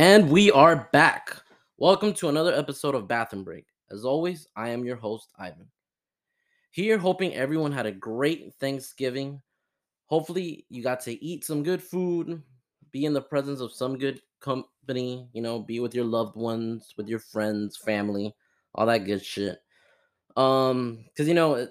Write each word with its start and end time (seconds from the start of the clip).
And 0.00 0.30
we 0.30 0.50
are 0.50 0.88
back. 0.94 1.42
Welcome 1.76 2.14
to 2.14 2.30
another 2.30 2.54
episode 2.54 2.94
of 2.94 3.06
Bathroom 3.06 3.44
Break. 3.44 3.66
As 3.90 4.02
always, 4.02 4.48
I 4.56 4.70
am 4.70 4.82
your 4.82 4.96
host, 4.96 5.28
Ivan. 5.38 5.66
Here, 6.70 6.96
hoping 6.96 7.34
everyone 7.34 7.70
had 7.70 7.84
a 7.84 7.92
great 7.92 8.54
Thanksgiving. 8.54 9.42
Hopefully, 10.06 10.64
you 10.70 10.82
got 10.82 11.00
to 11.00 11.22
eat 11.22 11.44
some 11.44 11.62
good 11.62 11.82
food, 11.82 12.42
be 12.92 13.04
in 13.04 13.12
the 13.12 13.20
presence 13.20 13.60
of 13.60 13.74
some 13.74 13.98
good 13.98 14.22
company, 14.40 15.28
you 15.34 15.42
know, 15.42 15.58
be 15.58 15.80
with 15.80 15.94
your 15.94 16.06
loved 16.06 16.34
ones, 16.34 16.94
with 16.96 17.06
your 17.06 17.18
friends, 17.18 17.76
family, 17.76 18.34
all 18.74 18.86
that 18.86 19.04
good 19.04 19.22
shit. 19.22 19.58
Um, 20.34 21.04
because 21.08 21.28
you 21.28 21.34
know, 21.34 21.68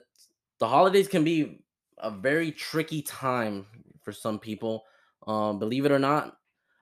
the 0.60 0.68
holidays 0.68 1.08
can 1.08 1.24
be 1.24 1.64
a 1.98 2.12
very 2.12 2.52
tricky 2.52 3.02
time 3.02 3.66
for 4.04 4.12
some 4.12 4.38
people. 4.38 4.84
Um, 5.26 5.58
believe 5.58 5.86
it 5.86 5.92
or 5.92 5.98
not, 5.98 6.39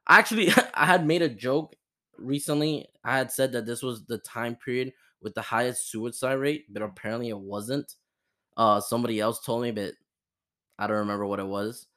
actually, 0.07 0.49
I 0.73 0.85
had 0.85 1.05
made 1.05 1.21
a 1.21 1.29
joke 1.29 1.75
recently. 2.17 2.87
I 3.03 3.17
had 3.17 3.31
said 3.31 3.51
that 3.53 3.65
this 3.65 3.81
was 3.81 4.05
the 4.05 4.17
time 4.19 4.55
period 4.55 4.93
with 5.21 5.33
the 5.33 5.41
highest 5.41 5.91
suicide 5.91 6.33
rate, 6.33 6.65
but 6.69 6.81
apparently 6.81 7.29
it 7.29 7.39
wasn't. 7.39 7.95
Uh, 8.55 8.79
somebody 8.79 9.19
else 9.19 9.43
told 9.43 9.61
me, 9.61 9.71
but 9.71 9.93
I 10.79 10.87
don't 10.87 10.97
remember 10.97 11.25
what 11.25 11.39
it 11.39 11.47
was. 11.47 11.87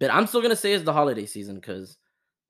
But 0.00 0.12
I'm 0.12 0.26
still 0.26 0.42
gonna 0.42 0.56
say 0.56 0.72
it's 0.72 0.84
the 0.84 0.92
holiday 0.92 1.26
season 1.26 1.56
because 1.56 1.96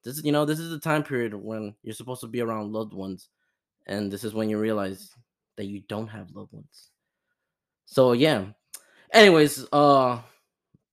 this 0.02 0.18
is, 0.18 0.24
you 0.24 0.32
know, 0.32 0.44
this 0.44 0.58
is 0.58 0.70
the 0.70 0.78
time 0.78 1.02
period 1.02 1.34
when 1.34 1.74
you're 1.82 1.94
supposed 1.94 2.20
to 2.22 2.26
be 2.26 2.40
around 2.40 2.72
loved 2.72 2.92
ones, 2.92 3.28
and 3.86 4.10
this 4.10 4.24
is 4.24 4.34
when 4.34 4.48
you 4.48 4.58
realize 4.58 5.10
that 5.56 5.66
you 5.66 5.82
don't 5.88 6.08
have 6.08 6.30
loved 6.32 6.52
ones. 6.52 6.90
So 7.86 8.12
yeah. 8.12 8.46
Anyways, 9.12 9.66
uh, 9.72 10.18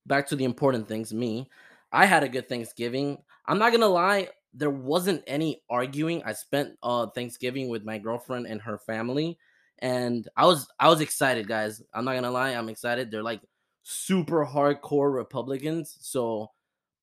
back 0.06 0.28
to 0.28 0.36
the 0.36 0.44
important 0.44 0.86
things. 0.86 1.12
Me, 1.12 1.50
I 1.90 2.06
had 2.06 2.22
a 2.22 2.28
good 2.28 2.48
Thanksgiving. 2.48 3.18
I'm 3.46 3.58
not 3.58 3.72
gonna 3.72 3.88
lie, 3.88 4.28
there 4.54 4.70
wasn't 4.70 5.22
any 5.26 5.62
arguing. 5.70 6.22
I 6.24 6.32
spent 6.32 6.76
uh 6.82 7.06
Thanksgiving 7.08 7.68
with 7.68 7.84
my 7.84 7.98
girlfriend 7.98 8.46
and 8.46 8.60
her 8.62 8.78
family, 8.78 9.38
and 9.80 10.28
I 10.36 10.46
was 10.46 10.68
I 10.78 10.88
was 10.88 11.00
excited, 11.00 11.48
guys. 11.48 11.82
I'm 11.94 12.04
not 12.04 12.14
gonna 12.14 12.30
lie, 12.30 12.50
I'm 12.50 12.68
excited. 12.68 13.10
They're 13.10 13.22
like 13.22 13.40
super 13.82 14.46
hardcore 14.46 15.14
Republicans, 15.14 15.96
so 16.00 16.50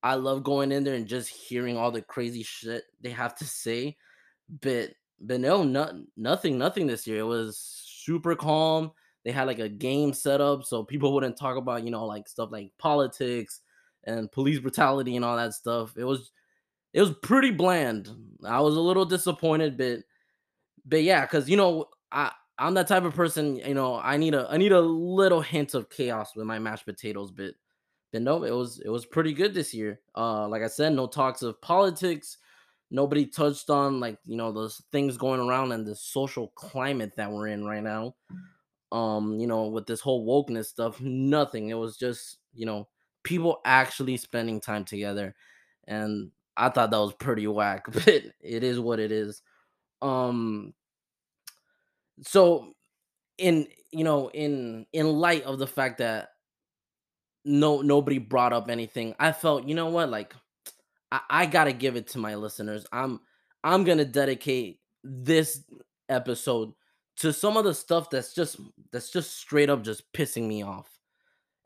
I 0.04 0.16
love 0.16 0.44
going 0.44 0.72
in 0.72 0.84
there 0.84 0.96
and 0.96 1.08
just 1.08 1.30
hearing 1.30 1.78
all 1.78 1.92
the 1.92 2.02
crazy 2.02 2.44
shit 2.44 2.84
they 3.02 3.10
have 3.12 3.36
to 3.36 3.46
say. 3.46 3.98
But 4.62 4.92
but 5.22 5.40
no, 5.42 5.64
not, 5.64 5.96
nothing, 6.16 6.58
nothing 6.58 6.88
this 6.88 7.06
year. 7.06 7.20
It 7.20 7.24
was 7.24 7.58
super 7.58 8.36
calm. 8.36 8.92
They 9.26 9.32
had 9.32 9.48
like 9.48 9.60
a 9.60 9.70
game 9.70 10.14
set 10.14 10.40
up 10.42 10.64
so 10.64 10.84
people 10.84 11.14
wouldn't 11.14 11.38
talk 11.38 11.58
about, 11.58 11.84
you 11.84 11.92
know, 11.92 12.06
like 12.06 12.30
stuff 12.30 12.50
like 12.52 12.72
politics 12.78 13.62
and 14.06 14.32
police 14.32 14.60
brutality 14.60 15.16
and 15.16 15.26
all 15.26 15.38
that 15.38 15.54
stuff. 15.54 15.96
It 15.98 16.04
was 16.04 16.32
it 16.94 17.02
was 17.02 17.14
pretty 17.22 17.52
bland. 17.52 18.10
I 18.44 18.62
was 18.62 18.76
a 18.76 18.82
little 18.82 19.06
disappointed, 19.06 19.78
but 19.78 20.00
but 20.86 21.04
yeah, 21.04 21.22
because 21.22 21.50
you 21.50 21.58
know, 21.58 21.86
I 22.12 22.32
I'm 22.58 22.74
that 22.76 22.88
type 22.88 23.04
of 23.04 23.16
person, 23.16 23.58
you 23.58 23.74
know, 23.74 23.96
I 23.96 24.18
need 24.18 24.34
a 24.34 24.48
I 24.50 24.58
need 24.58 24.72
a 24.72 24.82
little 24.82 25.42
hint 25.42 25.74
of 25.74 25.90
chaos 25.90 26.36
with 26.36 26.46
my 26.46 26.60
mashed 26.60 26.86
potatoes, 26.86 27.32
but 27.32 27.54
but 28.12 28.22
no, 28.22 28.44
it 28.44 28.52
was 28.52 28.80
it 28.80 28.90
was 28.90 29.06
pretty 29.06 29.34
good 29.34 29.54
this 29.54 29.74
year. 29.74 30.02
Uh 30.16 30.48
like 30.48 30.64
I 30.64 30.68
said, 30.68 30.94
no 30.94 31.08
talks 31.08 31.42
of 31.42 31.62
politics. 31.62 32.38
Nobody 32.92 33.28
touched 33.28 33.70
on 33.70 34.00
like, 34.00 34.18
you 34.26 34.36
know, 34.36 34.52
those 34.52 34.82
things 34.92 35.16
going 35.18 35.40
around 35.40 35.72
and 35.74 35.86
the 35.86 35.96
social 35.96 36.48
climate 36.50 37.14
that 37.18 37.32
we're 37.32 37.48
in 37.48 37.64
right 37.66 37.84
now. 37.84 38.16
Um, 38.92 39.40
you 39.40 39.46
know, 39.46 39.68
with 39.68 39.86
this 39.86 40.02
whole 40.02 40.26
wokeness 40.26 40.66
stuff, 40.66 41.00
nothing. 41.00 41.70
It 41.70 41.76
was 41.76 41.98
just, 41.98 42.40
you 42.54 42.66
know, 42.66 42.88
people 43.24 43.62
actually 43.66 44.18
spending 44.18 44.62
time 44.62 44.86
together. 44.86 45.36
And 45.88 46.32
I 46.56 46.70
thought 46.70 46.92
that 46.92 46.98
was 46.98 47.14
pretty 47.14 47.48
whack, 47.48 47.86
but 47.92 48.08
it 48.08 48.64
is 48.64 48.80
what 48.80 49.00
it 49.00 49.12
is. 49.12 49.42
Um 50.02 50.74
so 52.22 52.74
in 53.38 53.68
you 53.92 54.04
know 54.04 54.30
in 54.30 54.86
in 54.94 55.08
light 55.08 55.44
of 55.44 55.60
the 55.60 55.68
fact 55.68 56.00
that 56.00 56.30
no 57.46 57.82
nobody 57.82 58.18
brought 58.18 58.54
up 58.54 58.70
anything, 58.70 59.16
I 59.20 59.32
felt, 59.32 59.68
you 59.68 59.76
know 59.76 59.88
what, 59.88 60.10
like 60.10 60.36
I, 61.12 61.22
I 61.30 61.46
gotta 61.46 61.74
give 61.74 61.96
it 61.96 62.08
to 62.10 62.18
my 62.18 62.36
listeners. 62.36 62.86
I'm 62.92 63.20
I'm 63.64 63.84
gonna 63.84 64.06
dedicate 64.06 64.80
this 65.04 65.64
episode 66.10 66.74
to 67.18 67.34
some 67.34 67.58
of 67.58 67.66
the 67.66 67.74
stuff 67.74 68.10
that's 68.10 68.34
just 68.34 68.58
that's 68.92 69.10
just 69.10 69.38
straight 69.38 69.70
up 69.70 69.84
just 69.84 70.12
pissing 70.14 70.48
me 70.48 70.64
off. 70.64 70.99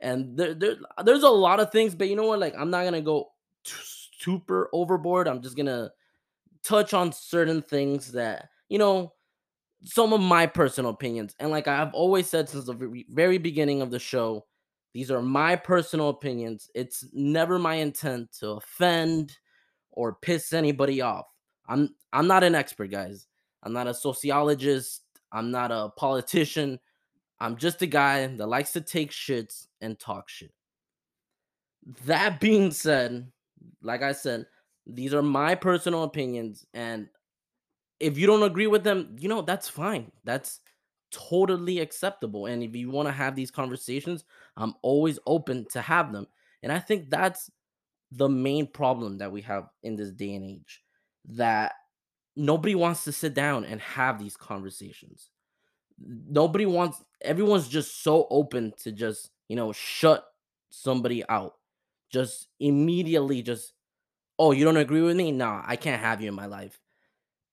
And 0.04 0.38
there, 0.38 0.54
there 0.54 0.76
there's 1.04 1.24
a 1.24 1.30
lot 1.30 1.60
of 1.60 1.72
things, 1.72 1.96
but 1.96 2.10
you 2.10 2.16
know 2.16 2.28
what? 2.28 2.40
Like 2.40 2.54
I'm 2.58 2.70
not 2.70 2.84
gonna 2.84 3.02
go 3.02 3.32
t- 3.64 3.74
super 4.20 4.70
overboard. 4.74 5.28
I'm 5.28 5.42
just 5.42 5.58
gonna 5.58 5.92
touch 6.62 6.94
on 6.94 7.12
certain 7.12 7.62
things 7.62 8.12
that 8.12 8.50
you 8.68 8.78
know 8.78 9.14
some 9.84 10.14
of 10.14 10.22
my 10.22 10.46
personal 10.46 10.92
opinions. 10.92 11.36
And 11.40 11.52
like 11.52 11.68
I've 11.68 11.94
always 11.94 12.30
said 12.30 12.50
since 12.50 12.66
the 12.66 12.74
very, 12.74 13.06
very 13.10 13.38
beginning 13.38 13.82
of 13.82 13.92
the 13.92 14.00
show, 14.00 14.46
these 14.94 15.10
are 15.10 15.22
my 15.22 15.56
personal 15.56 16.10
opinions. 16.10 16.70
It's 16.76 17.06
never 17.14 17.58
my 17.58 17.76
intent 17.76 18.32
to 18.40 18.52
offend 18.52 19.38
or 19.92 20.16
piss 20.16 20.54
anybody 20.54 21.02
off. 21.02 21.28
I'm 21.68 21.96
I'm 22.12 22.28
not 22.28 22.44
an 22.44 22.56
expert, 22.56 22.92
guys. 22.92 23.28
I'm 23.64 23.74
not 23.74 23.88
a 23.88 23.94
sociologist. 23.94 25.02
I'm 25.32 25.50
not 25.50 25.72
a 25.72 25.90
politician. 25.96 26.80
I'm 27.40 27.58
just 27.58 27.82
a 27.82 27.88
guy 27.88 28.28
that 28.28 28.48
likes 28.48 28.72
to 28.74 28.82
take 28.82 29.12
shits 29.12 29.68
and 29.82 30.00
talk 30.00 30.30
shit. 30.30 30.52
That 32.06 32.40
being 32.40 32.72
said, 32.72 33.32
like 33.82 34.02
I 34.02 34.14
said, 34.14 34.46
these 34.86 35.14
are 35.14 35.22
my 35.22 35.56
personal 35.56 36.04
opinions 36.04 36.66
and 36.74 37.08
if 38.00 38.18
you 38.18 38.28
don't 38.28 38.44
agree 38.44 38.68
with 38.68 38.84
them, 38.84 39.16
you 39.18 39.30
know, 39.30 39.42
that's 39.42 39.70
fine. 39.70 40.12
That's 40.26 40.60
totally 41.12 41.80
acceptable. 41.80 42.48
And 42.48 42.62
if 42.62 42.76
you 42.76 42.90
want 42.90 43.08
to 43.08 43.14
have 43.14 43.36
these 43.36 43.52
conversations, 43.52 44.26
I'm 44.58 44.74
always 44.82 45.20
open 45.26 45.66
to 45.72 45.82
have 45.82 46.12
them. 46.12 46.28
And 46.64 46.72
I 46.72 46.80
think 46.80 47.10
that's 47.10 47.50
the 48.12 48.28
main 48.28 48.68
problem 48.68 49.18
that 49.20 49.32
we 49.32 49.42
have 49.42 49.70
in 49.84 49.96
this 49.96 50.12
day 50.12 50.36
and 50.36 50.44
age 50.44 50.82
that 51.30 51.74
nobody 52.36 52.76
wants 52.76 53.04
to 53.06 53.12
sit 53.12 53.34
down 53.34 53.64
and 53.64 53.80
have 53.80 54.20
these 54.20 54.36
conversations. 54.36 55.30
Nobody 56.06 56.66
wants 56.66 57.04
everyone's 57.22 57.68
just 57.68 58.04
so 58.04 58.28
open 58.30 58.74
to 58.84 58.92
just, 58.92 59.32
you 59.48 59.56
know, 59.56 59.72
shut 59.72 60.26
somebody 60.70 61.24
out. 61.30 61.54
Just 62.12 62.48
immediately 62.60 63.42
just 63.42 63.74
oh, 64.40 64.52
you 64.52 64.66
don't 64.66 64.78
agree 64.78 65.02
with 65.02 65.16
me? 65.16 65.32
Nah, 65.32 65.64
I 65.66 65.76
can't 65.76 66.02
have 66.02 66.22
you 66.22 66.28
in 66.28 66.34
my 66.34 66.48
life. 66.48 66.80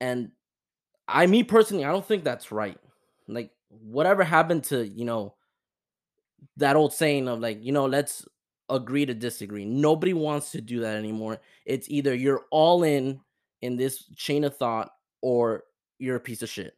And 0.00 0.30
I 1.06 1.26
me 1.26 1.42
personally, 1.44 1.84
I 1.84 1.92
don't 1.92 2.04
think 2.04 2.24
that's 2.24 2.50
right. 2.50 2.78
Like 3.28 3.50
whatever 3.68 4.24
happened 4.24 4.64
to, 4.64 4.86
you 4.86 5.04
know, 5.04 5.34
that 6.56 6.76
old 6.76 6.92
saying 6.92 7.28
of 7.28 7.40
like, 7.40 7.62
you 7.62 7.72
know, 7.72 7.86
let's 7.86 8.26
agree 8.68 9.04
to 9.06 9.14
disagree. 9.14 9.64
Nobody 9.64 10.14
wants 10.14 10.52
to 10.52 10.60
do 10.60 10.80
that 10.80 10.96
anymore. 10.96 11.40
It's 11.66 11.90
either 11.90 12.14
you're 12.14 12.44
all 12.50 12.82
in 12.82 13.20
in 13.60 13.76
this 13.76 14.04
chain 14.16 14.44
of 14.44 14.56
thought 14.56 14.90
or 15.20 15.64
you're 15.98 16.16
a 16.16 16.20
piece 16.20 16.42
of 16.42 16.48
shit. 16.48 16.74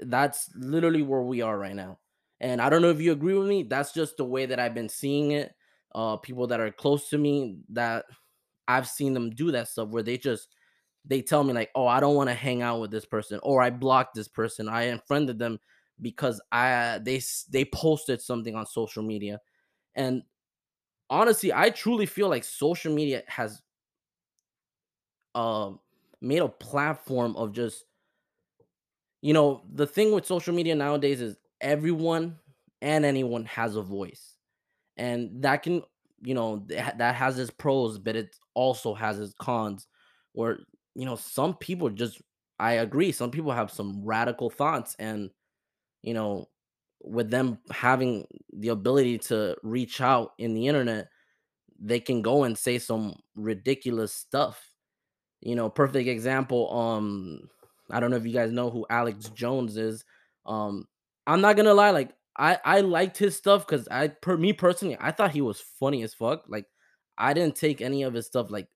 That's 0.00 0.50
literally 0.54 1.02
where 1.02 1.22
we 1.22 1.42
are 1.42 1.58
right 1.58 1.74
now. 1.74 1.98
And 2.40 2.60
I 2.62 2.70
don't 2.70 2.82
know 2.82 2.90
if 2.90 3.00
you 3.00 3.12
agree 3.12 3.34
with 3.34 3.48
me. 3.48 3.64
That's 3.64 3.92
just 3.92 4.16
the 4.16 4.24
way 4.24 4.46
that 4.46 4.58
I've 4.58 4.74
been 4.74 4.88
seeing 4.88 5.32
it. 5.32 5.54
Uh 5.94 6.16
people 6.16 6.46
that 6.48 6.60
are 6.60 6.70
close 6.70 7.08
to 7.10 7.18
me 7.18 7.58
that 7.70 8.06
I've 8.68 8.88
seen 8.88 9.14
them 9.14 9.30
do 9.30 9.52
that 9.52 9.68
stuff 9.68 9.88
where 9.90 10.02
they 10.02 10.18
just 10.18 10.48
they 11.04 11.22
tell 11.22 11.44
me 11.44 11.52
like, 11.54 11.70
"Oh, 11.74 11.86
I 11.86 12.00
don't 12.00 12.16
want 12.16 12.28
to 12.30 12.34
hang 12.34 12.62
out 12.62 12.80
with 12.80 12.90
this 12.92 13.06
person," 13.06 13.40
or 13.42 13.62
"I 13.62 13.70
blocked 13.70 14.14
this 14.14 14.28
person," 14.28 14.68
I 14.68 14.84
unfriended 14.84 15.38
them 15.38 15.60
because 16.00 16.40
I 16.52 17.00
they 17.02 17.22
they 17.50 17.64
posted 17.66 18.20
something 18.22 18.54
on 18.56 18.66
social 18.66 19.02
media, 19.02 19.40
and 19.96 20.22
honestly, 21.10 21.52
I 21.52 21.70
truly 21.70 22.06
feel 22.06 22.28
like 22.28 22.44
social 22.44 22.94
media 22.94 23.24
has 23.28 23.62
uh 25.34 25.72
made 26.20 26.42
a 26.42 26.48
platform 26.48 27.36
of 27.36 27.52
just 27.52 27.84
you 29.22 29.32
know 29.34 29.62
the 29.74 29.86
thing 29.86 30.12
with 30.12 30.26
social 30.26 30.54
media 30.54 30.74
nowadays 30.74 31.20
is 31.20 31.36
everyone 31.60 32.38
and 32.82 33.04
anyone 33.04 33.44
has 33.44 33.76
a 33.76 33.82
voice 33.82 34.36
and 34.96 35.42
that 35.42 35.62
can 35.62 35.82
you 36.22 36.34
know 36.34 36.64
that 36.68 37.14
has 37.14 37.38
its 37.38 37.50
pros 37.50 37.98
but 37.98 38.16
it 38.16 38.36
also 38.54 38.94
has 38.94 39.18
its 39.20 39.34
cons 39.40 39.86
where 40.32 40.58
you 40.96 41.06
know, 41.06 41.16
some 41.16 41.54
people 41.56 41.90
just 41.90 42.20
I 42.58 42.74
agree, 42.74 43.12
some 43.12 43.30
people 43.30 43.52
have 43.52 43.70
some 43.70 44.02
radical 44.04 44.50
thoughts 44.50 44.96
and 44.98 45.30
you 46.02 46.14
know, 46.14 46.48
with 47.02 47.30
them 47.30 47.58
having 47.70 48.26
the 48.52 48.68
ability 48.68 49.18
to 49.18 49.56
reach 49.62 50.00
out 50.00 50.32
in 50.38 50.54
the 50.54 50.68
internet, 50.68 51.08
they 51.80 52.00
can 52.00 52.22
go 52.22 52.44
and 52.44 52.58
say 52.58 52.78
some 52.78 53.16
ridiculous 53.36 54.12
stuff. 54.14 54.62
You 55.40 55.56
know, 55.56 55.70
perfect 55.70 56.08
example 56.08 56.72
um 56.76 57.48
I 57.92 58.00
don't 58.00 58.10
know 58.10 58.16
if 58.16 58.26
you 58.26 58.32
guys 58.32 58.52
know 58.52 58.70
who 58.70 58.86
Alex 58.90 59.28
Jones 59.30 59.76
is. 59.76 60.04
Um 60.46 60.86
I'm 61.26 61.40
not 61.40 61.56
to 61.56 61.74
lie 61.74 61.90
like 61.90 62.14
I 62.36 62.58
I 62.64 62.80
liked 62.80 63.18
his 63.18 63.36
stuff 63.36 63.66
cuz 63.66 63.88
I 63.88 64.08
per 64.08 64.36
me 64.36 64.52
personally 64.52 64.96
I 65.00 65.12
thought 65.12 65.32
he 65.32 65.40
was 65.40 65.60
funny 65.60 66.02
as 66.02 66.14
fuck. 66.14 66.44
Like 66.48 66.66
I 67.18 67.34
didn't 67.34 67.56
take 67.56 67.80
any 67.80 68.02
of 68.02 68.14
his 68.14 68.26
stuff 68.26 68.50
like 68.50 68.68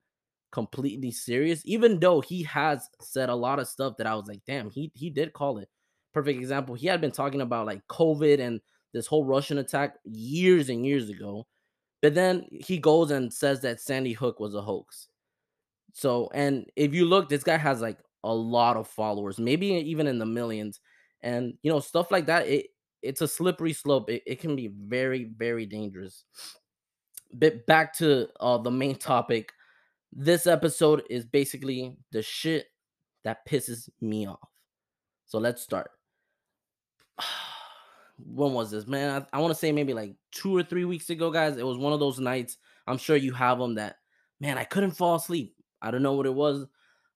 completely 0.53 1.11
serious, 1.11 1.63
even 1.65 1.99
though 1.99 2.21
he 2.21 2.45
has 2.45 2.89
said 3.01 3.29
a 3.29 3.35
lot 3.35 3.59
of 3.59 3.67
stuff 3.67 3.97
that 3.99 4.07
I 4.07 4.15
was 4.15 4.29
like, 4.29 4.41
damn, 4.47 4.71
he 4.71 4.93
he 4.95 5.11
did 5.11 5.33
call 5.33 5.59
it. 5.59 5.69
Perfect 6.13 6.39
example. 6.39 6.77
He 6.77 6.87
had 6.87 7.01
been 7.01 7.11
talking 7.11 7.41
about 7.41 7.67
like 7.67 7.87
COVID 7.89 8.39
and 8.39 8.61
this 8.93 9.07
whole 9.09 9.25
Russian 9.25 9.59
attack 9.59 9.97
years 10.05 10.69
and 10.71 10.87
years 10.87 11.11
ago. 11.11 11.47
But 12.01 12.15
then 12.15 12.47
he 12.51 12.79
goes 12.79 13.11
and 13.11 13.33
says 13.33 13.61
that 13.63 13.81
Sandy 13.81 14.13
Hook 14.13 14.39
was 14.39 14.55
a 14.55 14.63
hoax. 14.63 15.09
So, 15.93 16.31
and 16.33 16.67
if 16.77 16.95
you 16.95 17.05
look, 17.05 17.29
this 17.29 17.43
guy 17.43 17.57
has 17.57 17.81
like 17.81 17.99
a 18.25 18.35
lot 18.35 18.77
of 18.77 18.89
followers, 18.89 19.39
maybe 19.39 19.67
even 19.67 20.07
in 20.09 20.19
the 20.19 20.27
millions. 20.27 20.81
And 21.23 21.55
you 21.63 21.71
know, 21.71 21.81
stuff 21.81 22.11
like 22.11 22.27
that, 22.27 22.49
it 22.49 22.67
it's 23.03 23.21
a 23.21 23.29
slippery 23.29 23.75
slope. 23.75 24.11
It, 24.11 24.23
it 24.27 24.41
can 24.41 24.57
be 24.57 24.69
very, 24.69 25.25
very 25.25 25.67
dangerous. 25.67 26.25
But 27.33 27.67
back 27.67 27.95
to 27.99 28.29
uh, 28.41 28.59
the 28.59 28.71
main 28.71 28.97
topic. 28.97 29.53
This 30.17 30.47
episode 30.47 31.03
is 31.11 31.25
basically 31.25 31.99
the 32.13 32.23
shit 32.23 32.67
that 33.25 33.47
pisses 33.47 33.89
me 34.01 34.27
off. 34.27 34.49
So 35.27 35.39
let's 35.39 35.61
start. 35.61 35.91
when 38.19 38.53
was 38.53 38.71
this, 38.71 38.87
man? 38.87 39.27
I, 39.33 39.37
I 39.37 39.41
want 39.41 39.53
to 39.53 39.59
say 39.59 39.73
maybe 39.73 39.93
like 39.93 40.15
two 40.31 40.57
or 40.57 40.63
three 40.63 40.85
weeks 40.85 41.11
ago, 41.11 41.31
guys. 41.31 41.57
It 41.57 41.67
was 41.67 41.79
one 41.79 41.93
of 41.93 42.01
those 42.01 42.21
nights. 42.21 42.57
I'm 42.87 42.99
sure 42.99 43.17
you 43.17 43.33
have 43.33 43.59
them 43.59 43.75
that, 43.75 43.97
man, 44.41 44.57
I 44.57 44.65
couldn't 44.65 44.93
fall 44.93 45.17
asleep. 45.17 45.57
I 45.83 45.91
don't 45.91 46.03
know 46.03 46.13
what 46.15 46.27
it 46.27 46.35
was. 46.35 46.67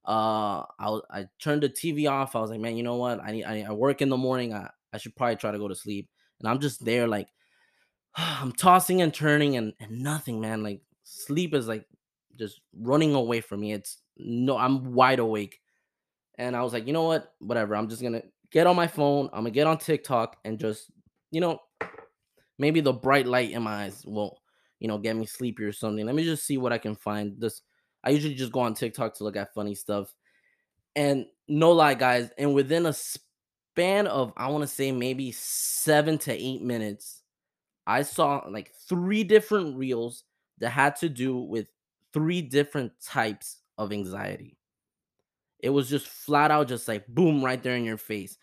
Uh, 0.05 0.65
I 0.79 1.01
I 1.11 1.27
turned 1.39 1.63
the 1.63 1.69
TV 1.69 2.11
off. 2.11 2.37
I 2.37 2.41
was 2.41 2.51
like, 2.51 2.61
man, 2.61 2.77
you 2.77 2.83
know 2.83 2.97
what? 2.97 3.21
I 3.23 3.33
need 3.33 3.45
I, 3.45 3.63
I 3.63 3.73
work 3.73 4.01
in 4.03 4.09
the 4.09 4.17
morning. 4.17 4.55
I 4.55 4.71
I 4.93 4.99
should 4.99 5.17
probably 5.17 5.37
try 5.37 5.53
to 5.53 5.59
go 5.59 5.69
to 5.69 5.75
sleep. 5.75 6.09
And 6.41 6.49
I'm 6.49 6.61
just 6.61 6.85
there, 6.85 7.07
like 7.07 7.29
I'm 8.17 8.53
tossing 8.53 9.03
and 9.03 9.13
turning, 9.13 9.57
and 9.57 9.73
and 9.81 10.01
nothing, 10.01 10.41
man. 10.41 10.63
Like 10.63 10.81
sleep 11.05 11.55
is 11.55 11.69
like 11.69 11.87
just 12.39 12.61
running 12.79 13.15
away 13.15 13.41
from 13.41 13.61
me. 13.61 13.73
It's 13.73 13.99
no, 14.17 14.57
I'm 14.57 14.95
wide 14.95 15.19
awake. 15.19 15.61
And 16.39 16.55
I 16.55 16.63
was 16.63 16.73
like, 16.73 16.87
you 16.87 16.93
know 16.93 17.05
what? 17.05 17.35
Whatever. 17.41 17.77
I'm 17.77 17.89
just 17.89 18.03
gonna 18.03 18.23
get 18.51 18.67
on 18.67 18.77
my 18.77 18.87
phone. 18.87 19.29
I'm 19.33 19.41
gonna 19.41 19.51
get 19.51 19.67
on 19.67 19.79
TikTok 19.79 20.37
and 20.45 20.59
just, 20.59 20.91
you 21.31 21.41
know, 21.41 21.61
maybe 22.59 22.81
the 22.81 22.93
bright 22.93 23.27
light 23.27 23.51
in 23.51 23.63
my 23.63 23.85
eyes 23.85 24.05
will, 24.07 24.39
you 24.79 24.89
know, 24.89 24.99
get 24.99 25.17
me 25.17 25.27
sleepy 25.27 25.65
or 25.65 25.73
something. 25.73 26.07
Let 26.07 26.15
me 26.15 26.25
just 26.25 26.47
see 26.47 26.59
what 26.59 26.73
I 26.73 26.79
can 26.79 26.95
find. 26.95 27.41
This 27.41 27.63
I 28.05 28.11
usually 28.11 28.35
just 28.35 28.53
go 28.53 28.61
on 28.61 28.75
TikTok 28.75 29.15
to 29.17 29.25
look 29.25 29.37
at 29.37 29.55
funny 29.55 29.75
stuff. 29.75 30.15
And 30.97 31.27
no 31.47 31.73
lie, 31.73 31.95
guys, 31.95 32.31
and 32.39 32.55
within 32.55 32.87
a 32.87 32.93
span 32.93 34.07
of 34.07 34.33
I 34.37 34.49
want 34.49 34.63
to 34.63 34.69
say 34.69 34.93
maybe 34.93 35.33
seven 35.33 36.19
to 36.19 36.33
eight 36.33 36.63
minutes, 36.63 37.23
I 37.87 38.03
saw 38.03 38.45
like 38.49 38.73
three 38.89 39.25
different 39.25 39.77
reels 39.77 40.25
that 40.59 40.71
had 40.71 40.97
to 40.97 41.09
do 41.09 41.37
with 41.39 41.69
three 42.13 42.43
different 42.43 42.93
types 43.05 43.59
of 43.77 43.93
anxiety. 43.93 44.59
It 45.61 45.71
was 45.71 45.89
just 45.89 46.07
flat 46.07 46.51
out, 46.51 46.69
just 46.69 46.89
like 46.89 47.07
boom, 47.07 47.45
right 47.45 47.63
there 47.63 47.77
in 47.77 47.85
your 47.85 47.97
face. 47.97 48.37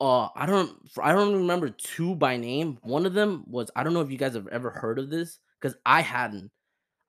Uh, 0.00 0.28
I 0.34 0.44
don't, 0.44 0.76
I 1.02 1.12
don't 1.12 1.34
remember 1.34 1.70
two 1.70 2.14
by 2.14 2.36
name. 2.36 2.78
One 2.82 3.06
of 3.06 3.14
them 3.14 3.44
was 3.46 3.70
I 3.74 3.82
don't 3.82 3.94
know 3.94 4.02
if 4.02 4.10
you 4.10 4.18
guys 4.18 4.34
have 4.34 4.48
ever 4.48 4.70
heard 4.70 4.98
of 4.98 5.10
this 5.10 5.38
because 5.60 5.76
I 5.86 6.02
hadn't. 6.02 6.50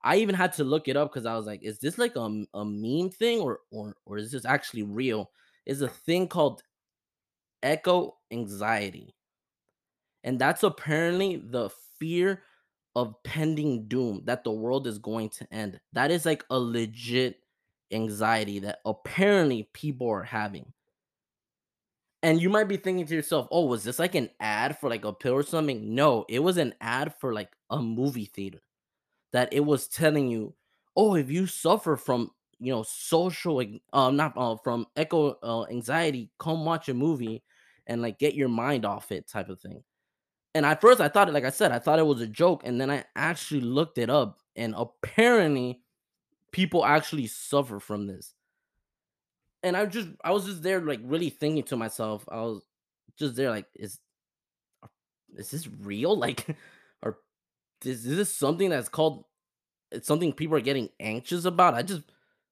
I 0.08 0.16
even 0.18 0.36
had 0.36 0.54
to 0.54 0.64
look 0.64 0.88
it 0.88 0.96
up 0.96 1.12
because 1.12 1.26
I 1.26 1.36
was 1.36 1.46
like, 1.46 1.62
is 1.64 1.80
this 1.80 1.98
like 1.98 2.16
a, 2.16 2.46
a 2.54 2.64
meme 2.64 3.10
thing 3.10 3.42
or 3.42 3.60
or 3.72 3.98
or 4.06 4.18
is 4.18 4.32
this 4.32 4.46
actually 4.46 4.84
real? 4.84 5.32
Is 5.66 5.82
a 5.82 5.90
thing 5.90 6.30
called 6.30 6.64
echo 7.62 8.16
anxiety, 8.32 9.14
and 10.24 10.40
that's 10.40 10.64
apparently 10.64 11.36
the 11.36 11.70
fear 12.00 12.42
of 12.96 13.22
pending 13.24 13.90
doom 13.90 14.22
that 14.24 14.46
the 14.46 14.52
world 14.52 14.88
is 14.88 14.98
going 14.98 15.28
to 15.32 15.54
end. 15.54 15.78
That 15.92 16.10
is 16.10 16.26
like 16.26 16.46
a 16.50 16.58
legit 16.58 17.42
anxiety 17.92 18.60
that 18.60 18.80
apparently 18.86 19.70
people 19.74 20.10
are 20.10 20.24
having. 20.24 20.72
And 22.24 22.42
you 22.42 22.50
might 22.50 22.70
be 22.70 22.78
thinking 22.78 23.06
to 23.08 23.16
yourself, 23.16 23.50
oh, 23.52 23.66
was 23.66 23.84
this 23.84 24.00
like 24.00 24.16
an 24.16 24.30
ad 24.40 24.80
for 24.80 24.90
like 24.90 25.04
a 25.04 25.12
pill 25.12 25.34
or 25.34 25.44
something? 25.44 25.94
No, 25.96 26.26
it 26.30 26.40
was 26.40 26.56
an 26.56 26.76
ad 26.80 27.14
for 27.20 27.34
like 27.34 27.52
a 27.70 27.82
movie 27.82 28.26
theater 28.26 28.62
that 29.34 29.52
it 29.52 29.62
was 29.62 29.88
telling 29.88 30.30
you, 30.30 30.54
oh, 30.96 31.16
if 31.16 31.30
you 31.30 31.46
suffer 31.46 31.96
from, 31.96 32.32
you 32.60 32.72
know, 32.72 32.84
social, 32.84 33.64
uh, 33.94 34.12
not 34.12 34.34
uh, 34.36 34.56
from 34.58 34.88
eco 34.96 35.38
uh, 35.44 35.66
anxiety, 35.70 36.32
come 36.40 36.66
watch 36.66 36.90
a 36.90 36.94
movie 36.94 37.44
and 37.86 38.02
like 38.02 38.20
get 38.20 38.36
your 38.36 38.50
mind 38.50 38.86
off 38.86 39.12
it 39.12 39.28
type 39.28 39.50
of 39.50 39.60
thing. 39.60 39.84
And 40.56 40.66
at 40.66 40.82
first 40.82 41.00
I 41.00 41.08
thought 41.08 41.30
it, 41.30 41.34
like 41.34 41.46
I 41.46 41.52
said, 41.52 41.72
I 41.72 41.80
thought 41.80 42.00
it 42.00 42.06
was 42.06 42.22
a 42.22 42.28
joke. 42.28 42.64
And 42.66 42.82
then 42.82 42.90
I 42.90 43.06
actually 43.16 43.62
looked 43.62 43.98
it 43.98 44.10
up 44.10 44.40
and 44.56 44.74
apparently 44.76 45.82
people 46.52 46.84
actually 46.84 47.28
suffer 47.28 47.80
from 47.80 48.08
this. 48.08 48.34
And 49.64 49.78
I 49.78 49.86
just 49.86 50.10
I 50.24 50.32
was 50.32 50.46
just 50.46 50.64
there 50.64 50.82
like 50.82 51.00
really 51.04 51.30
thinking 51.30 51.64
to 51.66 51.78
myself, 51.78 52.26
I 52.30 52.38
was 52.38 52.64
just 53.18 53.36
there 53.36 53.50
like 53.50 53.66
is 53.76 54.00
is 55.36 55.52
this 55.52 55.68
real? 55.68 56.18
Like 56.28 56.58
or 57.86 57.90
is, 57.90 58.06
is 58.06 58.18
this 58.18 58.34
something 58.34 58.70
that's 58.70 58.90
called 58.90 59.26
it's 59.92 60.08
something 60.08 60.34
people 60.34 60.58
are 60.58 60.62
getting 60.62 60.90
anxious 61.00 61.46
about? 61.46 61.74
I 61.74 61.82
just 61.84 62.04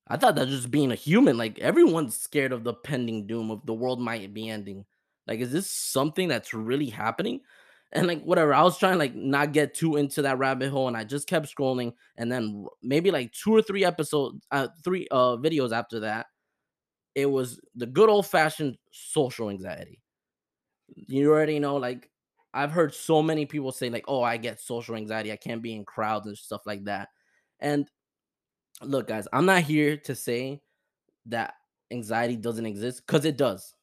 I 0.08 0.18
thought 0.18 0.36
that 0.36 0.48
just 0.48 0.72
being 0.72 0.92
a 0.92 0.96
human, 0.96 1.38
like 1.38 1.60
everyone's 1.60 2.18
scared 2.18 2.52
of 2.52 2.64
the 2.64 2.74
pending 2.74 3.28
doom 3.28 3.52
of 3.52 3.66
the 3.66 3.74
world 3.74 4.00
might 4.00 4.34
be 4.34 4.50
ending. 4.50 4.86
Like, 5.28 5.40
is 5.40 5.52
this 5.52 5.70
something 5.70 6.28
that's 6.28 6.54
really 6.54 6.90
happening? 6.90 7.42
and 7.92 8.08
like 8.08 8.24
whatever 8.24 8.54
i 8.54 8.62
was 8.62 8.78
trying 8.78 8.98
like 8.98 9.16
not 9.16 9.54
get 9.54 9.74
too 9.74 9.96
into 9.96 10.22
that 10.22 10.38
rabbit 10.38 10.70
hole 10.70 10.88
and 10.88 10.98
i 10.98 11.04
just 11.04 11.28
kept 11.28 11.54
scrolling 11.54 11.94
and 12.18 12.32
then 12.32 12.66
maybe 12.84 13.12
like 13.12 13.32
two 13.32 13.56
or 13.56 13.62
three 13.62 13.86
episodes 13.86 14.46
uh 14.52 14.68
three 14.84 15.08
uh 15.12 15.38
videos 15.38 15.72
after 15.72 16.02
that 16.02 16.28
it 17.16 17.26
was 17.26 17.60
the 17.76 17.86
good 17.86 18.10
old 18.10 18.26
fashioned 18.26 18.78
social 18.92 19.50
anxiety 19.50 20.02
you 20.96 21.32
already 21.32 21.60
know 21.60 21.78
like 21.78 22.10
i've 22.56 22.72
heard 22.72 22.94
so 22.94 23.22
many 23.22 23.46
people 23.46 23.72
say 23.72 23.90
like 23.90 24.06
oh 24.08 24.24
i 24.24 24.38
get 24.38 24.60
social 24.60 24.96
anxiety 24.96 25.32
i 25.32 25.36
can't 25.36 25.62
be 25.62 25.76
in 25.76 25.86
crowds 25.86 26.28
and 26.28 26.38
stuff 26.38 26.62
like 26.66 26.84
that 26.86 27.10
and 27.60 27.88
look 28.82 29.08
guys 29.08 29.28
i'm 29.32 29.46
not 29.46 29.62
here 29.62 29.96
to 29.96 30.16
say 30.16 30.60
that 31.26 31.54
anxiety 31.92 32.36
doesn't 32.36 32.66
exist 32.66 33.04
because 33.06 33.26
it 33.26 33.38
does 33.38 33.76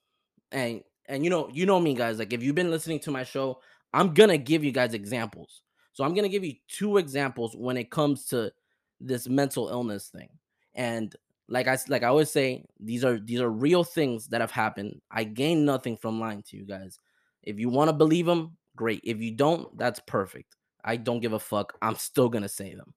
and 0.51 0.83
and 1.07 1.25
you 1.25 1.31
know 1.31 1.49
you 1.53 1.67
know 1.67 1.79
me 1.79 1.95
guys 1.95 2.19
like 2.19 2.33
if 2.33 2.43
you've 2.43 2.55
been 2.55 2.71
listening 2.71 2.99
to 2.99 3.11
my 3.11 3.23
show 3.23 3.59
I'm 3.93 4.15
gonna 4.15 4.39
give 4.39 4.65
you 4.65 4.73
guys 4.73 4.95
examples. 4.95 5.63
So 5.93 6.05
I'm 6.05 6.15
gonna 6.15 6.29
give 6.29 6.45
you 6.45 6.55
two 6.69 6.97
examples 6.97 7.55
when 7.57 7.77
it 7.77 7.91
comes 7.91 8.27
to 8.27 8.53
this 9.01 9.29
mental 9.29 9.69
illness 9.69 10.09
thing. 10.09 10.31
And 10.75 11.15
like 11.49 11.69
I 11.69 11.77
like 11.89 12.03
I 12.03 12.09
always 12.09 12.31
say, 12.31 12.65
these 12.81 13.05
are 13.05 13.19
these 13.19 13.41
are 13.41 13.51
real 13.51 13.85
things 13.85 14.29
that 14.29 14.41
have 14.41 14.51
happened. 14.51 15.01
I 15.11 15.25
gain 15.25 15.65
nothing 15.65 15.97
from 15.97 16.21
lying 16.21 16.43
to 16.45 16.57
you 16.57 16.65
guys. 16.65 16.99
If 17.43 17.59
you 17.59 17.69
want 17.69 17.89
to 17.89 17.93
believe 17.93 18.27
them, 18.27 18.57
great. 18.77 19.01
If 19.05 19.21
you 19.21 19.33
don't, 19.33 19.77
that's 19.79 20.01
perfect. 20.07 20.57
I 20.85 20.97
don't 20.97 21.21
give 21.21 21.33
a 21.33 21.39
fuck. 21.39 21.75
I'm 21.81 21.97
still 21.97 22.29
gonna 22.29 22.49
say 22.49 22.75
them. 22.75 22.95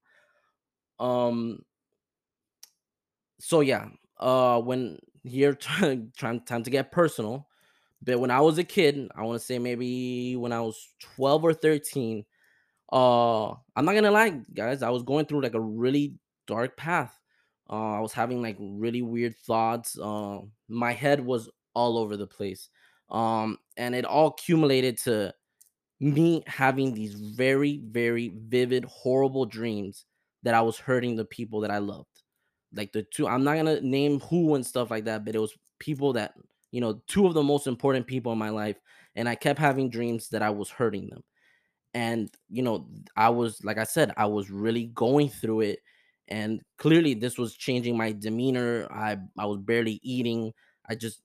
Um. 0.99 1.59
So 3.39 3.61
yeah, 3.61 3.87
uh, 4.19 4.61
when 4.61 4.99
here 5.23 5.53
trying 5.53 6.11
time 6.41 6.63
to 6.63 6.69
get 6.69 6.91
personal, 6.91 7.47
but 8.01 8.19
when 8.19 8.31
I 8.31 8.41
was 8.41 8.57
a 8.57 8.63
kid, 8.63 9.09
I 9.15 9.23
want 9.23 9.39
to 9.39 9.45
say 9.45 9.59
maybe 9.59 10.35
when 10.35 10.53
I 10.53 10.61
was 10.61 10.93
12 11.15 11.43
or 11.43 11.53
13, 11.53 12.23
uh, 12.93 13.49
I'm 13.49 13.85
not 13.85 13.93
gonna 13.93 14.11
lie, 14.11 14.41
guys, 14.53 14.83
I 14.83 14.89
was 14.89 15.03
going 15.03 15.25
through 15.25 15.41
like 15.41 15.55
a 15.55 15.61
really 15.61 16.15
dark 16.47 16.77
path. 16.77 17.19
Uh, 17.69 17.93
I 17.93 17.99
was 17.99 18.13
having 18.13 18.41
like 18.41 18.57
really 18.59 19.01
weird 19.01 19.35
thoughts. 19.37 19.97
Uh, 19.97 20.39
my 20.69 20.93
head 20.93 21.19
was 21.19 21.49
all 21.73 21.97
over 21.97 22.15
the 22.15 22.27
place. 22.27 22.69
Um, 23.09 23.57
and 23.77 23.95
it 23.95 24.05
all 24.05 24.27
accumulated 24.27 24.97
to 24.99 25.33
me 25.99 26.43
having 26.47 26.93
these 26.93 27.13
very, 27.15 27.79
very 27.79 28.33
vivid, 28.35 28.85
horrible 28.85 29.45
dreams 29.45 30.05
that 30.43 30.53
I 30.53 30.61
was 30.61 30.77
hurting 30.77 31.15
the 31.15 31.25
people 31.25 31.61
that 31.61 31.71
I 31.71 31.79
loved. 31.79 32.21
Like 32.73 32.91
the 32.91 33.03
two, 33.03 33.27
I'm 33.27 33.43
not 33.43 33.55
gonna 33.55 33.81
name 33.81 34.19
who 34.19 34.55
and 34.55 34.65
stuff 34.65 34.91
like 34.91 35.05
that, 35.05 35.25
but 35.25 35.35
it 35.35 35.39
was 35.39 35.55
people 35.79 36.13
that 36.13 36.33
you 36.75 36.81
know, 36.81 37.01
two 37.07 37.25
of 37.25 37.33
the 37.33 37.41
most 37.41 37.67
important 37.67 38.05
people 38.05 38.33
in 38.33 38.37
my 38.37 38.49
life. 38.49 38.75
And 39.15 39.29
I 39.29 39.35
kept 39.35 39.59
having 39.59 39.89
dreams 39.89 40.27
that 40.29 40.41
I 40.41 40.49
was 40.49 40.69
hurting 40.69 41.07
them. 41.07 41.23
And, 41.93 42.29
you 42.49 42.61
know, 42.63 42.89
I 43.15 43.29
was, 43.29 43.63
like 43.63 43.77
I 43.77 43.85
said, 43.85 44.11
I 44.17 44.25
was 44.25 44.51
really 44.51 44.87
going 44.87 45.29
through 45.29 45.61
it. 45.61 45.79
And 46.27 46.61
clearly 46.77 47.13
this 47.13 47.37
was 47.37 47.55
changing 47.55 47.95
my 47.95 48.11
demeanor. 48.11 48.87
I, 48.91 49.17
I 49.37 49.45
was 49.45 49.59
barely 49.59 50.01
eating. 50.03 50.51
I 50.89 50.95
just, 50.95 51.21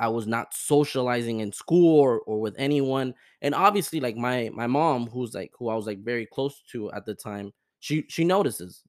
I 0.00 0.08
was 0.08 0.26
not 0.26 0.52
socializing 0.52 1.40
in 1.40 1.52
school 1.52 2.00
or, 2.00 2.20
or 2.20 2.40
with 2.40 2.56
anyone. 2.58 3.14
And 3.42 3.54
obviously, 3.54 4.00
like 4.00 4.16
my 4.16 4.50
my 4.52 4.66
mom, 4.66 5.06
who's 5.06 5.34
like 5.34 5.52
who 5.56 5.68
I 5.68 5.76
was 5.76 5.86
like 5.86 6.02
very 6.02 6.26
close 6.26 6.62
to 6.72 6.90
at 6.92 7.06
the 7.06 7.14
time, 7.14 7.52
she 7.78 8.06
she 8.08 8.24
notices 8.24 8.82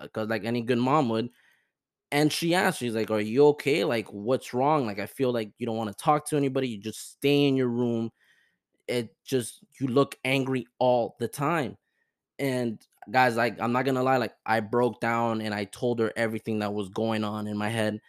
uh, 0.00 0.04
because 0.04 0.28
like 0.28 0.44
any 0.44 0.62
good 0.62 0.78
mom 0.78 1.08
would 1.10 1.30
and 2.12 2.32
she 2.32 2.54
asked, 2.54 2.78
she's 2.78 2.94
like, 2.94 3.10
Are 3.10 3.20
you 3.20 3.46
okay? 3.48 3.84
Like, 3.84 4.08
what's 4.12 4.54
wrong? 4.54 4.86
Like, 4.86 4.98
I 4.98 5.06
feel 5.06 5.32
like 5.32 5.50
you 5.58 5.66
don't 5.66 5.76
want 5.76 5.90
to 5.90 6.02
talk 6.02 6.26
to 6.28 6.36
anybody. 6.36 6.68
You 6.68 6.78
just 6.78 7.12
stay 7.12 7.46
in 7.46 7.56
your 7.56 7.68
room. 7.68 8.10
It 8.86 9.14
just, 9.24 9.64
you 9.80 9.88
look 9.88 10.16
angry 10.24 10.66
all 10.78 11.16
the 11.18 11.28
time. 11.28 11.76
And 12.38 12.80
guys, 13.10 13.36
like 13.36 13.60
I'm 13.60 13.72
not 13.72 13.84
gonna 13.84 14.02
lie, 14.02 14.18
like 14.18 14.34
I 14.44 14.60
broke 14.60 15.00
down 15.00 15.40
and 15.40 15.54
I 15.54 15.64
told 15.64 15.98
her 16.00 16.12
everything 16.16 16.60
that 16.60 16.72
was 16.72 16.88
going 16.90 17.24
on 17.24 17.46
in 17.46 17.56
my 17.56 17.68
head, 17.68 18.00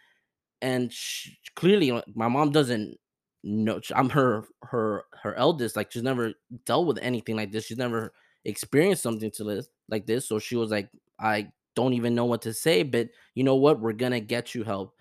and 0.62 0.92
she, 0.92 1.38
clearly, 1.54 1.92
like, 1.92 2.04
my 2.14 2.28
mom 2.28 2.52
doesn't 2.52 2.96
know. 3.44 3.80
I'm 3.94 4.10
her 4.10 4.44
her 4.62 5.04
her 5.22 5.34
eldest. 5.36 5.76
Like 5.76 5.92
she's 5.92 6.02
never 6.02 6.32
dealt 6.66 6.86
with 6.86 6.98
anything 6.98 7.36
like 7.36 7.52
this. 7.52 7.66
She's 7.66 7.78
never 7.78 8.12
experienced 8.44 9.02
something 9.02 9.30
to 9.32 9.44
this 9.44 9.68
like 9.88 10.06
this. 10.06 10.26
So 10.28 10.38
she 10.38 10.56
was 10.56 10.70
like, 10.70 10.90
I 11.20 11.48
don't 11.74 11.94
even 11.94 12.14
know 12.14 12.24
what 12.24 12.42
to 12.42 12.52
say, 12.54 12.82
but 12.82 13.08
you 13.34 13.44
know 13.44 13.56
what? 13.56 13.80
We're 13.80 13.92
gonna 13.92 14.20
get 14.20 14.54
you 14.54 14.64
help. 14.64 14.94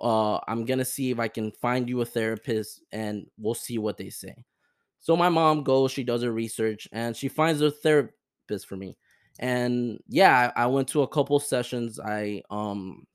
Uh, 0.00 0.38
I'm 0.48 0.64
gonna 0.64 0.84
see 0.84 1.10
if 1.10 1.18
I 1.18 1.28
can 1.28 1.52
find 1.52 1.88
you 1.88 2.00
a 2.00 2.04
therapist, 2.04 2.82
and 2.92 3.26
we'll 3.38 3.54
see 3.54 3.78
what 3.78 3.96
they 3.96 4.10
say. 4.10 4.34
So 5.00 5.16
my 5.16 5.28
mom 5.28 5.64
goes, 5.64 5.92
she 5.92 6.04
does 6.04 6.22
her 6.22 6.32
research, 6.32 6.88
and 6.92 7.16
she 7.16 7.28
finds 7.28 7.60
a 7.60 7.70
therapist 7.70 8.66
for 8.66 8.76
me. 8.76 8.96
And 9.38 9.98
yeah, 10.08 10.52
I, 10.56 10.64
I 10.64 10.66
went 10.66 10.88
to 10.88 11.02
a 11.02 11.08
couple 11.08 11.38
sessions. 11.40 12.00
I 12.00 12.42
um 12.50 13.06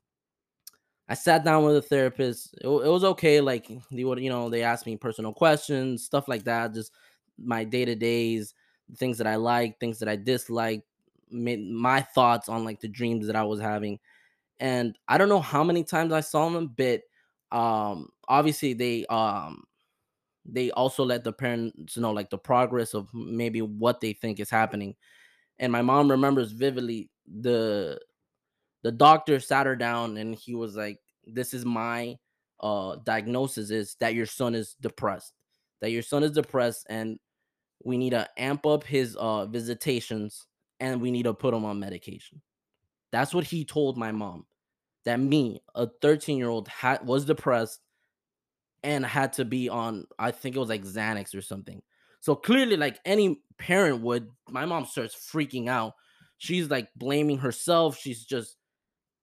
I 1.10 1.14
sat 1.14 1.44
down 1.44 1.64
with 1.64 1.76
a 1.76 1.82
therapist. 1.82 2.54
It, 2.62 2.68
it 2.68 2.88
was 2.88 3.04
okay. 3.04 3.42
Like 3.42 3.70
they 3.92 4.04
would, 4.04 4.20
you 4.20 4.30
know, 4.30 4.50
they 4.50 4.64
asked 4.64 4.86
me 4.86 4.96
personal 4.96 5.34
questions, 5.34 6.04
stuff 6.04 6.28
like 6.28 6.44
that. 6.44 6.74
Just 6.74 6.92
my 7.38 7.64
day 7.64 7.84
to 7.86 7.96
days, 7.96 8.54
things 8.96 9.18
that 9.18 9.28
I 9.28 9.36
like, 9.36 9.80
things 9.80 10.00
that 10.00 10.08
I 10.08 10.16
dislike, 10.16 10.84
my 11.30 12.02
thoughts 12.02 12.48
on 12.48 12.64
like 12.64 12.80
the 12.80 12.88
dreams 12.88 13.26
that 13.28 13.36
I 13.36 13.44
was 13.44 13.60
having. 13.60 14.00
And 14.60 14.98
I 15.08 15.18
don't 15.18 15.28
know 15.30 15.40
how 15.40 15.64
many 15.64 15.84
times 15.84 16.12
I 16.12 16.20
saw 16.20 16.48
them, 16.50 16.74
but 16.76 17.02
um 17.52 18.10
obviously 18.28 18.74
they 18.74 19.06
um 19.06 19.64
they 20.44 20.70
also 20.72 21.04
let 21.04 21.24
the 21.24 21.32
parents 21.32 21.96
know 21.96 22.12
like 22.12 22.30
the 22.30 22.38
progress 22.38 22.94
of 22.94 23.08
maybe 23.14 23.62
what 23.62 24.00
they 24.00 24.12
think 24.12 24.40
is 24.40 24.50
happening. 24.50 24.96
And 25.58 25.72
my 25.72 25.82
mom 25.82 26.10
remembers 26.10 26.52
vividly 26.52 27.10
the 27.26 28.00
the 28.82 28.92
doctor 28.92 29.40
sat 29.40 29.66
her 29.66 29.76
down 29.76 30.16
and 30.16 30.34
he 30.34 30.54
was 30.54 30.76
like, 30.76 30.98
This 31.24 31.54
is 31.54 31.64
my 31.64 32.16
uh 32.60 32.96
diagnosis 33.04 33.70
is 33.70 33.96
that 34.00 34.14
your 34.14 34.26
son 34.26 34.54
is 34.54 34.76
depressed. 34.80 35.32
That 35.80 35.90
your 35.90 36.02
son 36.02 36.22
is 36.22 36.32
depressed 36.32 36.86
and 36.88 37.18
we 37.84 37.96
need 37.96 38.10
to 38.10 38.28
amp 38.36 38.66
up 38.66 38.84
his 38.84 39.16
uh 39.16 39.46
visitations 39.46 40.46
and 40.78 41.00
we 41.00 41.10
need 41.10 41.24
to 41.24 41.34
put 41.34 41.54
him 41.54 41.64
on 41.64 41.80
medication. 41.80 42.40
That's 43.12 43.34
what 43.34 43.44
he 43.44 43.64
told 43.64 43.96
my 43.96 44.12
mom. 44.12 44.46
That 45.04 45.18
me, 45.18 45.62
a 45.74 45.88
13 46.02 46.36
year 46.36 46.48
old, 46.48 46.68
had 46.68 47.06
was 47.06 47.24
depressed 47.24 47.80
and 48.82 49.04
had 49.04 49.32
to 49.34 49.44
be 49.44 49.68
on. 49.68 50.04
I 50.18 50.30
think 50.30 50.56
it 50.56 50.58
was 50.58 50.68
like 50.68 50.84
Xanax 50.84 51.34
or 51.34 51.42
something. 51.42 51.82
So 52.20 52.34
clearly, 52.34 52.76
like 52.76 52.98
any 53.04 53.42
parent 53.58 54.02
would, 54.02 54.28
my 54.48 54.66
mom 54.66 54.84
starts 54.84 55.14
freaking 55.32 55.68
out. 55.68 55.94
She's 56.36 56.68
like 56.68 56.88
blaming 56.96 57.38
herself. 57.38 57.96
She's 57.98 58.24
just 58.24 58.56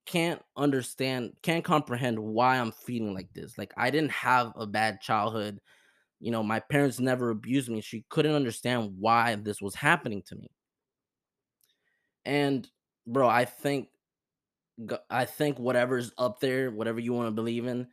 can't 0.08 0.42
understand, 0.58 1.34
can't 1.44 1.66
comprehend 1.66 2.20
why 2.20 2.58
I'm 2.58 2.72
feeling 2.72 3.14
like 3.14 3.34
this. 3.34 3.58
Like 3.58 3.74
I 3.78 3.92
didn't 3.92 4.12
have 4.12 4.54
a 4.56 4.66
bad 4.68 5.02
childhood. 5.02 5.62
You 6.20 6.32
know, 6.32 6.44
my 6.44 6.60
parents 6.62 7.00
never 7.00 7.32
abused 7.32 7.70
me. 7.70 7.82
She 7.82 8.06
couldn't 8.10 8.36
understand 8.36 8.96
why 9.00 9.36
this 9.36 9.62
was 9.62 9.76
happening 9.76 10.24
to 10.28 10.36
me. 10.38 10.50
And 12.26 12.68
bro, 13.06 13.28
I 13.28 13.46
think 13.46 13.90
I 15.10 15.26
think 15.26 15.58
whatever's 15.58 16.12
up 16.18 16.40
there, 16.40 16.70
whatever 16.70 17.00
you 17.00 17.14
want 17.14 17.28
to 17.28 17.32
believe 17.32 17.66
in, 17.66 17.88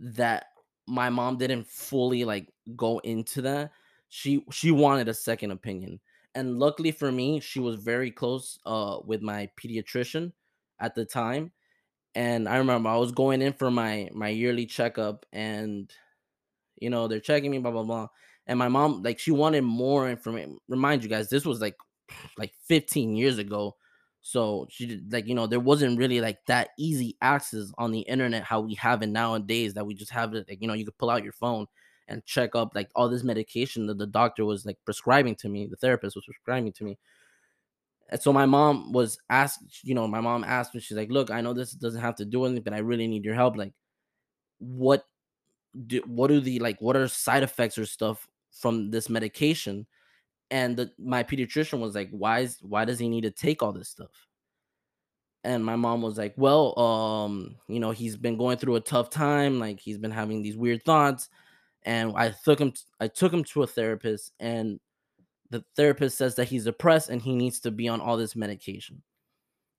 that 0.00 0.46
my 0.86 1.10
mom 1.10 1.36
didn't 1.36 1.66
fully 1.66 2.24
like 2.24 2.52
go 2.76 2.98
into 3.00 3.42
that. 3.42 3.72
She 4.08 4.44
she 4.52 4.70
wanted 4.70 5.08
a 5.08 5.14
second 5.14 5.50
opinion. 5.50 6.00
And 6.34 6.58
luckily 6.58 6.92
for 6.92 7.10
me, 7.10 7.40
she 7.40 7.58
was 7.60 7.76
very 7.76 8.10
close 8.10 8.58
uh 8.64 8.98
with 9.04 9.22
my 9.22 9.50
pediatrician 9.60 10.32
at 10.78 10.94
the 10.94 11.04
time. 11.04 11.52
And 12.18 12.48
I 12.48 12.56
remember 12.56 12.88
I 12.88 12.96
was 12.96 13.12
going 13.12 13.42
in 13.42 13.52
for 13.52 13.70
my 13.70 14.10
my 14.12 14.28
yearly 14.28 14.66
checkup 14.66 15.24
and 15.32 15.88
you 16.80 16.90
know, 16.90 17.06
they're 17.06 17.20
checking 17.20 17.52
me 17.52 17.58
blah 17.58 17.70
blah 17.70 17.84
blah. 17.84 18.08
And 18.48 18.58
my 18.58 18.66
mom 18.66 19.04
like 19.04 19.20
she 19.20 19.30
wanted 19.30 19.62
more 19.62 20.10
information. 20.10 20.58
Remind 20.68 21.04
you 21.04 21.08
guys, 21.08 21.28
this 21.30 21.44
was 21.44 21.60
like 21.60 21.76
like 22.36 22.52
15 22.66 23.14
years 23.14 23.38
ago. 23.38 23.76
So 24.20 24.66
she 24.68 25.00
like 25.08 25.28
you 25.28 25.36
know 25.36 25.46
there 25.46 25.60
wasn't 25.60 25.96
really 25.96 26.20
like 26.20 26.38
that 26.48 26.70
easy 26.76 27.16
access 27.22 27.70
on 27.78 27.92
the 27.92 28.00
internet 28.00 28.42
how 28.42 28.62
we 28.62 28.74
have 28.74 29.00
it 29.02 29.10
nowadays 29.10 29.74
that 29.74 29.86
we 29.86 29.94
just 29.94 30.10
have 30.10 30.34
it 30.34 30.46
like 30.48 30.60
you 30.60 30.66
know 30.66 30.74
you 30.74 30.84
could 30.84 30.98
pull 30.98 31.10
out 31.10 31.22
your 31.22 31.32
phone 31.32 31.66
and 32.08 32.24
check 32.26 32.56
up 32.56 32.74
like 32.74 32.90
all 32.96 33.08
this 33.08 33.22
medication 33.22 33.86
that 33.86 33.98
the 33.98 34.08
doctor 34.08 34.44
was 34.44 34.66
like 34.66 34.78
prescribing 34.84 35.36
to 35.36 35.48
me 35.48 35.66
the 35.66 35.76
therapist 35.76 36.16
was 36.16 36.24
prescribing 36.24 36.72
to 36.72 36.82
me 36.82 36.98
and 38.10 38.20
so 38.20 38.32
my 38.32 38.46
mom 38.46 38.92
was 38.92 39.18
asked 39.30 39.60
you 39.82 39.94
know 39.94 40.06
my 40.06 40.20
mom 40.20 40.44
asked 40.44 40.74
me 40.74 40.80
she's 40.80 40.96
like 40.96 41.10
look 41.10 41.30
i 41.30 41.40
know 41.40 41.52
this 41.52 41.72
doesn't 41.72 42.00
have 42.00 42.14
to 42.14 42.24
do 42.24 42.44
anything 42.44 42.62
but 42.62 42.74
i 42.74 42.78
really 42.78 43.06
need 43.06 43.24
your 43.24 43.34
help 43.34 43.56
like 43.56 43.72
what 44.58 45.04
do 45.86 46.02
what 46.06 46.30
are 46.30 46.40
the 46.40 46.58
like 46.58 46.80
what 46.80 46.96
are 46.96 47.08
side 47.08 47.42
effects 47.42 47.78
or 47.78 47.86
stuff 47.86 48.26
from 48.52 48.90
this 48.90 49.08
medication? 49.08 49.86
And 50.50 50.76
the, 50.76 50.90
my 50.98 51.22
pediatrician 51.22 51.80
was 51.80 51.94
like 51.94 52.10
why 52.10 52.40
is 52.40 52.58
why 52.62 52.84
does 52.84 52.98
he 52.98 53.08
need 53.08 53.22
to 53.22 53.30
take 53.30 53.62
all 53.62 53.72
this 53.72 53.88
stuff? 53.88 54.26
And 55.44 55.64
my 55.64 55.76
mom 55.76 56.02
was 56.02 56.18
like 56.18 56.34
well 56.36 56.78
um 56.78 57.56
you 57.68 57.80
know 57.80 57.90
he's 57.90 58.16
been 58.16 58.36
going 58.36 58.58
through 58.58 58.76
a 58.76 58.80
tough 58.80 59.10
time 59.10 59.58
like 59.58 59.78
he's 59.78 59.98
been 59.98 60.10
having 60.10 60.42
these 60.42 60.56
weird 60.56 60.82
thoughts. 60.84 61.28
And 61.84 62.12
i 62.16 62.34
took 62.44 62.58
him 62.58 62.72
i 63.00 63.08
took 63.08 63.32
him 63.32 63.44
to 63.44 63.62
a 63.62 63.66
therapist 63.66 64.32
and 64.40 64.80
the 65.50 65.64
therapist 65.76 66.18
says 66.18 66.34
that 66.34 66.48
he's 66.48 66.64
depressed 66.64 67.08
and 67.10 67.22
he 67.22 67.34
needs 67.34 67.60
to 67.60 67.70
be 67.70 67.88
on 67.88 68.00
all 68.00 68.16
this 68.16 68.36
medication 68.36 69.02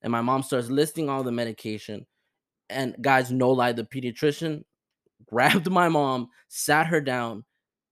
and 0.01 0.11
my 0.11 0.21
mom 0.21 0.43
starts 0.43 0.69
listing 0.69 1.09
all 1.09 1.23
the 1.23 1.31
medication 1.31 2.05
and 2.69 2.95
guys 3.01 3.31
no 3.31 3.49
lie 3.51 3.71
the 3.71 3.83
pediatrician 3.83 4.63
grabbed 5.29 5.69
my 5.69 5.89
mom 5.89 6.29
sat 6.47 6.87
her 6.87 7.01
down 7.01 7.43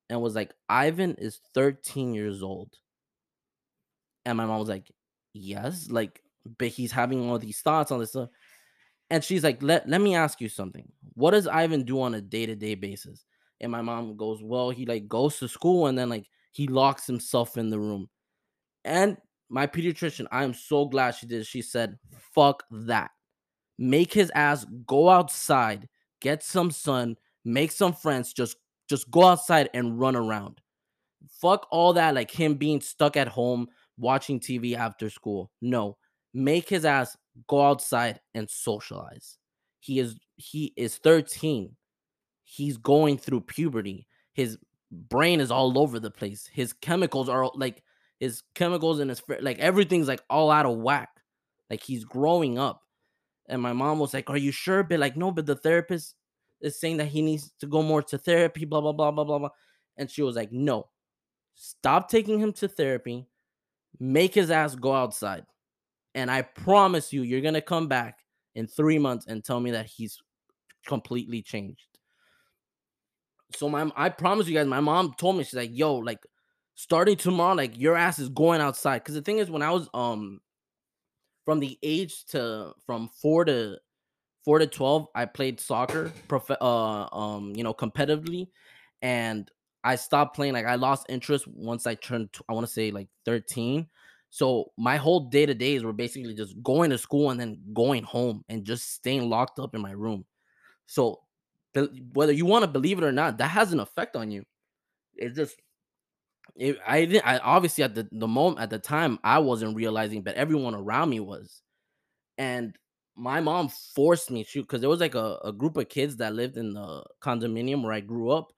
and 0.09 0.21
was 0.21 0.35
like, 0.35 0.53
Ivan 0.69 1.15
is 1.17 1.39
13 1.53 2.13
years 2.13 2.41
old. 2.41 2.71
And 4.25 4.37
my 4.37 4.45
mom 4.45 4.59
was 4.59 4.69
like, 4.69 4.91
Yes, 5.33 5.89
like, 5.91 6.21
but 6.57 6.69
he's 6.69 6.91
having 6.91 7.29
all 7.29 7.37
these 7.37 7.59
thoughts 7.59 7.91
on 7.91 7.99
this 7.99 8.09
stuff. 8.11 8.29
And 9.09 9.23
she's 9.23 9.43
like, 9.43 9.61
Let, 9.61 9.87
let 9.87 10.01
me 10.01 10.15
ask 10.15 10.41
you 10.41 10.49
something. 10.49 10.89
What 11.13 11.31
does 11.31 11.47
Ivan 11.47 11.83
do 11.83 12.01
on 12.01 12.15
a 12.15 12.21
day-to-day 12.21 12.75
basis? 12.75 13.25
And 13.59 13.71
my 13.71 13.81
mom 13.81 14.17
goes, 14.17 14.41
Well, 14.41 14.69
he 14.69 14.85
like 14.85 15.07
goes 15.07 15.37
to 15.39 15.47
school 15.47 15.87
and 15.87 15.97
then 15.97 16.09
like 16.09 16.27
he 16.57 16.65
locks 16.65 17.05
himself 17.05 17.55
in 17.55 17.69
the 17.69 17.77
room. 17.77 18.09
And 18.83 19.17
my 19.47 19.67
pediatrician, 19.67 20.25
I 20.31 20.43
am 20.43 20.55
so 20.55 20.85
glad 20.85 21.11
she 21.11 21.27
did. 21.27 21.45
She 21.45 21.61
said, 21.61 21.99
Fuck 22.33 22.63
that. 22.71 23.11
Make 23.77 24.11
his 24.11 24.31
ass 24.33 24.65
go 24.87 25.07
outside, 25.07 25.87
get 26.19 26.41
some 26.41 26.71
sun, 26.71 27.15
make 27.45 27.71
some 27.71 27.93
friends, 27.93 28.33
just 28.33 28.57
just 28.89 29.11
go 29.11 29.25
outside 29.25 29.69
and 29.75 29.99
run 29.99 30.15
around. 30.15 30.59
Fuck 31.29 31.67
all 31.69 31.93
that, 31.93 32.15
like 32.15 32.31
him 32.31 32.55
being 32.55 32.81
stuck 32.81 33.17
at 33.17 33.27
home 33.27 33.67
watching 33.99 34.39
TV 34.39 34.75
after 34.75 35.11
school. 35.11 35.51
No, 35.61 35.97
make 36.33 36.67
his 36.67 36.85
ass 36.85 37.15
go 37.47 37.61
outside 37.61 38.19
and 38.33 38.49
socialize. 38.49 39.37
He 39.79 39.99
is 39.99 40.17
he 40.37 40.73
is 40.75 40.97
13. 40.97 41.75
He's 42.45 42.77
going 42.77 43.19
through 43.19 43.41
puberty. 43.41 44.07
His 44.33 44.57
brain 44.91 45.39
is 45.39 45.51
all 45.51 45.77
over 45.79 45.99
the 45.99 46.11
place. 46.11 46.49
His 46.51 46.73
chemicals 46.73 47.29
are 47.29 47.49
like 47.55 47.83
his 48.19 48.43
chemicals 48.55 48.99
and 48.99 49.09
his 49.09 49.21
like 49.41 49.59
everything's 49.59 50.07
like 50.07 50.21
all 50.29 50.51
out 50.51 50.65
of 50.65 50.77
whack. 50.77 51.09
Like 51.69 51.83
he's 51.83 52.05
growing 52.05 52.57
up. 52.57 52.81
And 53.49 53.61
my 53.61 53.73
mom 53.73 53.99
was 53.99 54.13
like, 54.13 54.29
"Are 54.29 54.37
you 54.37 54.51
sure?" 54.51 54.83
But 54.83 54.99
like, 54.99 55.15
no. 55.15 55.31
But 55.31 55.45
the 55.45 55.55
therapist 55.55 56.15
is 56.61 56.79
saying 56.79 56.97
that 56.97 57.07
he 57.07 57.21
needs 57.21 57.51
to 57.59 57.67
go 57.67 57.81
more 57.81 58.01
to 58.03 58.17
therapy, 58.17 58.65
blah, 58.65 58.81
blah, 58.81 58.91
blah, 58.91 59.11
blah, 59.11 59.23
blah, 59.23 59.39
blah. 59.39 59.49
And 59.97 60.09
she 60.09 60.21
was 60.21 60.35
like, 60.35 60.51
no, 60.51 60.89
stop 61.55 62.09
taking 62.09 62.39
him 62.39 62.53
to 62.53 62.67
therapy, 62.67 63.27
make 63.99 64.33
his 64.33 64.51
ass 64.51 64.75
go 64.75 64.93
outside. 64.93 65.45
And 66.15 66.31
I 66.31 66.41
promise 66.41 67.13
you, 67.13 67.21
you're 67.21 67.41
to 67.53 67.61
come 67.61 67.87
back 67.87 68.19
in 68.55 68.67
three 68.67 68.97
months 68.97 69.27
and 69.27 69.43
tell 69.43 69.59
me 69.59 69.71
that 69.71 69.85
he's 69.85 70.19
completely 70.85 71.41
changed. 71.41 71.96
So 73.55 73.69
my 73.69 73.89
I 73.95 74.09
promise 74.09 74.47
you 74.47 74.53
guys, 74.53 74.67
my 74.67 74.79
mom 74.79 75.13
told 75.17 75.37
me 75.37 75.43
she's 75.43 75.53
like, 75.53 75.71
yo, 75.73 75.95
like 75.95 76.19
starting 76.75 77.15
tomorrow, 77.15 77.55
like 77.55 77.77
your 77.77 77.95
ass 77.95 78.19
is 78.19 78.29
going 78.29 78.61
outside. 78.61 79.03
Cause 79.03 79.15
the 79.15 79.21
thing 79.21 79.37
is, 79.39 79.49
when 79.49 79.61
I 79.61 79.71
was 79.71 79.89
um 79.93 80.41
from 81.45 81.61
the 81.61 81.79
age 81.81 82.25
to 82.25 82.73
from 82.85 83.09
four 83.21 83.45
to 83.45 83.77
four 84.43 84.59
to 84.59 84.67
12 84.67 85.07
i 85.15 85.25
played 85.25 85.59
soccer 85.59 86.11
prof- 86.27 86.51
uh 86.61 87.07
um 87.15 87.53
you 87.55 87.63
know 87.63 87.73
competitively 87.73 88.49
and 89.01 89.49
i 89.83 89.95
stopped 89.95 90.35
playing 90.35 90.53
like 90.53 90.65
i 90.65 90.75
lost 90.75 91.05
interest 91.09 91.47
once 91.47 91.87
i 91.87 91.95
turned 91.95 92.29
i 92.49 92.53
want 92.53 92.67
to 92.67 92.71
say 92.71 92.91
like 92.91 93.07
13 93.25 93.87
so 94.29 94.71
my 94.77 94.97
whole 94.97 95.29
day 95.29 95.45
to 95.45 95.53
days 95.53 95.83
were 95.83 95.93
basically 95.93 96.33
just 96.35 96.61
going 96.61 96.89
to 96.89 96.97
school 96.97 97.29
and 97.29 97.39
then 97.39 97.61
going 97.73 98.03
home 98.03 98.43
and 98.49 98.65
just 98.65 98.93
staying 98.93 99.29
locked 99.29 99.57
up 99.57 99.73
in 99.73 99.81
my 99.81 99.91
room 99.91 100.25
so 100.85 101.21
whether 102.13 102.31
you 102.31 102.45
want 102.45 102.63
to 102.63 102.67
believe 102.67 102.97
it 102.97 103.03
or 103.03 103.11
not 103.11 103.37
that 103.37 103.49
has 103.49 103.73
an 103.73 103.79
effect 103.79 104.15
on 104.15 104.31
you 104.31 104.43
it 105.15 105.35
just 105.35 105.57
it, 106.55 106.77
I 106.85 107.05
didn't. 107.05 107.27
I 107.27 107.37
obviously 107.39 107.83
at 107.83 107.93
the 107.93 108.07
the 108.11 108.27
moment 108.27 108.59
at 108.59 108.69
the 108.69 108.79
time 108.79 109.19
I 109.23 109.39
wasn't 109.39 109.75
realizing, 109.75 110.23
but 110.23 110.35
everyone 110.35 110.75
around 110.75 111.09
me 111.09 111.19
was, 111.19 111.61
and 112.37 112.75
my 113.15 113.41
mom 113.41 113.69
forced 113.69 114.31
me 114.31 114.43
to 114.45 114.61
because 114.61 114.81
there 114.81 114.89
was 114.89 114.99
like 114.99 115.15
a, 115.15 115.39
a 115.43 115.51
group 115.51 115.77
of 115.77 115.89
kids 115.89 116.17
that 116.17 116.33
lived 116.33 116.57
in 116.57 116.73
the 116.73 117.03
condominium 117.21 117.83
where 117.83 117.93
I 117.93 117.99
grew 117.99 118.31
up, 118.31 118.53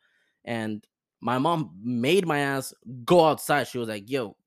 and 0.45 0.85
my 1.21 1.37
mom 1.37 1.71
made 1.81 2.25
my 2.25 2.39
ass 2.39 2.73
go 3.05 3.25
outside. 3.25 3.67
She 3.67 3.79
was 3.79 3.89
like, 3.89 4.09
"Yo, 4.09 4.37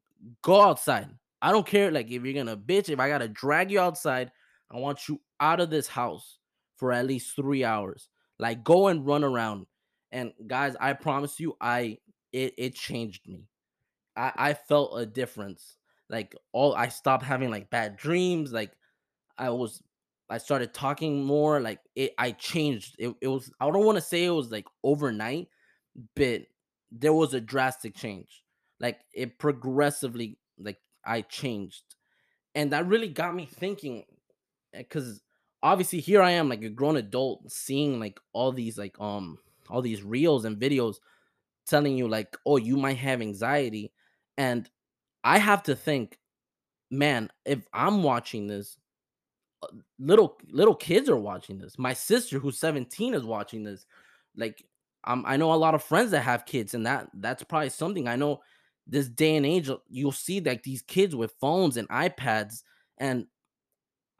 go 0.43 0.63
outside. 0.63 1.09
I 1.43 1.53
don't 1.53 1.67
care. 1.67 1.91
Like 1.91 2.11
if 2.11 2.25
you're 2.25 2.45
gonna 2.45 2.57
bitch, 2.57 2.89
if 2.89 3.01
I 3.01 3.09
gotta 3.09 3.29
drag 3.29 3.71
you 3.71 3.81
outside, 3.81 4.31
I 4.71 4.79
want 4.79 5.09
you 5.09 5.21
out 5.41 5.61
of 5.61 5.71
this 5.71 5.89
house 5.89 6.39
for 6.77 6.93
at 6.93 7.07
least 7.07 7.37
three 7.37 7.65
hours. 7.65 8.09
Like 8.39 8.65
go 8.65 8.89
and 8.89 9.07
run 9.07 9.25
around." 9.25 9.67
And 10.11 10.33
guys, 10.47 10.77
I 10.81 10.93
promise 10.95 11.41
you, 11.41 11.57
I 11.61 11.99
it 12.33 12.55
it 12.59 12.75
changed 12.75 13.29
me. 13.29 13.49
I 14.17 14.33
I 14.37 14.55
felt 14.55 14.99
a 14.99 15.07
difference. 15.07 15.77
Like 16.09 16.37
all 16.53 16.75
I 16.75 16.89
stopped 16.89 17.25
having 17.25 17.51
like 17.51 17.71
bad 17.71 17.97
dreams. 17.97 18.53
Like 18.53 18.73
I 19.39 19.51
was 19.51 19.83
I 20.31 20.39
started 20.39 20.75
talking 20.75 21.25
more. 21.25 21.61
Like 21.61 21.81
it 21.95 22.15
I 22.19 22.33
changed. 22.33 22.97
It, 22.99 23.15
it 23.21 23.29
was 23.29 23.51
I 23.61 23.71
don't 23.71 23.87
want 23.87 23.97
to 23.97 24.03
say 24.03 24.25
it 24.25 24.31
was 24.31 24.51
like 24.51 24.67
overnight, 24.85 25.49
but 26.17 26.43
there 26.91 27.13
was 27.15 27.35
a 27.35 27.41
drastic 27.41 27.95
change. 27.97 28.43
Like 28.81 29.01
it 29.15 29.39
progressively 29.39 30.39
like 30.59 30.79
I 31.05 31.23
changed. 31.23 31.85
And 32.55 32.73
that 32.73 32.87
really 32.87 33.09
got 33.09 33.35
me 33.35 33.47
thinking 33.47 34.05
eh, 34.75 34.79
because 34.79 35.23
obviously 35.63 36.01
here 36.01 36.23
I 36.23 36.33
am 36.33 36.49
like 36.49 36.63
a 36.63 36.69
grown 36.69 36.97
adult 36.97 37.51
seeing 37.51 38.01
like 38.01 38.19
all 38.33 38.53
these 38.53 38.79
like 38.79 38.99
um 39.01 39.39
all 39.71 39.83
these 39.83 40.03
reels 40.03 40.45
and 40.45 40.61
videos 40.61 40.97
telling 41.67 41.97
you 41.97 42.09
like 42.09 42.37
oh 42.45 42.57
you 42.57 42.77
might 42.77 42.97
have 42.99 43.21
anxiety 43.23 43.93
and 44.37 44.69
I 45.25 45.39
have 45.39 45.63
to 45.65 45.77
think 45.77 46.19
man 46.91 47.31
if 47.45 47.61
I'm 47.73 48.03
watching 48.03 48.47
this 48.47 48.77
uh, 49.63 49.69
little 49.99 50.39
little 50.51 50.75
kids 50.75 51.09
are 51.09 51.17
watching 51.17 51.59
this. 51.59 51.79
My 51.79 51.93
sister 51.93 52.39
who's 52.39 52.59
17 52.59 53.15
is 53.15 53.25
watching 53.25 53.63
this. 53.63 53.87
Like 54.37 54.65
um, 55.05 55.25
I 55.27 55.37
know 55.37 55.53
a 55.53 55.55
lot 55.55 55.75
of 55.75 55.83
friends 55.83 56.11
that 56.13 56.23
have 56.23 56.47
kids 56.47 56.75
and 56.75 56.87
that 56.87 57.09
that's 57.15 57.43
probably 57.45 57.71
something. 57.71 58.09
I 58.09 58.17
know 58.17 58.41
this 58.87 59.09
day 59.09 59.37
and 59.37 59.47
age 59.47 59.71
you'll 59.89 60.13
see 60.13 60.41
like 60.41 60.63
these 60.63 60.83
kids 60.83 61.15
with 61.15 61.35
phones 61.41 61.77
and 61.77 61.89
iPads 61.89 62.63
and 62.99 63.27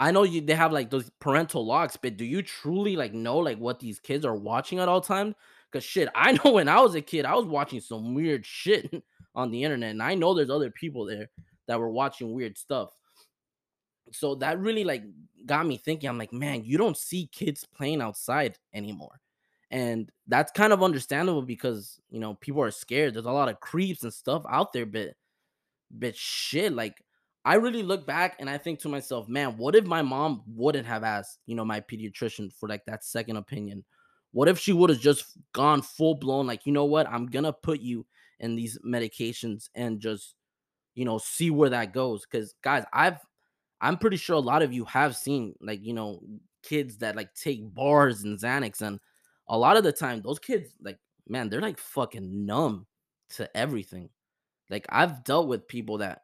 I 0.03 0.11
know 0.11 0.25
you 0.25 0.41
they 0.41 0.55
have 0.55 0.73
like 0.73 0.91
those 0.91 1.09
parental 1.21 1.65
locks, 1.65 1.97
but 1.97 2.17
do 2.17 2.25
you 2.25 2.43
truly 2.43 2.97
like 2.97 3.15
know 3.15 3.39
like 3.39 3.59
what 3.59 3.79
these 3.79 4.01
kids 4.01 4.25
are 4.25 4.35
watching 4.35 4.81
at 4.81 4.89
all 4.89 5.01
times? 5.01 5.37
Because 5.71 5.85
shit, 5.85 6.09
I 6.17 6.33
know 6.33 6.51
when 6.51 6.69
I 6.69 6.81
was 6.81 6.97
a 6.97 7.01
kid, 7.01 7.25
I 7.25 7.37
was 7.37 7.47
watching 7.47 7.79
some 7.79 8.13
weird 8.13 8.45
shit 8.45 8.93
on 9.37 9.53
the 9.53 9.63
internet, 9.63 9.93
and 9.93 10.03
I 10.03 10.17
know 10.17 10.35
there's 10.35 10.51
other 10.51 10.73
people 10.73 11.07
there 11.07 11.31
that 11.69 11.79
were 11.79 11.89
watching 11.89 12.35
weird 12.35 12.59
stuff. 12.59 12.91
So 14.11 14.35
that 14.37 14.59
really 14.59 14.83
like 14.83 15.05
got 15.47 15.67
me 15.67 15.77
thinking. 15.77 16.09
I'm 16.09 16.19
like, 16.19 16.33
man, 16.33 16.65
you 16.65 16.79
don't 16.79 16.97
see 16.97 17.29
kids 17.31 17.65
playing 17.73 18.03
outside 18.03 18.59
anymore. 18.75 19.21
And 19.71 20.11
that's 20.27 20.51
kind 20.51 20.73
of 20.73 20.83
understandable 20.83 21.43
because 21.43 22.01
you 22.11 22.19
know 22.19 22.35
people 22.35 22.61
are 22.63 22.73
scared. 22.73 23.15
There's 23.15 23.27
a 23.27 23.31
lot 23.31 23.49
of 23.49 23.61
creeps 23.61 24.03
and 24.03 24.13
stuff 24.13 24.43
out 24.51 24.73
there, 24.73 24.85
but 24.85 25.11
but 25.93 26.17
shit, 26.17 26.73
like 26.73 27.05
I 27.45 27.55
really 27.55 27.83
look 27.83 28.07
back 28.07 28.37
and 28.39 28.49
I 28.49 28.59
think 28.59 28.79
to 28.81 28.89
myself, 28.89 29.29
man, 29.29 29.57
what 29.57 29.75
if 29.75 29.85
my 29.85 30.03
mom 30.03 30.43
wouldn't 30.47 30.87
have 30.87 31.03
asked, 31.03 31.39
you 31.47 31.57
know, 31.57 31.65
my 31.65 31.81
pediatrician 31.81 32.53
for 32.53 32.69
like 32.69 32.85
that 32.87 33.05
second 33.05 33.37
opinion? 33.37 33.85
What 34.31 34.49
if 34.49 34.59
she 34.59 34.73
would 34.73 34.91
have 34.91 35.01
just 35.01 35.27
gone 35.53 35.83
full 35.83 36.15
blown, 36.15 36.47
like, 36.47 36.67
you 36.67 36.73
know 36.73 36.85
what, 36.85 37.09
I'm 37.09 37.27
gonna 37.27 37.53
put 37.53 37.81
you 37.81 38.07
in 38.41 38.55
these 38.55 38.79
medications 38.87 39.69
and 39.75 40.01
just, 40.01 40.37
you 40.95 41.05
know, 41.05 41.19
see 41.19 41.51
where 41.51 41.71
that 41.71 41.93
goes? 41.93 42.25
Because 42.25 42.55
guys, 42.63 42.85
I've 42.93 43.19
I'm 43.81 43.99
pretty 43.99 44.17
sure 44.17 44.37
a 44.37 44.41
lot 44.41 44.63
of 44.63 44.73
you 44.73 44.85
have 44.85 45.17
seen 45.17 45.55
like, 45.61 45.85
you 45.85 45.93
know, 45.93 46.23
kids 46.63 46.99
that 46.99 47.17
like 47.17 47.35
take 47.35 47.75
bars 47.75 48.23
and 48.23 48.39
Xanax, 48.39 48.81
and 48.81 49.01
a 49.49 49.59
lot 49.59 49.77
of 49.77 49.83
the 49.83 49.93
time 49.93 50.23
those 50.23 50.39
kids, 50.39 50.75
like, 50.81 50.99
man, 51.29 51.49
they're 51.49 51.61
like 51.61 51.79
fucking 51.79 52.47
numb 52.47 52.87
to 53.31 53.55
everything. 53.57 54.11
Like 54.71 54.87
I've 54.89 55.25
dealt 55.25 55.49
with 55.49 55.67
people 55.67 55.99
that 55.99 56.23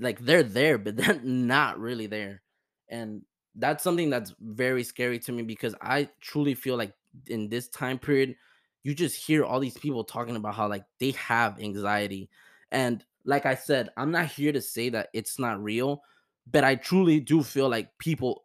like 0.00 0.20
they're 0.20 0.42
there, 0.42 0.78
but 0.78 0.96
they're 0.98 1.20
not 1.22 1.78
really 1.78 2.06
there. 2.06 2.42
And 2.88 3.22
that's 3.54 3.82
something 3.84 4.10
that's 4.10 4.34
very 4.40 4.84
scary 4.84 5.18
to 5.20 5.32
me 5.32 5.42
because 5.42 5.74
I 5.80 6.08
truly 6.20 6.54
feel 6.54 6.76
like 6.76 6.92
in 7.26 7.48
this 7.48 7.68
time 7.68 7.98
period, 7.98 8.36
you 8.84 8.94
just 8.94 9.16
hear 9.16 9.44
all 9.44 9.60
these 9.60 9.76
people 9.76 10.04
talking 10.04 10.36
about 10.36 10.54
how 10.54 10.68
like 10.68 10.84
they 11.00 11.10
have 11.12 11.60
anxiety. 11.60 12.30
And 12.70 13.04
like 13.24 13.46
I 13.46 13.54
said, 13.54 13.90
I'm 13.96 14.10
not 14.10 14.26
here 14.26 14.52
to 14.52 14.60
say 14.60 14.88
that 14.90 15.08
it's 15.12 15.38
not 15.38 15.62
real, 15.62 16.02
but 16.50 16.64
I 16.64 16.76
truly 16.76 17.20
do 17.20 17.42
feel 17.42 17.68
like 17.68 17.98
people 17.98 18.44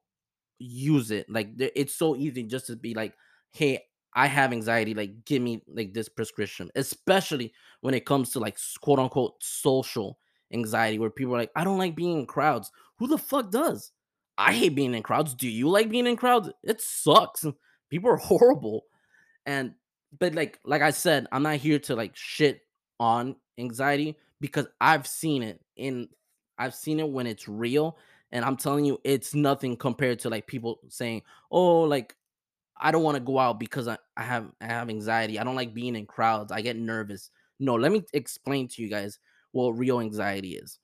use 0.60 1.12
it. 1.12 1.30
Like 1.30 1.50
it's 1.58 1.96
so 1.96 2.16
easy 2.16 2.44
just 2.44 2.68
to 2.68 2.76
be 2.76 2.94
like, 2.94 3.14
hey, 3.52 3.86
I 4.16 4.28
have 4.28 4.52
anxiety, 4.52 4.94
like 4.94 5.26
give 5.26 5.42
me 5.42 5.62
like 5.68 5.94
this 5.94 6.10
prescription, 6.10 6.70
especially 6.76 7.54
when 7.82 7.94
it 7.94 8.06
comes 8.06 8.32
to 8.32 8.40
like 8.40 8.58
quote 8.82 9.00
unquote 9.00 9.36
social 9.42 10.20
anxiety 10.54 11.00
where 11.00 11.10
people 11.10 11.36
are 11.36 11.40
like, 11.40 11.52
I 11.56 11.64
don't 11.64 11.78
like 11.78 11.96
being 11.96 12.20
in 12.20 12.26
crowds. 12.26 12.72
Who 13.00 13.08
the 13.08 13.18
fuck 13.18 13.52
does? 13.52 13.92
I 14.38 14.54
hate 14.54 14.76
being 14.76 14.94
in 14.94 15.04
crowds. 15.04 15.34
Do 15.34 15.48
you 15.48 15.70
like 15.70 15.90
being 15.90 16.08
in 16.08 16.16
crowds? 16.16 16.50
It 16.64 16.82
sucks. 16.82 17.46
People 17.90 18.10
are 18.10 18.18
horrible. 18.18 18.86
And 19.46 19.74
but 20.20 20.34
like 20.34 20.60
like 20.64 20.82
I 20.82 20.92
said, 20.92 21.28
I'm 21.32 21.44
not 21.44 21.58
here 21.58 21.80
to 21.80 21.96
like 21.96 22.16
shit 22.16 22.62
on 23.00 23.36
anxiety 23.58 24.18
because 24.40 24.68
I've 24.82 25.06
seen 25.06 25.44
it 25.44 25.62
in 25.76 26.10
I've 26.58 26.76
seen 26.76 27.00
it 27.00 27.10
when 27.10 27.28
it's 27.28 27.48
real 27.48 27.98
and 28.32 28.44
I'm 28.44 28.58
telling 28.58 28.86
you 28.86 29.00
it's 29.04 29.36
nothing 29.36 29.78
compared 29.78 30.20
to 30.20 30.30
like 30.30 30.48
people 30.48 30.80
saying, 30.90 31.22
"Oh, 31.52 31.82
like 31.82 32.16
I 32.82 32.92
don't 32.92 33.04
want 33.04 33.16
to 33.16 33.24
go 33.24 33.38
out 33.38 33.60
because 33.60 33.88
I, 33.88 33.98
I 34.18 34.24
have 34.24 34.52
I 34.60 34.66
have 34.66 34.90
anxiety. 34.90 35.40
I 35.40 35.44
don't 35.44 35.56
like 35.56 35.74
being 35.74 35.96
in 35.96 36.08
crowds. 36.08 36.52
I 36.52 36.62
get 36.62 36.76
nervous." 36.76 37.30
No, 37.60 37.76
let 37.76 37.92
me 37.92 38.04
explain 38.14 38.68
to 38.70 38.82
you 38.82 38.90
guys 38.90 39.20
what 39.54 39.72
real 39.72 40.02
anxiety 40.02 40.56
is. 40.58 40.80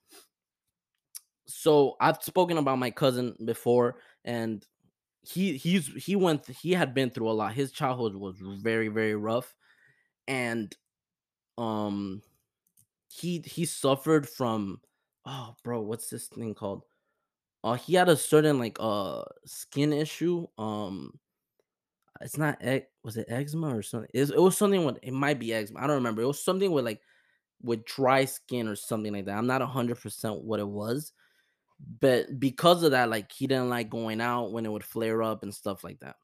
So 1.46 1.96
I've 2.00 2.22
spoken 2.22 2.58
about 2.58 2.78
my 2.78 2.90
cousin 2.90 3.36
before, 3.44 3.96
and 4.24 4.66
he 5.22 5.56
he's 5.56 5.88
he 5.88 6.16
went 6.16 6.46
he 6.46 6.72
had 6.72 6.94
been 6.94 7.10
through 7.10 7.30
a 7.30 7.32
lot. 7.32 7.54
His 7.54 7.72
childhood 7.72 8.16
was 8.16 8.38
very 8.40 8.88
very 8.88 9.16
rough, 9.16 9.54
and 10.28 10.74
um 11.58 12.22
he 13.10 13.40
he 13.40 13.64
suffered 13.66 14.28
from 14.28 14.80
oh 15.26 15.54
bro 15.64 15.80
what's 15.82 16.10
this 16.10 16.28
thing 16.28 16.54
called 16.54 16.84
uh 17.64 17.74
he 17.74 17.94
had 17.94 18.08
a 18.08 18.16
certain 18.16 18.58
like 18.58 18.78
uh 18.80 19.22
skin 19.46 19.92
issue 19.92 20.46
um 20.58 21.18
it's 22.20 22.36
not 22.36 22.60
was 23.02 23.16
it 23.16 23.26
eczema 23.28 23.76
or 23.76 23.82
something 23.82 24.10
it 24.12 24.20
was, 24.20 24.30
it 24.30 24.40
was 24.40 24.56
something 24.56 24.84
with 24.84 24.98
it 25.02 25.12
might 25.12 25.38
be 25.38 25.52
eczema 25.52 25.80
i 25.80 25.86
don't 25.86 25.96
remember 25.96 26.22
it 26.22 26.26
was 26.26 26.42
something 26.42 26.70
with 26.70 26.84
like 26.84 27.00
with 27.62 27.84
dry 27.84 28.24
skin 28.24 28.68
or 28.68 28.76
something 28.76 29.12
like 29.12 29.26
that. 29.26 29.36
I'm 29.36 29.46
not 29.46 29.62
100% 29.62 30.42
what 30.42 30.60
it 30.60 30.68
was, 30.68 31.12
but 32.00 32.38
because 32.38 32.82
of 32.82 32.92
that, 32.92 33.10
like 33.10 33.30
he 33.32 33.46
didn't 33.46 33.70
like 33.70 33.90
going 33.90 34.20
out 34.20 34.52
when 34.52 34.66
it 34.66 34.72
would 34.72 34.84
flare 34.84 35.22
up 35.22 35.42
and 35.42 35.54
stuff 35.54 35.84
like 35.84 36.00
that. 36.00 36.16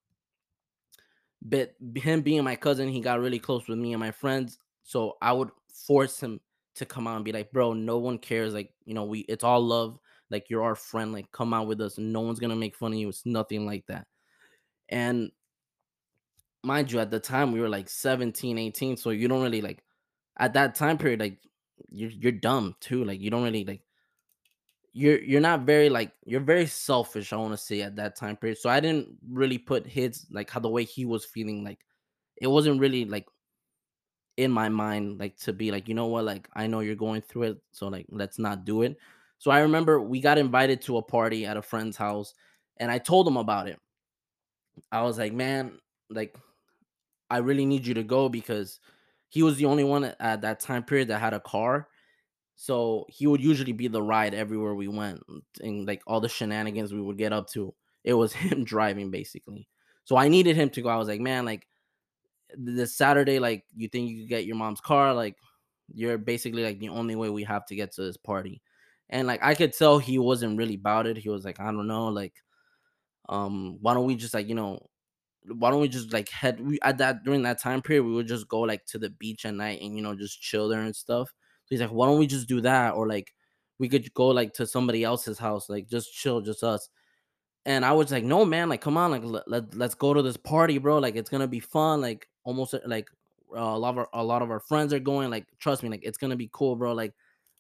But 1.42 1.75
him 1.94 2.22
being 2.22 2.44
my 2.44 2.57
cousin, 2.57 2.88
he 2.88 3.01
got 3.01 3.20
really 3.20 3.38
close 3.38 3.68
with 3.68 3.79
me 3.79 3.92
and 3.92 4.01
my 4.01 4.11
friends. 4.11 4.59
So 4.83 5.16
I 5.20 5.33
would 5.33 5.51
force 5.87 6.20
him 6.20 6.40
to 6.77 6.87
come 6.87 7.07
out 7.07 7.16
and 7.16 7.25
be 7.25 7.33
like, 7.33 7.53
bro, 7.53 7.72
no 7.72 7.99
one 7.99 8.18
cares. 8.18 8.55
Like, 8.55 8.72
you 8.85 8.94
know, 8.94 9.05
we 9.05 9.20
it's 9.20 9.44
all 9.44 9.64
love. 9.64 9.99
Like 10.31 10.51
you're 10.51 10.62
our 10.62 10.75
friend. 10.75 11.12
Like, 11.12 11.31
come 11.33 11.55
out 11.55 11.66
with 11.66 11.81
us. 11.81 11.99
No 11.99 12.20
one's 12.20 12.40
gonna 12.40 12.57
make 12.57 12.77
fun 12.77 12.92
of 12.92 12.99
you. 12.99 13.09
It's 13.09 13.27
nothing 13.27 13.66
like 13.66 13.87
that. 13.87 14.07
And 14.88 15.31
mind 16.62 16.90
you, 16.90 16.99
at 16.99 17.11
the 17.11 17.20
time 17.20 17.53
we 17.53 17.61
were 17.61 17.68
like 17.68 17.88
17, 17.88 18.59
18. 18.59 18.96
So 18.96 19.11
you 19.11 19.29
don't 19.29 19.42
really 19.42 19.62
like 19.62 19.83
at 20.38 20.55
that 20.55 20.75
time 20.75 20.99
period, 20.99 21.20
like 21.20 21.38
you're 21.90 22.11
you're 22.11 22.33
dumb 22.33 22.75
too. 22.81 23.05
Like 23.05 23.20
you 23.20 23.31
don't 23.31 23.42
really 23.44 23.64
like 23.64 23.83
you're 24.92 25.20
you're 25.20 25.40
not 25.40 25.61
very 25.61 25.88
like 25.88 26.12
you're 26.25 26.40
very 26.40 26.66
selfish, 26.66 27.33
I 27.33 27.37
want 27.37 27.53
to 27.53 27.59
say 27.59 27.83
at 27.83 27.96
that 27.96 28.16
time 28.16 28.37
period. 28.37 28.59
So 28.59 28.70
I 28.70 28.81
didn't 28.81 29.09
really 29.29 29.59
put 29.59 29.87
his 29.87 30.27
like 30.31 30.51
how 30.51 30.61
the 30.61 30.70
way 30.70 30.85
he 30.85 31.05
was 31.05 31.25
feeling, 31.25 31.64
like 31.64 31.81
it 32.40 32.46
wasn't 32.46 32.81
really 32.81 33.05
like 33.05 33.27
in 34.37 34.51
my 34.51 34.68
mind, 34.68 35.18
like 35.18 35.37
to 35.38 35.53
be 35.53 35.70
like, 35.70 35.88
you 35.88 35.94
know 35.94 36.07
what, 36.07 36.25
like 36.25 36.49
I 36.55 36.66
know 36.66 36.81
you're 36.81 36.94
going 36.94 37.22
through 37.22 37.42
it, 37.44 37.59
so 37.72 37.88
like 37.88 38.07
let's 38.11 38.38
not 38.38 38.64
do 38.64 38.83
it. 38.83 38.96
So 39.38 39.51
I 39.51 39.61
remember 39.61 40.01
we 40.01 40.20
got 40.20 40.38
invited 40.38 40.81
to 40.83 40.99
a 40.99 41.03
party 41.03 41.46
at 41.46 41.57
a 41.57 41.62
friend's 41.62 41.96
house, 41.96 42.35
and 42.79 42.90
I 42.90 42.99
told 42.99 43.27
him 43.27 43.37
about 43.37 43.68
it. 43.68 43.79
I 44.92 45.03
was 45.03 45.18
like, 45.18 45.33
man, 45.33 45.79
like 46.11 46.37
I 47.31 47.38
really 47.38 47.66
need 47.66 47.87
you 47.87 47.94
to 47.94 48.03
go 48.03 48.29
because 48.29 48.81
he 49.37 49.42
was 49.42 49.59
the 49.59 49.66
only 49.66 49.85
one 49.85 50.14
at 50.18 50.40
that 50.40 50.61
time 50.61 50.83
period 50.83 51.09
that 51.09 51.20
had 51.20 51.35
a 51.35 51.40
car. 51.40 51.88
So 52.55 53.05
he 53.11 53.27
would 53.27 53.42
usually 53.42 53.72
be 53.72 53.87
the 53.87 54.01
ride 54.01 54.33
everywhere 54.33 54.75
we 54.75 54.88
went 54.88 55.22
and 55.61 55.87
like 55.87 56.01
all 56.07 56.22
the 56.22 56.29
shenanigans 56.31 56.94
we 56.94 57.03
would 57.03 57.18
get 57.18 57.35
up 57.35 57.46
to. 57.51 57.75
It 58.03 58.14
was 58.14 58.33
him 58.44 58.64
driving 58.64 59.11
basically. 59.11 59.68
So 60.05 60.16
I 60.16 60.29
needed 60.29 60.57
him 60.57 60.70
to 60.70 60.81
go. 60.81 60.88
I 60.88 60.96
was 60.96 61.07
like, 61.07 61.20
man, 61.20 61.44
like 61.44 61.68
this 62.57 62.96
Saturday, 62.96 63.38
like 63.38 63.64
you 63.77 63.88
think 63.88 64.09
you 64.09 64.22
could 64.22 64.31
get 64.31 64.46
your 64.46 64.57
mom's 64.57 64.81
car? 64.81 65.12
Like 65.12 65.37
you're 65.92 66.16
basically 66.16 66.64
like 66.64 66.79
the 66.79 66.88
only 66.88 67.14
way 67.14 67.29
we 67.29 67.44
have 67.44 67.66
to 67.66 67.77
get 67.77 67.92
to 67.92 68.05
this 68.05 68.16
party. 68.16 68.62
And 69.11 69.29
like 69.29 69.44
I 69.44 69.55
could 69.55 69.75
tell 69.75 69.99
he 69.99 70.18
wasn't 70.18 70.57
really 70.57 70.77
about 70.77 71.07
it. 71.07 71.18
He 71.18 71.29
was 71.29 71.44
like, 71.44 71.61
I 71.61 71.66
don't 71.66 71.87
know, 71.87 72.09
like, 72.09 72.37
um, 73.29 73.77
why 73.83 73.92
don't 73.92 74.07
we 74.07 74.16
just 74.16 74.33
like, 74.33 74.49
you 74.49 74.55
know, 74.55 74.88
why 75.48 75.70
don't 75.70 75.80
we 75.80 75.88
just 75.88 76.12
like 76.12 76.28
head 76.28 76.61
we 76.61 76.78
at 76.82 76.98
that 76.98 77.24
during 77.24 77.42
that 77.42 77.61
time 77.61 77.82
period 77.82 78.04
we 78.04 78.12
would 78.12 78.26
just 78.26 78.48
go 78.48 78.61
like 78.61 78.85
to 78.87 78.98
the 78.98 79.11
beach 79.11 79.44
at 79.46 79.54
night 79.54 79.80
and 79.80 79.96
you 79.96 80.02
know 80.02 80.14
just 80.14 80.40
chill 80.40 80.68
there 80.68 80.80
and 80.80 80.96
stuff. 80.96 81.28
So 81.28 81.68
he's 81.70 81.80
like, 81.80 81.90
why 81.90 82.06
don't 82.06 82.18
we 82.18 82.26
just 82.26 82.48
do 82.48 82.61
that? 82.62 82.94
Or 82.94 83.09
like 83.09 83.32
we 83.78 83.88
could 83.88 84.12
go 84.14 84.28
like 84.28 84.52
to 84.54 84.66
somebody 84.66 85.04
else's 85.04 85.38
house, 85.38 85.68
like 85.68 85.88
just 85.88 86.12
chill, 86.14 86.40
just 86.40 86.62
us. 86.62 86.88
And 87.66 87.85
I 87.85 87.92
was 87.92 88.12
like, 88.12 88.22
no, 88.22 88.44
man, 88.44 88.68
like, 88.68 88.80
come 88.80 88.96
on, 88.96 89.11
like, 89.11 89.24
let, 89.24 89.48
let, 89.50 89.74
let's 89.74 89.96
go 89.96 90.14
to 90.14 90.22
this 90.22 90.37
party, 90.37 90.78
bro. 90.78 90.98
Like, 90.98 91.16
it's 91.16 91.28
gonna 91.28 91.48
be 91.48 91.59
fun. 91.59 92.00
Like, 92.00 92.28
almost 92.44 92.74
uh, 92.74 92.78
like 92.87 93.09
uh, 93.52 93.59
a 93.59 93.76
lot 93.78 93.90
of 93.90 93.98
our, 93.98 94.09
a 94.12 94.22
lot 94.22 94.40
of 94.40 94.52
our 94.52 94.61
friends 94.61 94.92
are 94.92 95.00
going. 95.00 95.30
Like, 95.30 95.46
trust 95.59 95.82
me, 95.82 95.88
like, 95.88 96.04
it's 96.04 96.16
gonna 96.16 96.37
be 96.37 96.48
cool, 96.52 96.76
bro. 96.76 96.92
Like, 96.92 97.12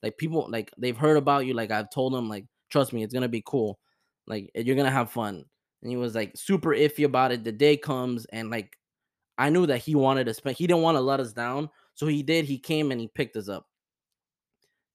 like 0.04 0.16
people, 0.16 0.46
like, 0.48 0.70
they've 0.78 0.96
heard 0.96 1.16
about 1.16 1.44
you. 1.44 1.54
Like, 1.54 1.72
I've 1.72 1.90
told 1.90 2.14
them, 2.14 2.28
like, 2.28 2.46
trust 2.70 2.92
me, 2.92 3.02
it's 3.02 3.12
gonna 3.12 3.28
be 3.28 3.42
cool. 3.44 3.80
Like, 4.28 4.48
you're 4.54 4.76
gonna 4.76 4.92
have 4.92 5.10
fun. 5.10 5.44
And 5.82 5.90
he 5.90 5.96
was 5.96 6.14
like 6.14 6.36
super 6.36 6.70
iffy 6.70 7.04
about 7.04 7.32
it. 7.32 7.44
The 7.44 7.52
day 7.52 7.76
comes, 7.76 8.24
and 8.26 8.50
like, 8.50 8.76
I 9.38 9.50
knew 9.50 9.66
that 9.66 9.78
he 9.78 9.94
wanted 9.94 10.24
to 10.24 10.34
spend. 10.34 10.56
He 10.56 10.66
didn't 10.66 10.82
want 10.82 10.96
to 10.96 11.02
let 11.02 11.20
us 11.20 11.32
down, 11.32 11.70
so 11.94 12.06
he 12.06 12.22
did. 12.22 12.44
He 12.44 12.58
came 12.58 12.90
and 12.92 13.00
he 13.00 13.08
picked 13.08 13.36
us 13.36 13.48
up. 13.48 13.66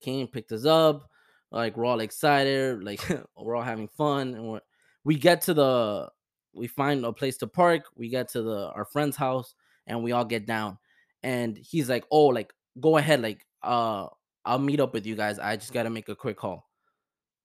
Came, 0.02 0.28
picked 0.28 0.52
us 0.52 0.66
up. 0.66 1.10
Like, 1.52 1.78
we're 1.78 1.86
all 1.86 2.00
excited. 2.00 2.84
Like, 2.84 3.02
we're 3.38 3.56
all 3.56 3.62
having 3.62 3.88
fun, 3.88 4.34
and 4.34 4.48
we're 4.48 4.62
we 5.04 5.16
get 5.16 5.42
to 5.42 5.54
the 5.54 6.10
we 6.54 6.68
find 6.68 7.06
a 7.06 7.14
place 7.14 7.38
to 7.38 7.48
park 7.48 7.86
we 7.96 8.10
get 8.10 8.28
to 8.30 8.42
the 8.42 8.72
our 8.72 8.86
friend's 8.86 9.16
house 9.16 9.56
and 9.88 10.04
we 10.04 10.12
all 10.12 10.26
get 10.26 10.46
down 10.46 10.78
and 11.24 11.58
he's 11.58 11.90
like 11.90 12.06
oh 12.12 12.28
like 12.28 12.54
go 12.80 12.98
ahead 12.98 13.22
like 13.22 13.46
uh 13.64 14.08
i'll 14.46 14.60
meet 14.60 14.80
up 14.80 14.94
with 14.94 15.06
you 15.06 15.16
guys 15.16 15.40
i 15.40 15.56
just 15.56 15.74
gotta 15.74 15.90
make 15.90 16.10
a 16.10 16.16
quick 16.16 16.38
call 16.38 16.70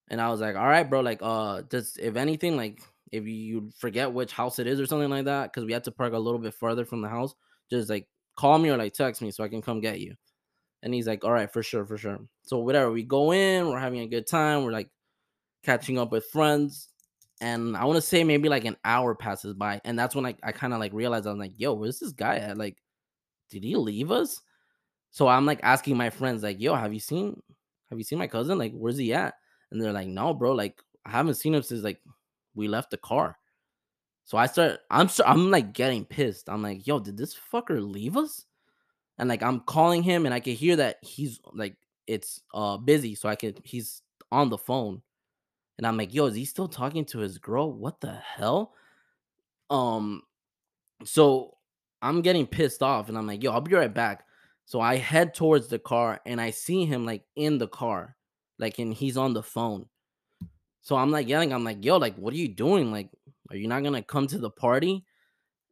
and 0.09 0.21
i 0.21 0.29
was 0.29 0.41
like 0.41 0.55
all 0.55 0.67
right 0.67 0.89
bro 0.89 0.99
like 0.99 1.19
uh 1.21 1.61
just 1.69 1.99
if 1.99 2.15
anything 2.15 2.57
like 2.57 2.81
if 3.11 3.25
you 3.25 3.69
forget 3.77 4.11
which 4.11 4.31
house 4.31 4.59
it 4.59 4.67
is 4.67 4.79
or 4.79 4.85
something 4.85 5.09
like 5.09 5.25
that 5.25 5.51
because 5.51 5.65
we 5.65 5.73
had 5.73 5.83
to 5.83 5.91
park 5.91 6.13
a 6.13 6.19
little 6.19 6.39
bit 6.39 6.53
further 6.53 6.85
from 6.85 7.01
the 7.01 7.09
house 7.09 7.33
just 7.69 7.89
like 7.89 8.07
call 8.35 8.57
me 8.57 8.69
or 8.69 8.77
like 8.77 8.93
text 8.93 9.21
me 9.21 9.31
so 9.31 9.43
i 9.43 9.47
can 9.47 9.61
come 9.61 9.81
get 9.81 9.99
you 9.99 10.13
and 10.83 10.93
he's 10.93 11.07
like 11.07 11.23
all 11.23 11.31
right 11.31 11.51
for 11.51 11.63
sure 11.63 11.85
for 11.85 11.97
sure 11.97 12.19
so 12.43 12.57
whatever 12.59 12.91
we 12.91 13.03
go 13.03 13.33
in 13.33 13.67
we're 13.67 13.79
having 13.79 14.01
a 14.01 14.07
good 14.07 14.27
time 14.27 14.63
we're 14.63 14.71
like 14.71 14.89
catching 15.63 15.97
up 15.97 16.11
with 16.11 16.25
friends 16.27 16.89
and 17.39 17.77
I 17.77 17.85
want 17.85 17.97
to 17.97 18.01
say 18.01 18.23
maybe 18.23 18.49
like 18.49 18.65
an 18.65 18.77
hour 18.83 19.13
passes 19.13 19.53
by, 19.53 19.79
and 19.85 19.97
that's 19.97 20.15
when 20.15 20.25
I, 20.25 20.35
I 20.41 20.51
kind 20.51 20.73
of 20.73 20.79
like 20.79 20.93
realized 20.93 21.27
I'm 21.27 21.37
like, 21.37 21.53
yo, 21.55 21.73
where's 21.73 21.99
this 21.99 22.11
guy 22.11 22.37
at? 22.37 22.57
Like, 22.57 22.77
did 23.49 23.63
he 23.63 23.75
leave 23.75 24.11
us? 24.11 24.41
So 25.11 25.27
I'm 25.27 25.45
like 25.45 25.59
asking 25.63 25.97
my 25.97 26.09
friends, 26.09 26.43
like, 26.43 26.59
yo, 26.59 26.73
have 26.73 26.93
you 26.93 26.99
seen 26.99 27.41
have 27.89 27.97
you 27.97 28.03
seen 28.03 28.19
my 28.19 28.27
cousin? 28.27 28.57
Like, 28.57 28.73
where's 28.73 28.97
he 28.97 29.13
at? 29.13 29.35
And 29.71 29.81
they're 29.81 29.93
like, 29.93 30.07
no, 30.07 30.33
bro, 30.33 30.53
like 30.53 30.81
I 31.05 31.11
haven't 31.11 31.35
seen 31.35 31.53
him 31.53 31.61
since 31.63 31.83
like 31.83 32.01
we 32.57 32.67
left 32.67 32.91
the 32.91 32.97
car. 32.97 33.37
So 34.25 34.37
I 34.37 34.47
start, 34.47 34.79
I'm 34.91 35.09
I'm 35.25 35.51
like 35.51 35.71
getting 35.73 36.03
pissed. 36.03 36.49
I'm 36.49 36.61
like, 36.61 36.85
yo, 36.85 36.99
did 36.99 37.15
this 37.15 37.33
fucker 37.53 37.79
leave 37.79 38.17
us? 38.17 38.45
And 39.17 39.29
like 39.29 39.41
I'm 39.41 39.61
calling 39.61 40.03
him, 40.03 40.25
and 40.25 40.33
I 40.33 40.41
can 40.41 40.53
hear 40.53 40.75
that 40.75 40.97
he's 41.01 41.39
like 41.53 41.77
it's 42.07 42.41
uh 42.53 42.77
busy, 42.77 43.15
so 43.15 43.29
I 43.29 43.35
can, 43.35 43.55
he's 43.63 44.01
on 44.31 44.49
the 44.49 44.57
phone. 44.57 45.01
And 45.77 45.87
I'm 45.87 45.95
like, 45.95 46.13
yo, 46.13 46.25
is 46.25 46.35
he 46.35 46.45
still 46.45 46.67
talking 46.67 47.05
to 47.05 47.19
his 47.19 47.37
girl? 47.37 47.71
What 47.71 48.01
the 48.01 48.13
hell? 48.13 48.73
Um, 49.69 50.23
so 51.05 51.57
I'm 52.01 52.21
getting 52.21 52.47
pissed 52.47 52.81
off 52.81 53.09
and 53.09 53.17
I'm 53.17 53.27
like, 53.27 53.43
yo, 53.43 53.51
I'll 53.51 53.61
be 53.61 53.75
right 53.75 53.93
back. 53.93 54.25
So 54.65 54.81
I 54.81 54.97
head 54.97 55.33
towards 55.33 55.67
the 55.67 55.79
car 55.79 56.19
and 56.25 56.41
I 56.41 56.51
see 56.51 56.85
him 56.85 57.05
like 57.05 57.23
in 57.35 57.57
the 57.57 57.67
car, 57.67 58.15
like, 58.59 58.79
and 58.79 58.93
he's 58.93 59.17
on 59.17 59.33
the 59.33 59.43
phone. 59.43 59.85
So 60.87 60.95
I'm 60.95 61.11
like 61.11 61.27
yelling, 61.27 61.51
I'm 61.51 61.65
like, 61.65 61.83
yo, 61.83 61.97
like, 61.97 62.15
what 62.15 62.33
are 62.33 62.37
you 62.37 62.47
doing? 62.47 62.93
Like, 62.93 63.09
are 63.49 63.57
you 63.57 63.67
not 63.67 63.83
gonna 63.83 64.01
come 64.01 64.25
to 64.27 64.37
the 64.37 64.49
party? 64.49 65.03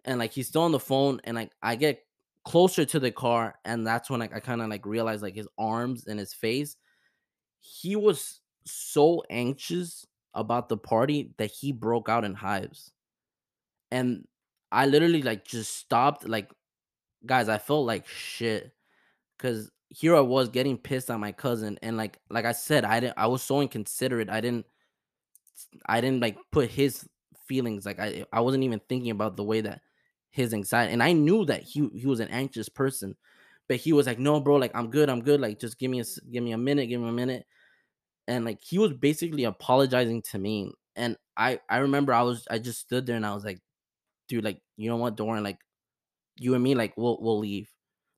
And 0.04 0.20
like 0.20 0.34
he's 0.34 0.50
still 0.50 0.64
on 0.64 0.74
the 0.74 0.80
phone, 0.80 1.22
and 1.24 1.36
like 1.36 1.54
I 1.64 1.78
get 1.78 2.04
closer 2.44 2.84
to 2.84 3.00
the 3.00 3.12
car, 3.12 3.56
and 3.64 3.88
that's 3.88 4.10
when 4.10 4.20
like 4.20 4.36
I 4.36 4.42
kind 4.42 4.62
of 4.62 4.68
like 4.68 4.86
realize 4.86 5.22
like 5.22 5.34
his 5.34 5.48
arms 5.58 6.06
and 6.08 6.20
his 6.20 6.34
face. 6.34 6.76
He 7.62 7.96
was 7.96 8.42
so 8.66 9.24
anxious 9.30 10.06
about 10.34 10.68
the 10.68 10.76
party 10.76 11.32
that 11.38 11.50
he 11.50 11.72
broke 11.72 12.10
out 12.10 12.26
in 12.26 12.34
hives. 12.34 12.92
And 13.92 14.28
I 14.70 14.86
literally 14.86 15.22
like 15.22 15.46
just 15.46 15.78
stopped 15.78 16.28
like 16.28 16.52
guys, 17.26 17.48
I 17.48 17.58
felt 17.58 17.88
like 17.88 18.06
shit 18.06 18.74
cuz 19.40 19.72
here 19.88 20.14
I 20.14 20.20
was 20.20 20.50
getting 20.50 20.78
pissed 20.78 21.10
at 21.10 21.22
my 21.22 21.32
cousin 21.32 21.80
and 21.82 21.96
like 21.96 22.20
like 22.30 22.44
I 22.44 22.52
said 22.52 22.84
I 22.84 23.00
didn't 23.00 23.18
I 23.18 23.28
was 23.28 23.42
so 23.44 23.62
inconsiderate. 23.62 24.30
I 24.30 24.42
didn't 24.42 24.66
I 25.86 26.02
didn't 26.02 26.22
like 26.22 26.38
put 26.52 26.70
his 26.70 27.08
feelings 27.48 27.86
like 27.86 28.00
I 28.00 28.26
I 28.32 28.42
wasn't 28.42 28.64
even 28.64 28.82
thinking 28.90 29.12
about 29.12 29.38
the 29.38 29.44
way 29.44 29.62
that 29.62 29.82
his 30.32 30.54
anxiety 30.54 30.94
and 30.94 31.04
I 31.04 31.14
knew 31.14 31.46
that 31.46 31.64
he 31.64 31.90
he 31.94 32.08
was 32.08 32.20
an 32.20 32.30
anxious 32.30 32.70
person 32.70 33.16
but 33.68 33.78
he 33.78 33.94
was 33.94 34.08
like 34.08 34.20
no 34.20 34.40
bro 34.40 34.56
like 34.56 34.76
I'm 34.76 34.90
good 34.90 35.10
I'm 35.10 35.22
good 35.22 35.40
like 35.40 35.60
just 35.60 35.78
give 35.80 35.92
me 35.92 36.02
a 36.02 36.06
give 36.32 36.44
me 36.44 36.52
a 36.54 36.58
minute 36.58 36.88
give 36.88 37.02
me 37.02 37.10
a 37.10 37.14
minute. 37.14 37.46
And 38.28 38.46
like 38.46 38.62
he 38.62 38.80
was 38.80 38.94
basically 38.94 39.44
apologizing 39.44 40.22
to 40.24 40.40
me 40.40 40.72
and 40.96 41.18
i 41.38 41.60
i 41.70 41.78
remember 41.78 42.14
i 42.14 42.22
was 42.22 42.48
i 42.50 42.58
just 42.58 42.80
stood 42.80 43.06
there 43.06 43.18
and 43.18 43.26
i 43.26 43.34
was 43.36 43.44
like 43.44 43.60
dude 44.28 44.44
like 44.44 44.62
you 44.78 44.90
know 44.90 44.96
what 44.98 45.16
Doran 45.18 45.44
like 45.44 45.60
you 46.38 46.56
and 46.56 46.64
me 46.64 46.76
like 46.76 46.96
we'll 46.98 47.18
we'll 47.22 47.40
leave. 47.40 47.70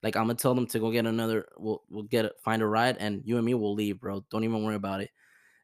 Like 0.04 0.16
i'm 0.16 0.24
gonna 0.24 0.36
tell 0.36 0.56
them 0.56 0.68
to 0.68 0.80
go 0.80 0.92
get 0.92 1.06
another 1.06 1.48
we'll 1.58 1.84
we'll 1.90 2.04
get 2.04 2.26
it 2.26 2.34
find 2.44 2.62
a 2.62 2.68
ride 2.68 2.98
and 3.00 3.22
you 3.26 3.38
and 3.38 3.46
me 3.46 3.54
will 3.54 3.74
leave 3.74 4.00
bro. 4.00 4.24
Don't 4.30 4.44
even 4.44 4.64
worry 4.64 4.76
about 4.76 5.02
it 5.02 5.10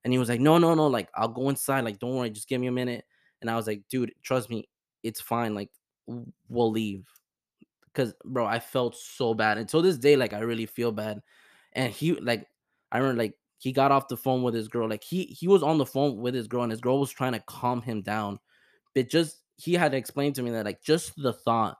and 0.03 0.13
he 0.13 0.19
was 0.19 0.29
like 0.29 0.39
no 0.39 0.57
no 0.57 0.73
no 0.73 0.87
like 0.87 1.09
i'll 1.15 1.27
go 1.27 1.49
inside 1.49 1.83
like 1.83 1.99
don't 1.99 2.15
worry 2.15 2.29
just 2.29 2.47
give 2.47 2.59
me 2.59 2.67
a 2.67 2.71
minute 2.71 3.05
and 3.41 3.49
i 3.49 3.55
was 3.55 3.67
like 3.67 3.83
dude 3.89 4.13
trust 4.21 4.49
me 4.49 4.67
it's 5.03 5.21
fine 5.21 5.53
like 5.53 5.69
we'll 6.49 6.71
leave 6.71 7.07
because 7.85 8.13
bro 8.25 8.45
i 8.45 8.59
felt 8.59 8.95
so 8.95 9.33
bad 9.33 9.57
until 9.57 9.81
this 9.81 9.97
day 9.97 10.15
like 10.15 10.33
i 10.33 10.39
really 10.39 10.65
feel 10.65 10.91
bad 10.91 11.21
and 11.73 11.93
he 11.93 12.13
like 12.13 12.47
i 12.91 12.97
remember 12.97 13.21
like 13.21 13.35
he 13.63 13.71
got 13.71 13.93
off 13.93 14.09
the 14.09 14.17
phone 14.17 14.43
with 14.43 14.53
his 14.53 14.67
girl. 14.67 14.89
Like 14.89 15.05
he 15.05 15.23
he 15.23 15.47
was 15.47 15.63
on 15.63 15.77
the 15.77 15.85
phone 15.85 16.17
with 16.17 16.35
his 16.35 16.49
girl, 16.49 16.63
and 16.63 16.71
his 16.71 16.81
girl 16.81 16.99
was 16.99 17.11
trying 17.11 17.31
to 17.31 17.39
calm 17.47 17.81
him 17.81 18.01
down. 18.01 18.39
But 18.93 19.07
just 19.07 19.37
he 19.55 19.73
had 19.73 19.93
to 19.93 19.97
explain 19.97 20.33
to 20.33 20.41
me 20.41 20.51
that 20.51 20.65
like 20.65 20.83
just 20.83 21.13
the 21.15 21.31
thought 21.31 21.77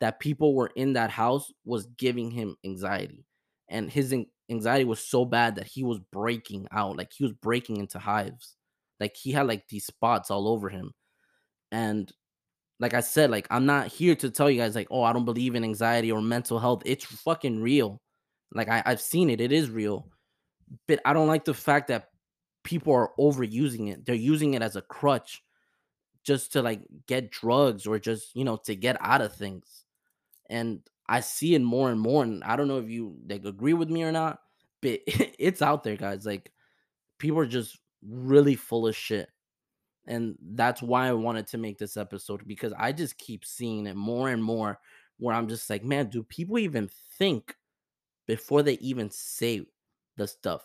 that 0.00 0.20
people 0.20 0.54
were 0.54 0.70
in 0.76 0.92
that 0.92 1.08
house 1.08 1.50
was 1.64 1.86
giving 1.96 2.30
him 2.30 2.58
anxiety, 2.66 3.24
and 3.70 3.90
his 3.90 4.14
anxiety 4.52 4.84
was 4.84 5.00
so 5.00 5.24
bad 5.24 5.56
that 5.56 5.66
he 5.66 5.82
was 5.82 5.98
breaking 5.98 6.68
out. 6.72 6.96
Like 6.96 7.12
he 7.12 7.24
was 7.24 7.32
breaking 7.32 7.78
into 7.78 7.98
hives. 7.98 8.56
Like 9.00 9.16
he 9.16 9.32
had 9.32 9.46
like 9.48 9.66
these 9.68 9.86
spots 9.86 10.30
all 10.30 10.46
over 10.48 10.68
him, 10.68 10.92
and 11.72 12.10
like 12.78 12.94
I 12.94 13.00
said, 13.00 13.30
like 13.30 13.46
I'm 13.50 13.66
not 13.66 13.88
here 13.88 14.14
to 14.16 14.30
tell 14.30 14.50
you 14.50 14.60
guys 14.60 14.74
like, 14.74 14.88
oh, 14.90 15.02
I 15.02 15.12
don't 15.12 15.24
believe 15.24 15.54
in 15.54 15.64
anxiety 15.64 16.12
or 16.12 16.22
mental 16.22 16.58
health. 16.58 16.82
It's 16.86 17.04
fucking 17.04 17.60
real. 17.60 18.00
Like 18.54 18.68
I, 18.68 18.82
I've 18.86 19.00
seen 19.00 19.30
it. 19.30 19.40
It 19.40 19.52
is 19.52 19.70
real 19.70 20.06
but 20.86 21.00
I 21.04 21.12
don't 21.12 21.28
like 21.28 21.44
the 21.44 21.54
fact 21.54 21.88
that 21.88 22.10
people 22.64 22.92
are 22.92 23.10
overusing 23.18 23.90
it. 23.90 24.04
They're 24.04 24.14
using 24.14 24.54
it 24.54 24.62
as 24.62 24.76
a 24.76 24.82
crutch 24.82 25.42
just 26.24 26.52
to 26.52 26.62
like 26.62 26.82
get 27.06 27.30
drugs 27.30 27.86
or 27.86 27.98
just, 27.98 28.34
you 28.34 28.44
know, 28.44 28.56
to 28.64 28.74
get 28.74 28.96
out 29.00 29.20
of 29.20 29.34
things. 29.34 29.84
And 30.48 30.80
I 31.08 31.20
see 31.20 31.54
it 31.54 31.60
more 31.60 31.90
and 31.90 32.00
more. 32.00 32.22
And 32.22 32.44
I 32.44 32.56
don't 32.56 32.68
know 32.68 32.78
if 32.78 32.88
you 32.88 33.16
like 33.28 33.44
agree 33.44 33.72
with 33.72 33.90
me 33.90 34.04
or 34.04 34.12
not, 34.12 34.38
it's 35.38 35.62
out 35.62 35.84
there, 35.84 35.96
guys. 35.96 36.26
Like 36.26 36.52
people 37.18 37.38
are 37.38 37.46
just 37.46 37.78
really 38.06 38.54
full 38.56 38.86
of 38.86 38.96
shit. 38.96 39.28
And 40.06 40.36
that's 40.54 40.82
why 40.82 41.06
I 41.06 41.12
wanted 41.12 41.46
to 41.48 41.58
make 41.58 41.78
this 41.78 41.96
episode 41.96 42.46
because 42.46 42.72
I 42.76 42.90
just 42.90 43.18
keep 43.18 43.44
seeing 43.44 43.86
it 43.86 43.94
more 43.94 44.30
and 44.30 44.42
more 44.42 44.80
where 45.18 45.36
I'm 45.36 45.46
just 45.46 45.70
like, 45.70 45.84
man, 45.84 46.08
do 46.08 46.24
people 46.24 46.58
even 46.58 46.90
think 47.18 47.54
before 48.26 48.62
they 48.62 48.74
even 48.74 49.10
say 49.10 49.64
the 50.16 50.26
stuff. 50.26 50.62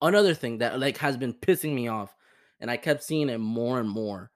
Another 0.00 0.34
thing 0.34 0.58
that 0.58 0.78
like 0.78 0.96
has 0.98 1.16
been 1.16 1.34
pissing 1.34 1.74
me 1.74 1.88
off, 1.88 2.14
and 2.60 2.70
I 2.70 2.76
kept 2.76 3.02
seeing 3.02 3.28
it 3.28 3.38
more 3.38 3.80
and 3.80 3.88
more 3.88 4.30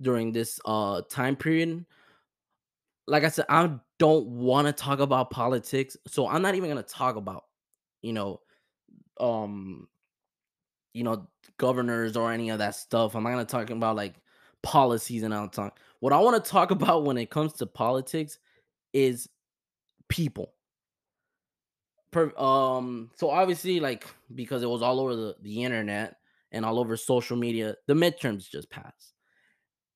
during 0.00 0.32
this 0.32 0.60
uh 0.64 1.02
time 1.08 1.36
period. 1.36 1.86
Like 3.06 3.22
I 3.22 3.28
said, 3.28 3.46
I 3.48 3.70
don't 3.98 4.26
want 4.26 4.66
to 4.66 4.72
talk 4.72 4.98
about 4.98 5.30
politics, 5.30 5.96
so 6.06 6.28
I'm 6.28 6.42
not 6.42 6.56
even 6.56 6.68
gonna 6.68 6.82
talk 6.82 7.16
about, 7.16 7.44
you 8.06 8.12
know, 8.12 8.40
um, 9.18 9.88
you 10.92 11.04
know, 11.04 11.28
governors 11.58 12.16
or 12.16 12.32
any 12.32 12.50
of 12.50 12.58
that 12.58 12.74
stuff. 12.74 13.14
I'm 13.14 13.22
not 13.24 13.30
gonna 13.30 13.44
talk 13.44 13.70
about 13.70 13.96
like 13.96 14.14
policies 14.62 15.22
and 15.22 15.34
all 15.34 15.48
talk. 15.48 15.78
What 16.00 16.12
I 16.12 16.18
want 16.20 16.42
to 16.42 16.50
talk 16.50 16.70
about 16.70 17.04
when 17.04 17.18
it 17.18 17.30
comes 17.30 17.54
to 17.54 17.66
politics 17.66 18.38
is 18.92 19.28
people 20.08 20.52
per, 22.16 22.34
um 22.38 23.10
so 23.16 23.28
obviously 23.30 23.80
like 23.80 24.06
because 24.34 24.62
it 24.62 24.70
was 24.70 24.82
all 24.82 25.00
over 25.00 25.14
the, 25.14 25.36
the 25.42 25.64
internet 25.64 26.16
and 26.52 26.64
all 26.64 26.78
over 26.78 26.96
social 26.96 27.36
media 27.36 27.74
the 27.86 27.94
midterms 27.94 28.48
just 28.48 28.70
passed 28.70 29.12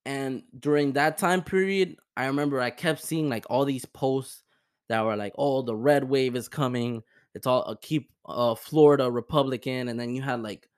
and 0.04 0.42
during 0.58 0.92
that 0.92 1.16
time 1.16 1.42
period 1.42 1.96
i 2.16 2.26
remember 2.26 2.60
i 2.60 2.70
kept 2.70 3.02
seeing 3.02 3.28
like 3.28 3.46
all 3.48 3.64
these 3.64 3.84
posts 3.86 4.42
that 4.88 5.04
were 5.04 5.16
like 5.16 5.32
oh 5.38 5.62
the 5.62 5.74
red 5.74 6.04
wave 6.04 6.36
is 6.36 6.48
coming 6.48 7.02
it's 7.34 7.46
all 7.46 7.64
uh, 7.66 7.74
keep 7.80 8.10
uh 8.26 8.54
Florida 8.54 9.10
Republican, 9.10 9.88
and 9.88 9.98
then 9.98 10.14
you 10.14 10.22
had 10.22 10.42
like 10.42 10.68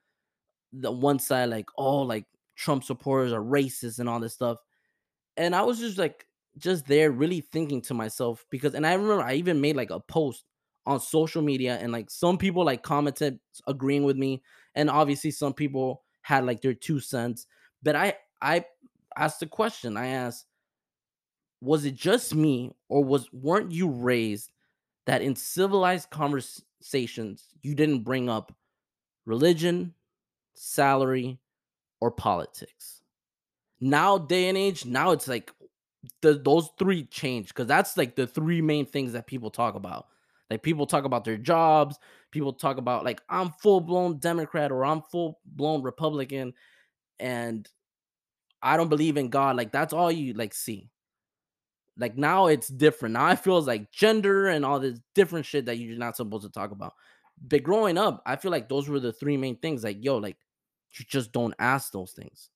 the 0.72 0.90
one 0.90 1.18
side 1.18 1.50
like 1.50 1.68
oh 1.76 2.02
like 2.02 2.26
Trump 2.56 2.84
supporters 2.84 3.32
are 3.32 3.42
racist 3.42 3.98
and 3.98 4.08
all 4.08 4.20
this 4.20 4.34
stuff, 4.34 4.58
and 5.36 5.54
I 5.54 5.62
was 5.62 5.78
just 5.78 5.98
like 5.98 6.26
just 6.58 6.86
there 6.86 7.10
really 7.10 7.40
thinking 7.40 7.80
to 7.82 7.94
myself 7.94 8.44
because 8.50 8.74
and 8.74 8.86
I 8.86 8.92
remember 8.94 9.22
I 9.22 9.34
even 9.34 9.60
made 9.60 9.76
like 9.76 9.90
a 9.90 10.00
post 10.00 10.44
on 10.84 11.00
social 11.00 11.42
media 11.42 11.78
and 11.80 11.92
like 11.92 12.10
some 12.10 12.36
people 12.36 12.64
like 12.64 12.82
commented 12.82 13.38
agreeing 13.66 14.02
with 14.02 14.16
me 14.16 14.42
and 14.74 14.90
obviously 14.90 15.30
some 15.30 15.54
people 15.54 16.02
had 16.22 16.44
like 16.44 16.60
their 16.60 16.74
two 16.74 17.00
cents 17.00 17.46
but 17.82 17.96
I 17.96 18.14
I 18.42 18.64
asked 19.16 19.40
the 19.40 19.46
question. 19.46 19.96
I 19.96 20.08
asked 20.08 20.46
was 21.60 21.84
it 21.84 21.94
just 21.94 22.34
me 22.34 22.72
or 22.88 23.04
was 23.04 23.32
weren't 23.32 23.70
you 23.70 23.88
raised 23.88 24.50
that 25.06 25.22
in 25.22 25.36
civilized 25.36 26.10
conversations 26.10 27.46
you 27.62 27.74
didn't 27.74 28.04
bring 28.04 28.28
up 28.28 28.54
religion, 29.26 29.94
salary, 30.54 31.38
or 32.00 32.10
politics? 32.10 33.02
Now 33.80 34.18
day 34.18 34.48
and 34.48 34.58
age, 34.58 34.84
now 34.84 35.10
it's 35.10 35.28
like 35.28 35.52
the, 36.20 36.34
those 36.34 36.70
three 36.78 37.04
change 37.04 37.48
because 37.48 37.66
that's 37.66 37.96
like 37.96 38.16
the 38.16 38.26
three 38.26 38.60
main 38.60 38.86
things 38.86 39.12
that 39.12 39.26
people 39.26 39.50
talk 39.50 39.74
about. 39.74 40.06
Like 40.50 40.62
people 40.62 40.86
talk 40.86 41.04
about 41.04 41.24
their 41.24 41.38
jobs, 41.38 41.98
people 42.30 42.52
talk 42.52 42.76
about 42.76 43.04
like 43.04 43.22
I'm 43.28 43.50
full 43.52 43.80
blown 43.80 44.18
Democrat 44.18 44.70
or 44.70 44.84
I'm 44.84 45.02
full 45.02 45.40
blown 45.46 45.82
Republican, 45.82 46.52
and 47.18 47.68
I 48.60 48.76
don't 48.76 48.88
believe 48.90 49.16
in 49.16 49.30
God. 49.30 49.56
Like 49.56 49.72
that's 49.72 49.92
all 49.92 50.12
you 50.12 50.34
like 50.34 50.54
see. 50.54 50.90
Like 51.96 52.16
now 52.16 52.46
it's 52.46 52.68
different. 52.68 53.14
Now 53.14 53.30
it 53.30 53.38
feels 53.38 53.66
like 53.66 53.90
gender 53.92 54.48
and 54.48 54.64
all 54.64 54.80
this 54.80 54.98
different 55.14 55.46
shit 55.46 55.66
that 55.66 55.78
you're 55.78 55.98
not 55.98 56.16
supposed 56.16 56.44
to 56.44 56.50
talk 56.50 56.70
about. 56.70 56.94
But 57.46 57.62
growing 57.62 57.98
up, 57.98 58.22
I 58.24 58.36
feel 58.36 58.50
like 58.50 58.68
those 58.68 58.88
were 58.88 59.00
the 59.00 59.12
three 59.12 59.36
main 59.36 59.56
things. 59.56 59.84
Like, 59.84 59.98
yo, 60.00 60.16
like 60.16 60.36
you 60.94 61.04
just 61.08 61.32
don't 61.32 61.54
ask 61.58 61.92
those 61.92 62.12
things. 62.12 62.50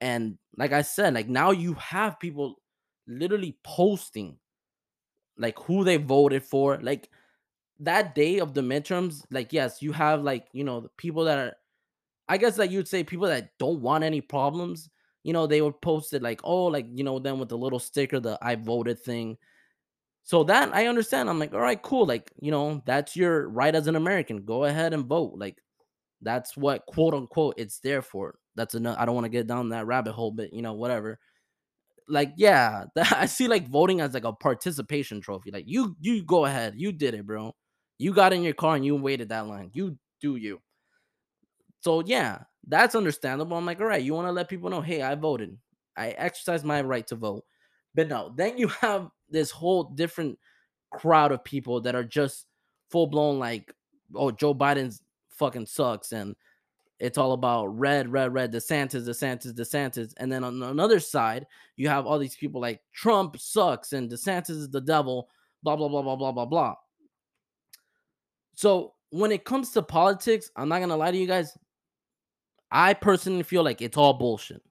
And 0.00 0.38
like 0.56 0.72
I 0.72 0.82
said, 0.82 1.14
like 1.14 1.28
now 1.28 1.52
you 1.52 1.74
have 1.74 2.20
people 2.20 2.56
literally 3.06 3.56
posting 3.64 4.38
like 5.38 5.58
who 5.60 5.84
they 5.84 5.96
voted 5.96 6.42
for. 6.42 6.78
Like 6.80 7.10
that 7.80 8.14
day 8.14 8.38
of 8.38 8.54
the 8.54 8.62
midterms, 8.62 9.24
like 9.30 9.52
yes, 9.52 9.82
you 9.82 9.92
have 9.92 10.22
like 10.22 10.46
you 10.52 10.64
know 10.64 10.80
the 10.80 10.90
people 10.96 11.24
that 11.24 11.38
are, 11.38 11.52
I 12.28 12.38
guess 12.38 12.58
like 12.58 12.70
you'd 12.70 12.88
say 12.88 13.04
people 13.04 13.28
that 13.28 13.50
don't 13.58 13.80
want 13.80 14.04
any 14.04 14.20
problems. 14.20 14.88
You 15.26 15.32
know 15.32 15.46
they 15.46 15.60
would 15.62 15.80
post 15.82 16.14
it 16.14 16.22
like 16.22 16.40
oh 16.44 16.66
like 16.66 16.86
you 16.94 17.04
know 17.04 17.18
then 17.18 17.38
with 17.38 17.48
the 17.50 17.58
little 17.58 17.78
sticker 17.80 18.20
the 18.20 18.38
I 18.42 18.56
voted 18.56 18.98
thing. 19.00 19.38
So 20.24 20.44
that 20.44 20.74
I 20.74 20.86
understand. 20.86 21.28
I'm 21.30 21.38
like 21.38 21.54
all 21.54 21.60
right 21.60 21.80
cool 21.82 22.06
like 22.06 22.32
you 22.40 22.50
know 22.50 22.82
that's 22.86 23.16
your 23.16 23.48
right 23.48 23.74
as 23.74 23.86
an 23.88 23.96
American. 23.96 24.44
Go 24.44 24.64
ahead 24.64 24.94
and 24.94 25.06
vote. 25.06 25.34
Like 25.36 25.62
that's 26.22 26.56
what 26.56 26.86
quote 26.86 27.14
unquote 27.14 27.54
it's 27.58 27.80
there 27.80 28.02
for. 28.02 28.38
That's 28.56 28.74
enough. 28.74 28.96
I 28.98 29.06
don't 29.06 29.14
want 29.14 29.26
to 29.26 29.30
get 29.30 29.46
down 29.48 29.70
that 29.70 29.86
rabbit 29.86 30.12
hole, 30.12 30.32
but 30.32 30.52
you 30.52 30.62
know 30.62 30.74
whatever 30.74 31.18
like 32.08 32.32
yeah 32.36 32.84
that, 32.94 33.12
i 33.16 33.26
see 33.26 33.48
like 33.48 33.68
voting 33.68 34.00
as 34.00 34.14
like 34.14 34.24
a 34.24 34.32
participation 34.32 35.20
trophy 35.20 35.50
like 35.50 35.64
you 35.66 35.96
you 36.00 36.22
go 36.22 36.44
ahead 36.44 36.74
you 36.76 36.92
did 36.92 37.14
it 37.14 37.26
bro 37.26 37.54
you 37.98 38.12
got 38.12 38.32
in 38.32 38.42
your 38.42 38.54
car 38.54 38.76
and 38.76 38.84
you 38.84 38.94
waited 38.96 39.28
that 39.28 39.46
line 39.46 39.70
you 39.72 39.96
do 40.20 40.36
you 40.36 40.60
so 41.80 42.02
yeah 42.04 42.38
that's 42.66 42.94
understandable 42.94 43.56
i'm 43.56 43.66
like 43.66 43.80
all 43.80 43.86
right 43.86 44.02
you 44.02 44.14
want 44.14 44.26
to 44.26 44.32
let 44.32 44.48
people 44.48 44.70
know 44.70 44.80
hey 44.80 45.02
i 45.02 45.14
voted 45.14 45.56
i 45.96 46.08
exercised 46.10 46.64
my 46.64 46.80
right 46.82 47.06
to 47.06 47.16
vote 47.16 47.44
but 47.94 48.08
no 48.08 48.32
then 48.36 48.58
you 48.58 48.68
have 48.80 49.08
this 49.30 49.50
whole 49.50 49.84
different 49.84 50.38
crowd 50.92 51.32
of 51.32 51.44
people 51.44 51.80
that 51.80 51.94
are 51.94 52.04
just 52.04 52.46
full 52.90 53.06
blown 53.06 53.38
like 53.38 53.72
oh 54.14 54.30
joe 54.30 54.54
biden's 54.54 55.02
fucking 55.28 55.66
sucks 55.66 56.12
and 56.12 56.34
it's 56.98 57.18
all 57.18 57.32
about 57.32 57.66
red, 57.78 58.10
red, 58.10 58.32
red, 58.32 58.52
DeSantis, 58.52 59.06
DeSantis, 59.06 59.52
DeSantis. 59.52 60.14
And 60.16 60.32
then 60.32 60.42
on 60.42 60.62
another 60.62 60.98
side, 60.98 61.46
you 61.76 61.88
have 61.88 62.06
all 62.06 62.18
these 62.18 62.36
people 62.36 62.60
like 62.60 62.80
Trump 62.92 63.38
sucks 63.38 63.92
and 63.92 64.10
DeSantis 64.10 64.50
is 64.50 64.70
the 64.70 64.80
devil, 64.80 65.28
blah, 65.62 65.76
blah, 65.76 65.88
blah, 65.88 66.02
blah, 66.02 66.16
blah, 66.16 66.32
blah, 66.32 66.46
blah. 66.46 66.74
So 68.54 68.94
when 69.10 69.30
it 69.30 69.44
comes 69.44 69.70
to 69.72 69.82
politics, 69.82 70.50
I'm 70.56 70.68
not 70.68 70.78
going 70.78 70.88
to 70.88 70.96
lie 70.96 71.10
to 71.10 71.18
you 71.18 71.26
guys. 71.26 71.56
I 72.70 72.94
personally 72.94 73.42
feel 73.42 73.62
like 73.62 73.80
it's 73.80 73.96
all 73.96 74.14
bullshit. 74.14 74.62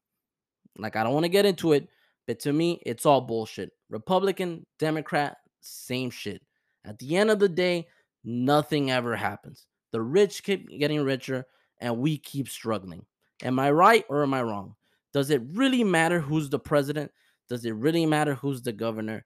Like, 0.77 0.95
I 0.95 1.03
don't 1.03 1.13
want 1.13 1.23
to 1.25 1.29
get 1.29 1.45
into 1.45 1.73
it, 1.73 1.88
but 2.27 2.39
to 2.41 2.53
me, 2.53 2.81
it's 2.86 3.05
all 3.05 3.21
bullshit. 3.21 3.71
Republican, 3.89 4.65
Democrat, 4.79 5.38
same 5.62 6.10
shit. 6.10 6.41
At 6.84 6.99
the 6.99 7.15
end 7.15 7.31
of 7.31 7.39
the 7.39 7.49
day, 7.49 7.88
nothing 8.23 8.91
ever 8.91 9.15
happens. 9.15 9.65
The 9.91 10.01
rich 10.01 10.43
keep 10.43 10.67
getting 10.77 11.03
richer 11.03 11.45
and 11.79 11.97
we 11.97 12.17
keep 12.17 12.49
struggling. 12.49 13.05
Am 13.43 13.60
I 13.60 13.71
right 13.71 14.05
or 14.10 14.23
am 14.23 14.34
I 14.34 14.43
wrong? 14.43 14.75
Does 15.13 15.29
it 15.29 15.41
really 15.53 15.84
matter 15.84 16.19
who's 16.19 16.49
the 16.49 16.60
president? 16.60 17.12
Does 17.47 17.65
it 17.65 17.71
really 17.71 18.05
matter 18.05 18.36
who's 18.36 18.62
the 18.62 18.73
governor? 18.73 19.25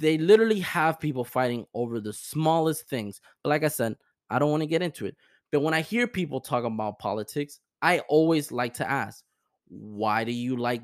They 0.00 0.18
literally 0.18 0.60
have 0.60 1.00
people 1.00 1.24
fighting 1.24 1.66
over 1.74 2.00
the 2.00 2.12
smallest 2.12 2.88
things. 2.88 3.20
But 3.42 3.50
like 3.50 3.62
I 3.62 3.68
said, 3.68 3.96
I 4.30 4.38
don't 4.38 4.50
want 4.50 4.62
to 4.62 4.68
get 4.68 4.82
into 4.82 5.06
it. 5.06 5.16
But 5.50 5.60
when 5.60 5.74
I 5.74 5.82
hear 5.82 6.06
people 6.06 6.40
talk 6.40 6.64
about 6.64 6.98
politics, 6.98 7.60
I 7.82 8.00
always 8.00 8.52
like 8.52 8.74
to 8.74 8.90
ask, 8.90 9.24
why 9.68 10.24
do 10.24 10.32
you 10.32 10.56
like 10.56 10.82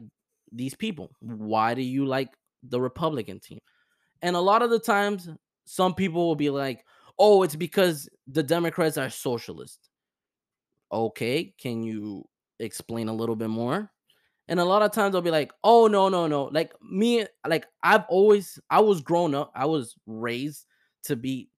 these 0.53 0.75
people? 0.75 1.11
Why 1.21 1.75
do 1.75 1.83
you 1.83 2.05
like 2.05 2.31
the 2.63 2.81
Republican 2.81 3.41
team? 3.41 3.61
And 4.23 4.37
a 4.37 4.41
lot 4.41 4.63
of 4.63 4.71
the 4.71 4.81
times, 4.81 5.29
some 5.65 5.95
people 5.95 6.27
will 6.27 6.37
be 6.37 6.51
like, 6.51 6.85
oh, 7.19 7.43
it's 7.43 7.57
because 7.57 8.09
the 8.27 8.43
Democrats 8.43 8.99
are 8.99 9.11
socialist 9.11 9.89
okay, 10.91 11.55
can 11.61 11.83
you 11.83 12.25
explain 12.59 13.09
a 13.09 13.15
little 13.15 13.37
bit 13.37 13.51
more? 13.51 13.91
And 14.49 14.59
a 14.59 14.65
lot 14.65 14.83
of 14.83 14.93
times 14.93 15.15
I'll 15.15 15.21
be 15.21 15.31
like, 15.31 15.53
oh 15.63 15.89
no, 15.89 16.09
no, 16.09 16.27
no. 16.27 16.45
Like 16.45 16.73
me, 16.83 17.27
like 17.47 17.67
I've 17.83 18.05
always 18.09 18.59
I 18.71 18.81
was 18.81 19.03
grown 19.03 19.35
up, 19.35 19.53
I 19.55 19.67
was 19.67 19.95
raised 20.07 20.65
to 21.05 21.17
be 21.17 21.51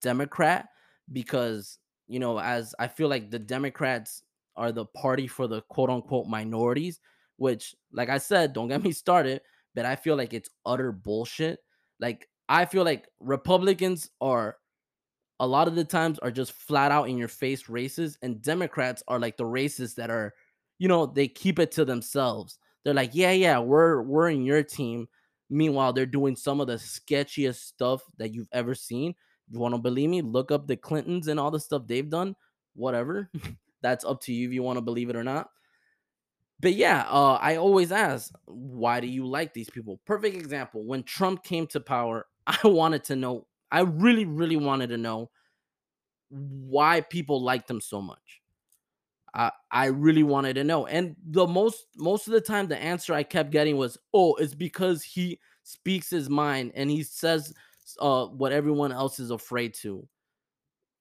Democrat 0.00 0.68
because 1.12 1.78
you 2.06 2.18
know, 2.18 2.38
as 2.38 2.74
I 2.78 2.88
feel 2.88 3.08
like 3.08 3.30
the 3.30 3.38
Democrats 3.38 4.22
are 4.56 4.72
the 4.72 4.86
party 4.86 5.26
for 5.26 5.46
the 5.46 5.62
quote 5.62 5.90
unquote 5.90 6.26
minorities, 6.26 7.00
which, 7.36 7.74
like 7.92 8.08
I 8.08 8.18
said, 8.18 8.52
don't 8.52 8.68
get 8.68 8.82
me 8.82 8.92
started, 8.92 9.40
but 9.74 9.84
I 9.84 9.96
feel 9.96 10.16
like 10.16 10.32
it's 10.32 10.50
utter 10.64 10.92
bullshit. 10.92 11.60
Like, 12.00 12.28
I 12.48 12.64
feel 12.64 12.84
like 12.84 13.08
Republicans 13.20 14.10
are 14.20 14.56
a 15.40 15.46
lot 15.46 15.68
of 15.68 15.74
the 15.74 15.84
times 15.84 16.18
are 16.20 16.30
just 16.30 16.52
flat 16.52 16.92
out 16.92 17.08
in 17.08 17.16
your 17.16 17.28
face 17.28 17.68
races 17.68 18.16
and 18.22 18.40
democrats 18.40 19.02
are 19.08 19.18
like 19.18 19.36
the 19.36 19.44
races 19.44 19.94
that 19.94 20.10
are 20.10 20.32
you 20.78 20.88
know 20.88 21.06
they 21.06 21.28
keep 21.28 21.58
it 21.58 21.72
to 21.72 21.84
themselves. 21.84 22.58
They're 22.84 22.94
like 22.94 23.10
yeah 23.14 23.32
yeah 23.32 23.58
we're 23.58 24.02
we're 24.02 24.30
in 24.30 24.44
your 24.44 24.62
team. 24.62 25.08
Meanwhile 25.50 25.92
they're 25.92 26.06
doing 26.06 26.36
some 26.36 26.60
of 26.60 26.66
the 26.66 26.74
sketchiest 26.74 27.56
stuff 27.56 28.02
that 28.18 28.32
you've 28.32 28.48
ever 28.52 28.74
seen. 28.74 29.14
If 29.48 29.54
you 29.54 29.60
want 29.60 29.74
to 29.74 29.80
believe 29.80 30.10
me 30.10 30.22
look 30.22 30.50
up 30.50 30.66
the 30.66 30.76
clintons 30.76 31.28
and 31.28 31.38
all 31.38 31.50
the 31.50 31.60
stuff 31.60 31.86
they've 31.86 32.08
done 32.08 32.34
whatever 32.74 33.30
that's 33.84 34.04
up 34.06 34.20
to 34.22 34.32
you 34.34 34.48
if 34.48 34.54
you 34.54 34.64
want 34.64 34.78
to 34.78 34.82
believe 34.82 35.10
it 35.10 35.16
or 35.16 35.24
not 35.24 35.50
but 36.60 36.74
yeah 36.74 37.04
uh, 37.08 37.38
i 37.40 37.56
always 37.56 37.92
ask 37.92 38.32
why 38.46 39.00
do 39.00 39.06
you 39.06 39.26
like 39.26 39.52
these 39.54 39.70
people 39.70 40.00
perfect 40.04 40.36
example 40.36 40.84
when 40.84 41.02
trump 41.02 41.42
came 41.42 41.66
to 41.66 41.80
power 41.80 42.26
i 42.46 42.58
wanted 42.64 43.04
to 43.04 43.16
know 43.16 43.46
I 43.72 43.80
really, 43.80 44.24
really 44.24 44.56
wanted 44.56 44.90
to 44.90 44.96
know 44.98 45.30
why 46.30 47.00
people 47.00 47.42
liked 47.42 47.70
him 47.70 47.80
so 47.80 48.00
much. 48.00 48.40
I 49.34 49.50
I 49.70 49.86
really 49.86 50.22
wanted 50.22 50.54
to 50.54 50.64
know. 50.64 50.86
And 50.86 51.16
the 51.24 51.46
most 51.46 51.86
most 51.96 52.26
of 52.28 52.32
the 52.34 52.40
time 52.40 52.68
the 52.68 52.78
answer 52.78 53.14
I 53.14 53.22
kept 53.24 53.50
getting 53.50 53.76
was, 53.76 53.98
"Oh, 54.14 54.34
it's 54.36 54.54
because 54.54 55.02
he 55.02 55.40
speaks 55.64 56.10
his 56.10 56.30
mind 56.30 56.72
and 56.74 56.90
he 56.90 57.02
says 57.02 57.52
uh 58.00 58.26
what 58.26 58.52
everyone 58.52 58.92
else 58.92 59.18
is 59.20 59.30
afraid 59.30 59.74
to." 59.82 60.08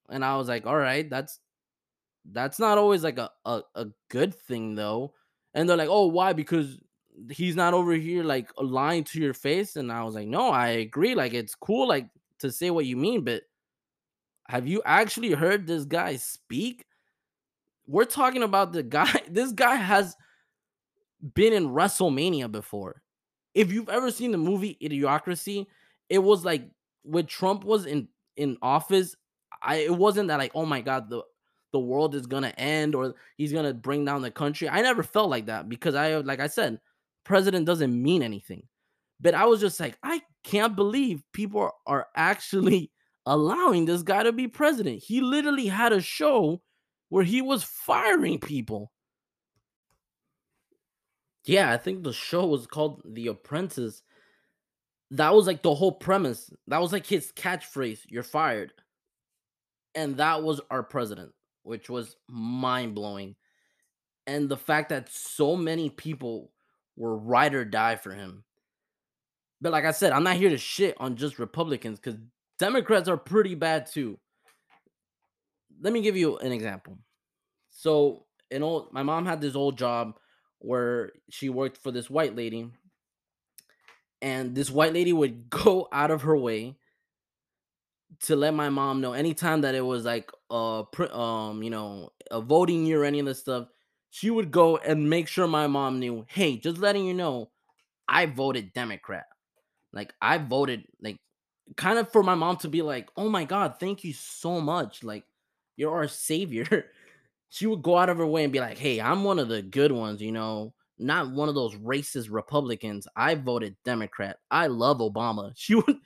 And 0.09 0.23
I 0.23 0.37
was 0.37 0.47
like, 0.47 0.65
"All 0.65 0.77
right, 0.77 1.09
that's 1.09 1.39
that's 2.31 2.59
not 2.59 2.77
always 2.77 3.03
like 3.03 3.17
a 3.17 3.29
a, 3.45 3.61
a 3.75 3.87
good 4.09 4.33
thing 4.33 4.75
though." 4.75 5.13
And 5.53 5.67
they're 5.67 5.77
like, 5.77 5.89
"Oh, 5.89 6.07
why? 6.07 6.33
Because 6.33 6.79
he's 7.29 7.55
not 7.55 7.73
over 7.73 7.93
here 7.93 8.23
like 8.23 8.49
lying 8.59 9.03
to 9.05 9.19
your 9.19 9.33
face." 9.33 9.75
And 9.75 9.91
I 9.91 10.03
was 10.03 10.15
like, 10.15 10.27
"No, 10.27 10.49
I 10.49 10.69
agree. 10.69 11.15
Like 11.15 11.33
it's 11.33 11.55
cool 11.55 11.87
like 11.87 12.07
to 12.39 12.51
say 12.51 12.69
what 12.69 12.85
you 12.85 12.97
mean, 12.97 13.23
but 13.23 13.43
have 14.47 14.67
you 14.67 14.81
actually 14.85 15.31
heard 15.31 15.65
this 15.65 15.85
guy 15.85 16.17
speak? 16.17 16.85
We're 17.87 18.05
talking 18.05 18.43
about 18.43 18.73
the 18.73 18.83
guy. 18.83 19.21
This 19.29 19.51
guy 19.51 19.75
has 19.75 20.15
been 21.33 21.53
in 21.53 21.69
WrestleMania 21.69 22.51
before. 22.51 23.01
If 23.53 23.71
you've 23.71 23.89
ever 23.89 24.11
seen 24.11 24.31
the 24.31 24.37
movie 24.37 24.77
Idiocracy, 24.81 25.67
it 26.09 26.19
was 26.19 26.43
like 26.43 26.69
when 27.03 27.25
Trump 27.25 27.63
was 27.63 27.85
in 27.85 28.07
in 28.35 28.57
office. 28.61 29.15
I 29.61 29.75
it 29.77 29.95
wasn't 29.95 30.27
that 30.27 30.39
like 30.39 30.51
oh 30.55 30.65
my 30.65 30.81
god 30.81 31.09
the 31.09 31.23
the 31.73 31.79
world 31.79 32.15
is 32.15 32.27
gonna 32.27 32.53
end 32.57 32.95
or 32.95 33.15
he's 33.35 33.51
gonna 33.51 33.73
bring 33.73 34.05
down 34.05 34.21
the 34.21 34.31
country. 34.31 34.69
I 34.69 34.81
never 34.81 35.03
felt 35.03 35.29
like 35.29 35.47
that 35.47 35.67
because 35.67 35.95
I 35.95 36.15
like 36.17 36.39
I 36.39 36.47
said, 36.47 36.79
president 37.25 37.65
doesn't 37.65 38.01
mean 38.01 38.23
anything. 38.23 38.63
But 39.19 39.35
I 39.35 39.45
was 39.45 39.59
just 39.59 39.79
like, 39.79 39.97
I 40.03 40.21
can't 40.43 40.75
believe 40.75 41.23
people 41.33 41.71
are 41.85 42.07
actually 42.15 42.91
allowing 43.25 43.85
this 43.85 44.03
guy 44.03 44.23
to 44.23 44.31
be 44.31 44.47
president. 44.47 45.01
He 45.01 45.21
literally 45.21 45.67
had 45.67 45.93
a 45.93 46.01
show 46.01 46.61
where 47.09 47.23
he 47.23 47.41
was 47.41 47.63
firing 47.63 48.39
people. 48.39 48.91
Yeah, 51.45 51.71
I 51.71 51.77
think 51.77 52.03
the 52.03 52.13
show 52.13 52.45
was 52.45 52.67
called 52.67 53.01
The 53.05 53.27
Apprentice. 53.27 54.01
That 55.11 55.33
was 55.33 55.45
like 55.45 55.61
the 55.61 55.75
whole 55.75 55.91
premise. 55.91 56.49
That 56.67 56.81
was 56.81 56.91
like 56.91 57.05
his 57.05 57.31
catchphrase, 57.33 57.99
you're 58.07 58.23
fired. 58.23 58.73
And 59.95 60.17
that 60.17 60.41
was 60.41 60.59
our 60.71 60.83
president, 60.83 61.31
which 61.63 61.89
was 61.89 62.15
mind 62.29 62.95
blowing. 62.95 63.35
And 64.27 64.47
the 64.47 64.57
fact 64.57 64.89
that 64.89 65.09
so 65.09 65.55
many 65.55 65.89
people 65.89 66.51
were 66.95 67.17
ride 67.17 67.55
or 67.55 67.65
die 67.65 67.95
for 67.95 68.13
him. 68.13 68.43
But 69.59 69.71
like 69.71 69.85
I 69.85 69.91
said, 69.91 70.11
I'm 70.11 70.23
not 70.23 70.35
here 70.35 70.49
to 70.49 70.57
shit 70.57 70.95
on 70.99 71.15
just 71.15 71.39
Republicans 71.39 71.99
because 71.99 72.19
Democrats 72.59 73.09
are 73.09 73.17
pretty 73.17 73.55
bad 73.55 73.87
too. 73.87 74.19
Let 75.81 75.93
me 75.93 76.01
give 76.01 76.15
you 76.15 76.37
an 76.37 76.51
example. 76.51 76.99
So, 77.69 78.25
an 78.51 78.61
old 78.61 78.93
my 78.93 79.03
mom 79.03 79.25
had 79.25 79.41
this 79.41 79.55
old 79.55 79.77
job 79.77 80.19
where 80.59 81.11
she 81.29 81.49
worked 81.49 81.77
for 81.77 81.91
this 81.91 82.09
white 82.09 82.35
lady, 82.35 82.69
and 84.21 84.53
this 84.53 84.69
white 84.69 84.93
lady 84.93 85.11
would 85.11 85.49
go 85.49 85.87
out 85.91 86.11
of 86.11 86.21
her 86.21 86.37
way 86.37 86.77
to 88.21 88.35
let 88.35 88.53
my 88.53 88.69
mom 88.69 89.01
know 89.01 89.13
anytime 89.13 89.61
that 89.61 89.75
it 89.75 89.81
was 89.81 90.05
like 90.05 90.31
a 90.53 91.17
um 91.17 91.63
you 91.63 91.69
know 91.69 92.09
a 92.31 92.41
voting 92.41 92.85
year 92.85 93.03
any 93.03 93.19
of 93.19 93.25
this 93.25 93.39
stuff 93.39 93.67
she 94.11 94.29
would 94.29 94.51
go 94.51 94.77
and 94.77 95.09
make 95.09 95.27
sure 95.27 95.47
my 95.47 95.67
mom 95.67 95.99
knew 95.99 96.25
hey 96.29 96.57
just 96.57 96.77
letting 96.77 97.05
you 97.05 97.13
know 97.13 97.49
i 98.07 98.25
voted 98.25 98.73
democrat 98.73 99.25
like 99.93 100.13
i 100.21 100.37
voted 100.37 100.83
like 101.01 101.17
kind 101.77 101.97
of 101.97 102.11
for 102.11 102.23
my 102.23 102.35
mom 102.35 102.57
to 102.57 102.67
be 102.69 102.81
like 102.81 103.09
oh 103.17 103.29
my 103.29 103.45
god 103.45 103.75
thank 103.79 104.03
you 104.03 104.13
so 104.13 104.61
much 104.61 105.03
like 105.03 105.23
you're 105.75 105.93
our 105.93 106.07
savior 106.07 106.85
she 107.49 107.67
would 107.67 107.83
go 107.83 107.97
out 107.97 108.09
of 108.09 108.17
her 108.17 108.25
way 108.25 108.43
and 108.43 108.51
be 108.51 108.59
like, 108.59 108.79
"Hey, 108.79 108.99
I'm 108.99 109.23
one 109.23 109.37
of 109.37 109.47
the 109.47 109.61
good 109.61 109.91
ones, 109.91 110.21
you 110.21 110.31
know, 110.31 110.73
not 110.97 111.31
one 111.31 111.49
of 111.49 111.55
those 111.55 111.75
racist 111.75 112.31
Republicans. 112.31 113.07
I 113.15 113.35
voted 113.35 113.75
Democrat. 113.85 114.37
I 114.49 114.67
love 114.67 114.97
Obama." 114.99 115.53
She 115.57 115.75
would 115.75 115.97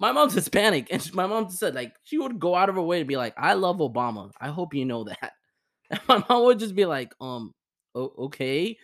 My 0.00 0.12
mom's 0.12 0.34
Hispanic 0.34 0.88
and 0.90 1.14
my 1.14 1.26
mom 1.26 1.50
said 1.50 1.74
like 1.76 1.94
she 2.04 2.18
would 2.18 2.40
go 2.40 2.56
out 2.56 2.68
of 2.70 2.76
her 2.76 2.82
way 2.82 3.00
to 3.00 3.04
be 3.04 3.16
like, 3.18 3.34
"I 3.38 3.54
love 3.54 3.78
Obama. 3.78 4.30
I 4.40 4.48
hope 4.48 4.74
you 4.74 4.84
know 4.86 5.04
that." 5.04 5.32
And 5.90 6.00
my 6.08 6.24
mom 6.28 6.44
would 6.44 6.58
just 6.60 6.74
be 6.76 6.86
like, 6.86 7.14
"Um, 7.20 7.52
okay." 7.96 8.78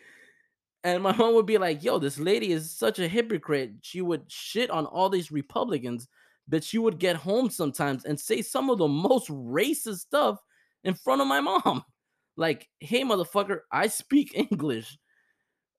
And 0.85 1.03
my 1.03 1.15
mom 1.17 1.35
would 1.35 1.47
be 1.47 1.59
like, 1.59 1.83
"Yo, 1.85 1.99
this 1.99 2.19
lady 2.19 2.53
is 2.53 2.71
such 2.77 2.99
a 3.01 3.09
hypocrite. 3.09 3.73
She 3.83 4.03
would 4.03 4.31
shit 4.31 4.71
on 4.71 4.87
all 4.87 5.09
these 5.11 5.33
Republicans, 5.33 6.09
but 6.49 6.65
she 6.65 6.79
would 6.79 6.99
get 6.99 7.17
home 7.17 7.51
sometimes 7.51 8.05
and 8.05 8.19
say 8.21 8.43
some 8.43 8.71
of 8.71 8.79
the 8.79 8.89
most 8.89 9.29
racist 9.31 10.01
stuff 10.01 10.41
in 10.85 10.95
front 10.95 11.21
of 11.23 11.29
my 11.29 11.41
mom. 11.41 11.85
Like, 12.39 12.69
hey, 12.81 13.03
motherfucker, 13.03 13.61
I 13.73 13.89
speak 13.89 14.35
English. 14.53 14.99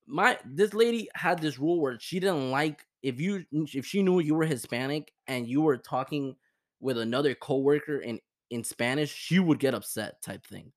My 0.08 0.40
this 0.46 0.74
lady 0.74 1.10
had 1.16 1.40
this 1.40 1.60
rule 1.60 1.82
where 1.82 2.00
she 2.00 2.20
didn't 2.20 2.52
like 2.52 2.86
if 3.04 3.20
you 3.20 3.46
if 3.52 3.86
she 3.86 4.04
knew 4.04 4.20
you 4.20 4.36
were 4.36 4.46
Hispanic 4.46 5.12
and 5.28 5.48
you 5.48 5.62
were 5.62 5.78
talking 5.78 6.36
with 6.80 6.98
another 6.98 7.36
coworker 7.36 8.00
in 8.00 8.20
in 8.50 8.64
Spanish, 8.64 9.14
she 9.14 9.40
would 9.40 9.60
get 9.60 9.74
upset 9.74 10.22
type 10.22 10.46
thing. 10.46 10.72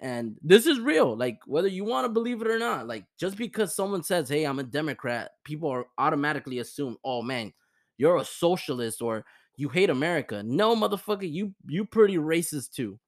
And 0.00 0.38
this 0.42 0.66
is 0.66 0.80
real. 0.80 1.16
Like 1.16 1.40
whether 1.46 1.68
you 1.68 1.84
want 1.84 2.06
to 2.06 2.08
believe 2.12 2.42
it 2.42 2.48
or 2.48 2.58
not, 2.58 2.88
like 2.88 3.06
just 3.18 3.36
because 3.36 3.74
someone 3.76 4.02
says, 4.02 4.28
"Hey, 4.28 4.44
I'm 4.44 4.58
a 4.58 4.64
Democrat," 4.64 5.32
people 5.44 5.70
are 5.70 5.86
automatically 5.98 6.58
assume, 6.58 6.96
"Oh 7.04 7.22
man, 7.22 7.52
you're 7.98 8.16
a 8.18 8.24
socialist 8.24 9.02
or 9.02 9.24
you 9.56 9.68
hate 9.68 9.90
America." 9.90 10.42
No, 10.44 10.74
motherfucker, 10.76 11.30
you 11.30 11.54
you 11.68 11.84
pretty 11.84 12.16
racist 12.16 12.72
too 12.72 12.98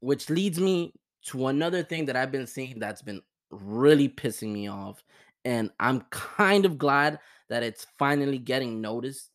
which 0.00 0.30
leads 0.30 0.58
me 0.58 0.92
to 1.26 1.48
another 1.48 1.82
thing 1.82 2.06
that 2.06 2.16
I've 2.16 2.32
been 2.32 2.46
seeing 2.46 2.78
that's 2.78 3.02
been 3.02 3.20
really 3.50 4.08
pissing 4.08 4.52
me 4.52 4.68
off. 4.68 5.02
And 5.44 5.70
I'm 5.80 6.02
kind 6.10 6.64
of 6.64 6.78
glad 6.78 7.18
that 7.48 7.62
it's 7.62 7.86
finally 7.98 8.38
getting 8.38 8.80
noticed. 8.80 9.30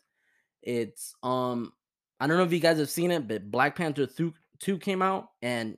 It's 0.62 1.15
um 1.23 1.73
I 2.19 2.28
don't 2.28 2.38
know 2.38 2.43
if 2.43 2.54
you 2.54 2.60
guys 2.60 2.80
have 2.80 2.89
seen 2.89 3.12
it, 3.12 3.28
but 3.28 3.51
Black 3.51 3.75
Panther 3.75 4.06
2, 4.06 4.34
2 4.60 4.78
came 4.78 5.01
out 5.01 5.30
and 5.41 5.78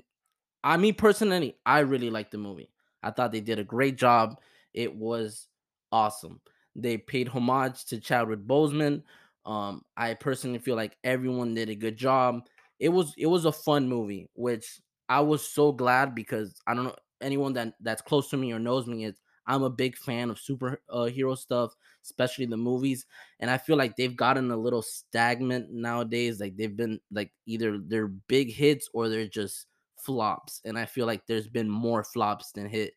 I 0.64 0.78
me 0.78 0.92
personally, 0.92 1.58
I 1.66 1.80
really 1.80 2.10
liked 2.10 2.32
the 2.32 2.38
movie. 2.38 2.70
I 3.02 3.12
thought 3.12 3.32
they 3.32 3.42
did 3.42 3.60
a 3.60 3.64
great 3.64 3.98
job. 3.98 4.40
It 4.74 4.96
was 4.96 5.48
awesome. 5.92 6.42
They 6.76 6.98
paid 6.98 7.28
homage 7.28 7.86
to 7.86 8.00
Chadwick 8.00 8.46
Boseman. 8.46 9.04
Um, 9.46 9.84
I 9.96 10.14
personally 10.14 10.60
feel 10.60 10.76
like 10.76 10.98
everyone 11.04 11.56
did 11.56 11.70
a 11.70 11.76
good 11.76 11.98
job 11.98 12.44
it 12.80 12.90
was 12.90 13.14
it 13.18 13.28
was 13.28 13.46
a 13.46 13.52
fun 13.52 13.88
movie, 13.88 14.30
which 14.34 14.80
I 15.10 15.22
was 15.22 15.48
so 15.48 15.72
glad 15.72 16.14
because 16.16 16.56
I 16.68 16.74
don't 16.74 16.86
know 16.86 16.96
anyone 17.22 17.54
that 17.54 17.74
that's 17.82 18.02
close 18.02 18.30
to 18.30 18.38
me 18.38 18.52
or 18.52 18.60
knows 18.60 18.88
me 18.88 19.06
is 19.06 19.20
I'm 19.48 19.64
a 19.64 19.70
big 19.70 19.98
fan 19.98 20.30
of 20.30 20.38
superhero 20.38 21.32
uh, 21.32 21.36
stuff, 21.36 21.74
especially 22.04 22.46
the 22.46 22.58
movies. 22.58 23.06
And 23.40 23.50
I 23.50 23.58
feel 23.58 23.78
like 23.78 23.96
they've 23.96 24.16
gotten 24.16 24.52
a 24.52 24.58
little 24.58 24.82
stagnant 24.82 25.72
nowadays. 25.72 26.40
Like 26.40 26.58
they've 26.58 26.76
been 26.76 27.00
like 27.12 27.32
either 27.46 27.78
they're 27.78 28.08
big 28.08 28.52
hits 28.52 28.90
or 28.94 29.08
they're 29.08 29.28
just 29.28 29.68
flops. 29.96 30.62
And 30.66 30.78
I 30.78 30.86
feel 30.86 31.06
like 31.06 31.26
there's 31.28 31.48
been 31.48 31.70
more 31.70 32.04
flops 32.04 32.52
than 32.52 32.68
hits 32.68 32.96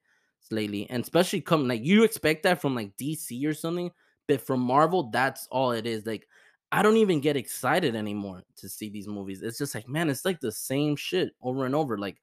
lately. 0.51 0.91
And 0.91 1.03
especially 1.03 1.41
come 1.41 1.69
like 1.69 1.85
you 1.85 2.03
expect 2.03 2.43
that 2.43 2.61
from 2.61 2.75
like 2.75 2.97
DC 2.97 3.47
or 3.47 3.55
something, 3.55 3.93
but 4.27 4.41
from 4.41 4.61
Marvel, 4.61 5.11
that's 5.11 5.47
all 5.53 5.71
it 5.71 5.87
is. 5.87 6.05
Like 6.05 6.27
I 6.73 6.83
don't 6.83 6.97
even 6.99 7.21
get 7.21 7.37
excited 7.37 7.97
anymore 7.97 8.43
to 8.57 8.69
see 8.69 8.89
these 8.91 9.09
movies. 9.09 9.43
It's 9.43 9.59
just 9.59 9.75
like, 9.75 9.89
man, 9.89 10.09
it's 10.09 10.25
like 10.25 10.41
the 10.41 10.53
same 10.53 10.95
shit 10.95 11.31
over 11.43 11.67
and 11.67 11.75
over. 11.75 11.99
Like, 11.99 12.21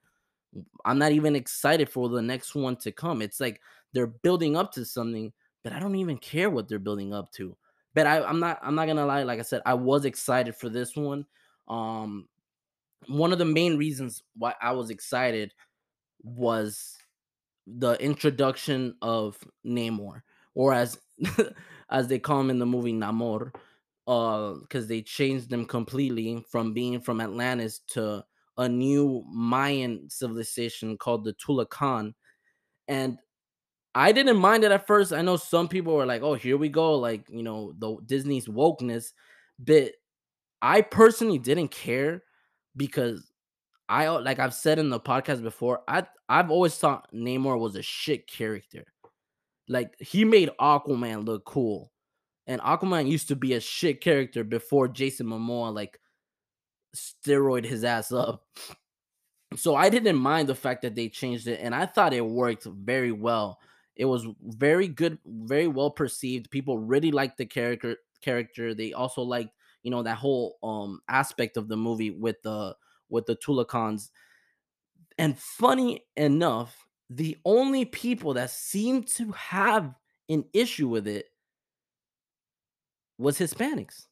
I'm 0.86 0.98
not 0.98 1.12
even 1.12 1.36
excited 1.36 1.90
for 1.90 2.10
the 2.10 2.22
next 2.22 2.56
one 2.56 2.76
to 2.78 2.92
come. 2.92 3.22
It's 3.22 3.40
like 3.40 3.62
they're 3.94 4.08
building 4.08 4.56
up 4.56 4.72
to 4.74 4.86
something, 4.86 5.34
but 5.64 5.74
I 5.74 5.80
don't 5.80 5.96
even 5.96 6.18
care 6.18 6.50
what 6.50 6.68
they're 6.68 6.80
building 6.80 7.14
up 7.14 7.32
to. 7.34 7.56
But 7.94 8.08
I, 8.08 8.24
I'm 8.24 8.40
not, 8.40 8.60
I'm 8.62 8.76
not 8.76 8.88
gonna 8.88 9.06
lie. 9.06 9.24
Like 9.24 9.40
I 9.40 9.44
said, 9.44 9.62
I 9.66 9.74
was 9.74 10.06
excited 10.06 10.56
for 10.56 10.70
this 10.70 10.96
one. 10.96 11.26
Um, 11.68 12.28
one 13.08 13.32
of 13.32 13.40
the 13.40 13.46
main 13.46 13.78
reasons 13.78 14.24
why 14.36 14.54
I 14.62 14.72
was 14.72 14.90
excited 14.90 15.54
was 16.24 16.98
the 17.66 17.94
introduction 17.94 18.96
of 19.02 19.38
Namor, 19.66 20.22
or 20.56 20.74
as 20.74 20.98
as 21.90 22.08
they 22.08 22.20
call 22.20 22.40
him 22.42 22.50
in 22.50 22.60
the 22.60 22.66
movie 22.66 22.94
Namor 22.94 23.54
uh 24.08 24.54
because 24.54 24.88
they 24.88 25.02
changed 25.02 25.50
them 25.50 25.66
completely 25.66 26.44
from 26.50 26.74
being 26.74 27.02
from 27.02 27.20
Atlantis 27.20 27.80
to 27.80 28.24
a 28.58 28.68
new 28.68 29.24
Mayan 29.30 30.10
civilization 30.10 30.98
called 30.98 31.24
the 31.24 31.34
Talokan. 31.34 32.14
And 32.88 33.18
I 33.94 34.12
didn't 34.12 34.38
mind 34.38 34.64
it 34.64 34.72
at 34.72 34.88
first. 34.88 35.14
I 35.14 35.22
know 35.22 35.38
some 35.38 35.68
people 35.68 35.96
were 35.96 36.06
like, 36.06 36.22
oh, 36.22 36.36
here 36.36 36.58
we 36.58 36.70
go, 36.70 36.96
like, 36.96 37.28
you 37.30 37.44
know, 37.44 37.74
the 37.78 37.98
Disney's 38.06 38.48
wokeness. 38.48 39.14
But 39.60 39.94
I 40.62 40.82
personally 40.82 41.40
didn't 41.40 41.70
care 41.70 42.24
because 42.76 43.32
I 43.90 44.08
like 44.10 44.40
I've 44.40 44.54
said 44.54 44.80
in 44.80 44.90
the 44.90 45.00
podcast 45.00 45.42
before, 45.42 45.82
I 45.88 46.06
I've 46.28 46.52
always 46.52 46.76
thought 46.76 47.08
Namor 47.14 47.60
was 47.60 47.76
a 47.76 47.82
shit 47.82 48.28
character. 48.28 48.86
Like 49.70 49.96
he 50.00 50.26
made 50.26 50.50
Aquaman 50.60 51.26
look 51.26 51.46
cool. 51.46 51.92
And 52.48 52.62
Aquaman 52.62 53.10
used 53.10 53.28
to 53.30 53.36
be 53.36 53.54
a 53.54 53.60
shit 53.60 54.02
character 54.02 54.44
before 54.44 54.88
Jason 54.88 55.28
Momoa 55.28 55.74
like 55.74 56.00
steroid 56.98 57.66
his 57.66 57.84
ass 57.84 58.12
up. 58.12 58.44
So 59.56 59.76
I 59.76 59.90
didn't 59.90 60.18
mind 60.18 60.50
the 60.50 60.56
fact 60.56 60.82
that 60.82 60.96
they 60.96 61.08
changed 61.08 61.48
it, 61.48 61.60
and 61.62 61.74
I 61.74 61.86
thought 61.86 62.14
it 62.14 62.26
worked 62.26 62.66
very 62.66 63.12
well. 63.12 63.60
It 63.96 64.06
was 64.06 64.28
very 64.44 64.88
good, 64.88 65.18
very 65.26 65.68
well 65.68 65.90
perceived. 65.90 66.52
People 66.52 66.78
really 66.78 67.12
liked 67.12 67.38
the 67.38 67.46
character. 67.46 67.98
Character. 68.22 68.74
They 68.74 68.94
also 68.94 69.22
liked, 69.22 69.52
you 69.84 69.92
know, 69.92 70.04
that 70.04 70.18
whole 70.18 70.58
um 70.64 71.00
aspect 71.08 71.56
of 71.56 71.68
the 71.68 71.78
movie 71.78 72.12
with 72.12 72.42
the 72.42 72.76
with 73.10 73.26
the 73.26 73.36
Talokans. 73.36 74.10
And 75.18 75.38
funny 75.38 76.04
enough, 76.16 76.88
the 77.10 77.38
only 77.46 77.86
people 77.86 78.34
that 78.34 78.50
seemed 78.50 79.08
to 79.16 79.32
have 79.32 79.94
an 80.30 80.46
issue 80.54 80.90
with 80.90 81.08
it 81.08 81.28
was 83.18 83.40
Hispanics. 83.40 84.08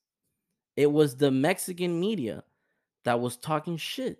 It 0.77 0.91
was 0.91 1.15
the 1.17 1.31
Mexican 1.31 1.99
media 1.99 2.43
that 3.05 3.19
was 3.19 3.37
talking 3.37 3.77
shit. 3.77 4.17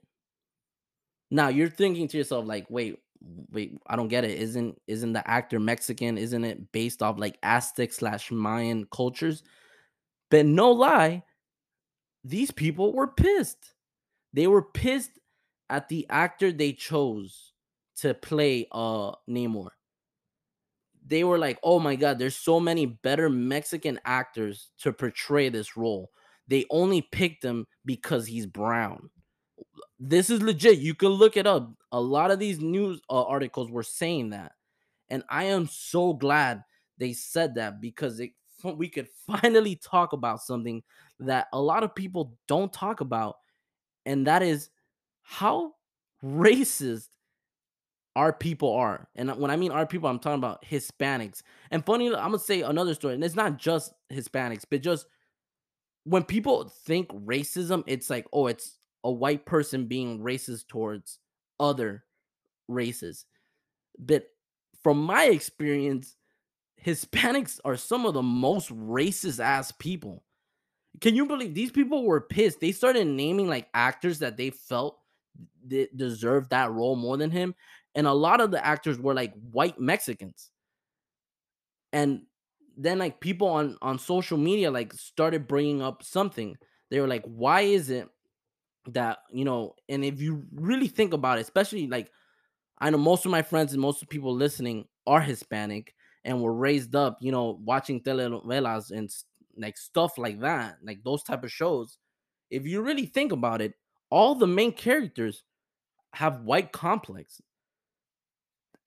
Now 1.32 1.50
you're 1.50 1.70
thinking 1.70 2.08
to 2.08 2.18
yourself, 2.18 2.46
like, 2.46 2.66
wait, 2.70 3.00
wait, 3.52 3.78
I 3.88 3.96
don't 3.96 4.08
get 4.08 4.24
it. 4.24 4.40
Isn't 4.40 4.80
isn't 4.88 5.14
the 5.14 5.28
actor 5.30 5.60
Mexican? 5.60 6.18
Isn't 6.18 6.46
it 6.46 6.72
based 6.72 7.04
off 7.04 7.20
like 7.20 7.38
Aztec 7.44 7.92
slash 7.92 8.32
Mayan 8.32 8.86
cultures? 8.92 9.44
But 10.32 10.46
no 10.46 10.72
lie, 10.72 11.24
these 12.24 12.52
people 12.52 12.94
were 12.94 13.08
pissed. 13.08 13.74
They 14.34 14.48
were 14.48 14.64
pissed 14.64 15.12
at 15.70 15.90
the 15.90 16.06
actor 16.10 16.52
they 16.52 16.74
chose 16.74 17.54
to 17.98 18.14
play 18.14 18.68
uh 18.72 19.14
Namor 19.30 19.70
they 21.08 21.24
were 21.24 21.38
like, 21.38 21.60
"Oh 21.64 21.80
my 21.80 21.96
god, 21.96 22.20
there's 22.20 22.36
so 22.36 22.60
many 22.60 22.86
better 22.86 23.30
Mexican 23.30 24.00
actors 24.06 24.72
to 24.80 24.92
portray 24.92 25.50
this 25.50 25.78
role." 25.78 26.12
They 26.48 26.66
only 26.70 27.02
picked 27.02 27.44
him 27.44 27.66
because 27.86 28.26
he's 28.26 28.46
brown. 28.46 29.10
This 30.00 30.30
is 30.30 30.42
legit. 30.42 30.80
You 30.80 30.94
can 30.94 31.10
look 31.10 31.38
it 31.38 31.48
up. 31.48 31.72
A 31.92 32.00
lot 32.00 32.32
of 32.32 32.40
these 32.40 32.60
news 32.60 33.02
uh, 33.10 33.24
articles 33.24 33.72
were 33.72 33.84
saying 33.84 34.32
that. 34.32 34.52
And 35.10 35.24
I 35.30 35.46
am 35.46 35.68
so 35.68 36.14
glad 36.14 36.64
they 36.98 37.14
said 37.14 37.56
that 37.56 37.82
because 37.82 38.20
it, 38.20 38.32
we 38.64 38.90
could 38.90 39.08
finally 39.28 39.76
talk 39.76 40.14
about 40.14 40.42
something 40.42 40.84
that 41.20 41.48
a 41.54 41.62
lot 41.62 41.84
of 41.84 41.96
people 41.96 42.38
don't 42.48 42.72
talk 42.74 43.02
about. 43.02 43.38
And 44.06 44.28
that 44.28 44.44
is 44.44 44.70
how 45.24 45.74
racist 46.24 47.08
our 48.16 48.32
people 48.32 48.74
are. 48.74 49.08
And 49.16 49.36
when 49.38 49.52
I 49.52 49.58
mean 49.58 49.72
our 49.72 49.86
people, 49.86 50.10
I'm 50.10 50.20
talking 50.20 50.40
about 50.40 50.64
Hispanics. 50.64 51.42
And 51.72 51.86
funny, 51.86 52.08
I'm 52.08 52.32
gonna 52.32 52.40
say 52.40 52.62
another 52.62 52.94
story, 52.94 53.16
and 53.16 53.24
it's 53.24 53.36
not 53.36 53.58
just 53.58 53.94
Hispanics, 54.12 54.64
but 54.70 54.82
just 54.82 55.06
when 56.06 56.24
people 56.24 56.72
think 56.86 57.10
racism, 57.10 57.84
it's 57.88 58.10
like, 58.10 58.28
oh, 58.32 58.48
it's 58.48 58.78
a 59.04 59.12
white 59.12 59.46
person 59.46 59.88
being 59.88 60.20
racist 60.20 60.68
towards 60.68 61.20
other 61.60 62.06
races. 62.68 63.26
But 63.98 64.28
from 64.84 65.04
my 65.04 65.26
experience, 65.26 66.16
Hispanics 66.84 67.60
are 67.66 67.76
some 67.76 68.06
of 68.06 68.14
the 68.14 68.22
most 68.22 68.70
racist 68.70 69.40
ass 69.40 69.72
people. 69.72 70.24
Can 71.02 71.16
you 71.16 71.26
believe 71.26 71.56
these 71.56 71.72
people 71.72 72.06
were 72.06 72.22
pissed? 72.22 72.60
They 72.60 72.72
started 72.72 73.08
naming 73.08 73.48
like 73.48 73.68
actors 73.74 74.20
that 74.20 74.38
they 74.38 74.52
felt 74.52 75.00
de- 75.68 75.90
deserved 75.96 76.52
that 76.52 76.72
role 76.72 76.96
more 76.96 77.18
than 77.18 77.32
him. 77.32 77.56
And 77.96 78.06
a 78.06 78.14
lot 78.14 78.42
of 78.42 78.52
the 78.52 78.64
actors 78.64 79.00
were 79.00 79.16
like 79.16 79.34
white 79.52 79.80
Mexicans. 79.80 80.52
And 81.92 82.24
then 82.78 83.00
like 83.00 83.20
people 83.20 83.48
on 83.48 83.78
on 83.82 84.00
social 84.00 84.38
media 84.38 84.72
like 84.72 84.94
started 84.94 85.48
bringing 85.48 85.82
up 85.82 86.04
something. 86.04 86.58
They 86.90 87.00
were 87.00 87.08
like, 87.08 87.24
why 87.26 87.62
is 87.62 87.90
it 87.90 88.10
that 88.90 89.20
you 89.32 89.46
know? 89.46 89.76
And 89.90 90.04
if 90.04 90.22
you 90.22 90.44
really 90.54 90.88
think 90.88 91.14
about 91.14 91.38
it, 91.38 91.42
especially 91.42 91.88
like 91.88 92.12
I 92.80 92.90
know 92.90 92.98
most 92.98 93.26
of 93.26 93.32
my 93.32 93.42
friends 93.42 93.74
and 93.74 93.82
most 93.82 94.02
of 94.02 94.10
people 94.10 94.34
listening 94.34 94.88
are 95.08 95.22
Hispanic 95.22 95.94
and 96.24 96.42
were 96.42 96.54
raised 96.54 96.96
up, 96.96 97.18
you 97.22 97.32
know, 97.32 97.60
watching 97.64 98.02
telenovelas 98.02 98.92
and 98.92 99.10
like 99.58 99.78
stuff 99.78 100.18
like 100.18 100.40
that, 100.42 100.78
like 100.84 101.04
those 101.04 101.24
type 101.24 101.44
of 101.44 101.52
shows. 101.52 101.98
If 102.50 102.66
you 102.66 102.82
really 102.82 103.06
think 103.06 103.32
about 103.32 103.62
it, 103.62 103.74
all 104.10 104.36
the 104.36 104.48
main 104.48 104.74
characters 104.74 105.44
have 106.14 106.42
white 106.42 106.72
complex. 106.72 107.42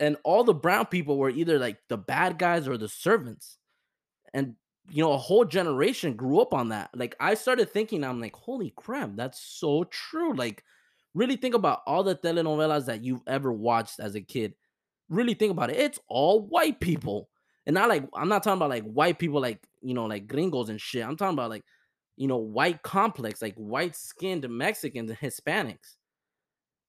And 0.01 0.17
all 0.23 0.45
the 0.45 0.55
brown 0.55 0.87
people 0.87 1.19
were 1.19 1.31
either 1.31 1.59
like 1.59 1.79
the 1.89 1.99
bad 1.99 2.39
guys 2.39 2.69
or 2.69 2.77
the 2.77 2.89
servants 2.89 3.59
and 4.35 4.55
you 4.91 5.03
know 5.03 5.13
a 5.13 5.19
whole 5.19 5.45
generation 5.45 6.15
grew 6.15 6.41
up 6.41 6.55
on 6.55 6.71
that 6.71 6.91
like 6.95 7.15
i 7.21 7.35
started 7.35 7.71
thinking 7.71 8.05
i'm 8.05 8.21
like 8.21 8.35
holy 8.35 8.73
crap 8.77 9.11
that's 9.15 9.41
so 9.41 9.85
true 9.85 10.35
like 10.35 10.63
really 11.15 11.37
think 11.37 11.55
about 11.55 11.83
all 11.87 12.03
the 12.03 12.15
telenovelas 12.15 12.87
that 12.87 13.03
you've 13.03 13.23
ever 13.27 13.53
watched 13.53 14.01
as 14.01 14.15
a 14.15 14.21
kid 14.21 14.55
really 15.09 15.35
think 15.35 15.51
about 15.51 15.71
it 15.71 15.77
it's 15.77 15.99
all 16.09 16.41
white 16.47 16.81
people 16.81 17.29
and 17.67 17.75
not 17.75 17.89
like 17.89 18.09
i'm 18.15 18.29
not 18.29 18.43
talking 18.43 18.59
about 18.59 18.71
like 18.71 18.85
white 18.85 19.19
people 19.19 19.41
like 19.41 19.63
you 19.83 19.95
know 19.95 20.07
like 20.07 20.27
gringos 20.27 20.69
and 20.69 20.81
shit 20.81 21.05
i'm 21.05 21.17
talking 21.17 21.35
about 21.35 21.51
like 21.51 21.65
you 22.17 22.27
know 22.27 22.37
white 22.39 22.83
complex 22.83 23.41
like 23.41 23.55
white 23.57 23.95
skinned 23.95 24.49
mexicans 24.49 25.11
and 25.11 25.19
hispanics 25.19 25.97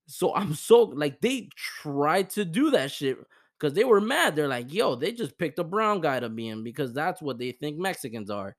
so 0.06 0.34
i'm 0.34 0.54
so 0.54 0.82
like 0.82 1.20
they 1.20 1.48
tried 1.56 2.28
to 2.28 2.44
do 2.44 2.70
that 2.70 2.90
shit 2.90 3.16
because 3.60 3.74
they 3.74 3.84
were 3.84 4.00
mad. 4.00 4.34
They're 4.34 4.48
like, 4.48 4.72
yo, 4.72 4.94
they 4.94 5.12
just 5.12 5.36
picked 5.36 5.58
a 5.58 5.64
brown 5.64 6.00
guy 6.00 6.18
to 6.18 6.28
be 6.28 6.48
in 6.48 6.64
because 6.64 6.92
that's 6.92 7.20
what 7.20 7.38
they 7.38 7.52
think 7.52 7.78
Mexicans 7.78 8.30
are. 8.30 8.56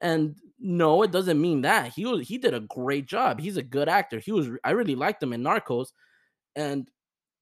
And 0.00 0.36
no, 0.58 1.02
it 1.02 1.12
doesn't 1.12 1.40
mean 1.40 1.62
that. 1.62 1.92
He 1.94 2.04
was 2.04 2.28
he 2.28 2.36
did 2.36 2.52
a 2.52 2.60
great 2.60 3.06
job. 3.06 3.40
He's 3.40 3.56
a 3.56 3.62
good 3.62 3.88
actor. 3.88 4.18
He 4.18 4.32
was 4.32 4.50
I 4.62 4.72
really 4.72 4.96
liked 4.96 5.22
him 5.22 5.32
in 5.32 5.42
Narcos. 5.42 5.88
And 6.54 6.88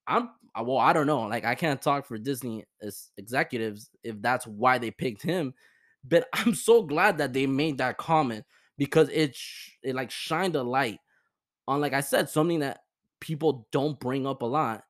I'm 0.07 0.29
well, 0.55 0.77
I 0.77 0.93
don't 0.93 1.07
know. 1.07 1.21
Like 1.23 1.43
I 1.43 1.55
can't 1.55 1.81
talk 1.81 2.05
for 2.05 2.17
Disney 2.17 2.63
executives 3.17 3.89
if 4.03 4.21
that's 4.21 4.47
why 4.47 4.77
they 4.77 4.91
picked 4.91 5.23
him. 5.23 5.53
But 6.05 6.27
I'm 6.33 6.55
so 6.55 6.83
glad 6.83 7.17
that 7.17 7.33
they 7.33 7.47
made 7.47 7.79
that 7.79 7.97
comment 7.97 8.45
because 8.77 9.09
it 9.09 9.35
sh- 9.35 9.71
it 9.83 9.95
like 9.95 10.11
shined 10.11 10.55
a 10.55 10.63
light 10.63 10.99
on 11.67 11.81
like 11.81 11.93
I 11.93 12.01
said 12.01 12.29
something 12.29 12.59
that 12.59 12.79
people 13.19 13.67
don't 13.71 13.99
bring 13.99 14.25
up 14.25 14.41
a 14.41 14.45
lot 14.45 14.83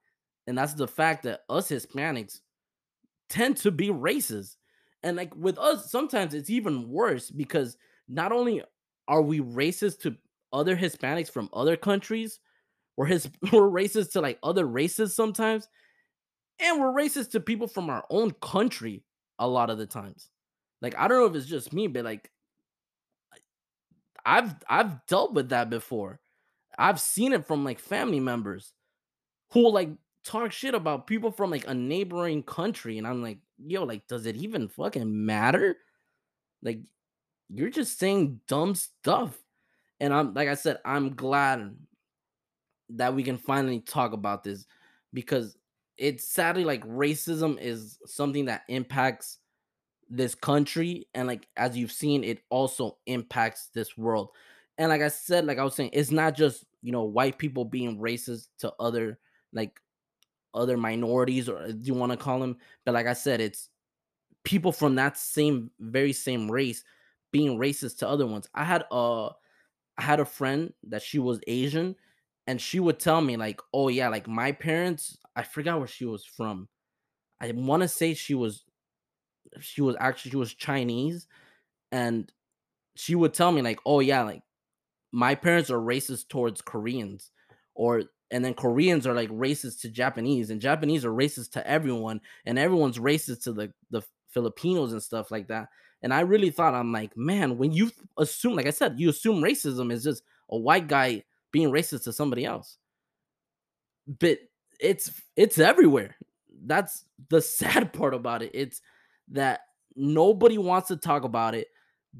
and 0.47 0.57
that's 0.57 0.73
the 0.73 0.87
fact 0.87 1.23
that 1.23 1.41
us 1.49 1.69
Hispanics 1.69 2.39
tend 3.29 3.57
to 3.57 3.71
be 3.71 3.89
racist. 3.89 4.55
And 5.01 5.17
like 5.17 5.35
with 5.35 5.57
us, 5.57 5.91
sometimes 5.91 6.33
it's 6.33 6.49
even 6.49 6.89
worse 6.89 7.29
because 7.29 7.77
not 8.07 8.31
only 8.31 8.63
are 9.07 9.21
we 9.21 9.39
racist 9.39 9.99
to 10.01 10.15
other 10.51 10.77
Hispanics 10.77 11.31
from 11.31 11.49
other 11.53 11.75
countries, 11.75 12.39
we're 12.95 13.07
his 13.07 13.29
we're 13.51 13.69
racist 13.69 14.11
to 14.13 14.21
like 14.21 14.39
other 14.43 14.65
races 14.65 15.15
sometimes, 15.15 15.67
and 16.59 16.79
we're 16.79 16.93
racist 16.93 17.31
to 17.31 17.39
people 17.39 17.67
from 17.67 17.89
our 17.89 18.05
own 18.09 18.31
country 18.41 19.03
a 19.39 19.47
lot 19.47 19.69
of 19.69 19.77
the 19.77 19.85
times. 19.85 20.29
Like 20.81 20.95
I 20.97 21.07
don't 21.07 21.19
know 21.19 21.25
if 21.25 21.35
it's 21.35 21.47
just 21.47 21.73
me, 21.73 21.87
but 21.87 22.05
like 22.05 22.29
I've 24.25 24.53
I've 24.69 25.05
dealt 25.07 25.33
with 25.33 25.49
that 25.49 25.69
before. 25.69 26.19
I've 26.77 26.99
seen 26.99 27.33
it 27.33 27.45
from 27.45 27.63
like 27.63 27.79
family 27.79 28.19
members 28.19 28.73
who 29.51 29.69
like 29.69 29.89
talk 30.23 30.51
shit 30.51 30.73
about 30.73 31.07
people 31.07 31.31
from 31.31 31.51
like 31.51 31.67
a 31.67 31.73
neighboring 31.73 32.43
country 32.43 32.97
and 32.97 33.05
i'm 33.05 33.21
like 33.21 33.39
yo 33.65 33.83
like 33.83 34.07
does 34.07 34.25
it 34.25 34.35
even 34.35 34.67
fucking 34.67 35.25
matter? 35.25 35.77
Like 36.61 36.79
you're 37.49 37.69
just 37.69 37.99
saying 37.99 38.39
dumb 38.47 38.73
stuff 38.75 39.37
and 39.99 40.13
i'm 40.13 40.33
like 40.33 40.47
i 40.47 40.55
said 40.55 40.77
i'm 40.85 41.13
glad 41.13 41.75
that 42.89 43.13
we 43.13 43.23
can 43.23 43.37
finally 43.37 43.79
talk 43.79 44.13
about 44.13 44.43
this 44.43 44.65
because 45.13 45.57
it's 45.97 46.27
sadly 46.27 46.65
like 46.65 46.85
racism 46.87 47.59
is 47.59 47.99
something 48.05 48.45
that 48.45 48.63
impacts 48.67 49.39
this 50.09 50.35
country 50.35 51.07
and 51.13 51.27
like 51.27 51.47
as 51.57 51.77
you've 51.77 51.91
seen 51.91 52.23
it 52.23 52.39
also 52.49 52.97
impacts 53.05 53.69
this 53.73 53.97
world. 53.97 54.29
And 54.77 54.89
like 54.89 55.01
i 55.01 55.07
said 55.07 55.45
like 55.45 55.59
i 55.59 55.63
was 55.63 55.75
saying 55.75 55.91
it's 55.93 56.11
not 56.11 56.35
just 56.35 56.65
you 56.81 56.91
know 56.91 57.03
white 57.03 57.37
people 57.37 57.65
being 57.65 57.99
racist 57.99 58.47
to 58.59 58.73
other 58.79 59.19
like 59.53 59.79
other 60.53 60.77
minorities 60.77 61.49
or 61.49 61.57
uh, 61.57 61.67
do 61.67 61.81
you 61.83 61.93
want 61.93 62.11
to 62.11 62.17
call 62.17 62.39
them 62.39 62.57
but 62.85 62.93
like 62.93 63.07
i 63.07 63.13
said 63.13 63.41
it's 63.41 63.69
people 64.43 64.71
from 64.71 64.95
that 64.95 65.17
same 65.17 65.71
very 65.79 66.13
same 66.13 66.49
race 66.49 66.83
being 67.33 67.57
racist 67.57 67.97
to 67.97 68.07
other 68.07 68.27
ones. 68.27 68.47
I 68.53 68.63
had 68.63 68.85
a 68.91 69.29
i 69.97 70.01
had 70.01 70.19
a 70.19 70.25
friend 70.25 70.73
that 70.83 71.03
she 71.03 71.19
was 71.19 71.39
asian 71.45 71.95
and 72.47 72.59
she 72.59 72.79
would 72.79 72.99
tell 72.99 73.21
me 73.21 73.37
like 73.37 73.61
oh 73.73 73.89
yeah 73.89 74.09
like 74.09 74.27
my 74.27 74.51
parents 74.51 75.17
i 75.35 75.43
forgot 75.43 75.77
where 75.77 75.87
she 75.87 76.05
was 76.05 76.25
from. 76.25 76.67
I 77.41 77.51
want 77.51 77.81
to 77.81 77.87
say 77.87 78.13
she 78.13 78.33
was 78.33 78.63
she 79.59 79.81
was 79.81 79.95
actually 79.99 80.31
she 80.31 80.37
was 80.37 80.53
chinese 80.53 81.27
and 81.91 82.31
she 82.95 83.13
would 83.15 83.33
tell 83.33 83.51
me 83.51 83.61
like 83.61 83.79
oh 83.85 83.99
yeah 83.99 84.23
like 84.23 84.41
my 85.11 85.35
parents 85.35 85.69
are 85.69 85.79
racist 85.79 86.27
towards 86.29 86.61
koreans 86.61 87.29
or 87.75 88.03
and 88.33 88.43
then 88.43 88.55
Koreans 88.55 89.05
are 89.05 89.13
like 89.13 89.29
racist 89.29 89.81
to 89.81 89.89
Japanese, 89.89 90.49
and 90.49 90.59
Japanese 90.59 91.05
are 91.05 91.11
racist 91.11 91.51
to 91.51 91.65
everyone, 91.65 92.19
and 92.45 92.57
everyone's 92.57 92.97
racist 92.97 93.43
to 93.43 93.53
the 93.53 93.71
the 93.91 94.01
Filipinos 94.29 94.91
and 94.91 95.03
stuff 95.03 95.29
like 95.29 95.47
that. 95.49 95.69
And 96.01 96.11
I 96.11 96.21
really 96.21 96.49
thought 96.49 96.73
I'm 96.73 96.91
like, 96.91 97.15
man, 97.15 97.59
when 97.59 97.71
you 97.71 97.91
assume, 98.17 98.55
like 98.55 98.65
I 98.65 98.71
said, 98.71 98.99
you 98.99 99.09
assume 99.09 99.41
racism 99.41 99.93
is 99.93 100.03
just 100.03 100.23
a 100.49 100.57
white 100.57 100.87
guy 100.87 101.23
being 101.51 101.69
racist 101.69 102.05
to 102.05 102.11
somebody 102.11 102.43
else. 102.43 102.77
But 104.07 104.39
it's 104.79 105.11
it's 105.35 105.59
everywhere. 105.59 106.15
That's 106.65 107.05
the 107.29 107.41
sad 107.59 107.93
part 107.93 108.15
about 108.15 108.41
it. 108.41 108.49
It's 108.55 108.81
that 109.29 109.61
nobody 109.95 110.57
wants 110.57 110.87
to 110.87 110.97
talk 110.97 111.23
about 111.23 111.53
it, 111.53 111.67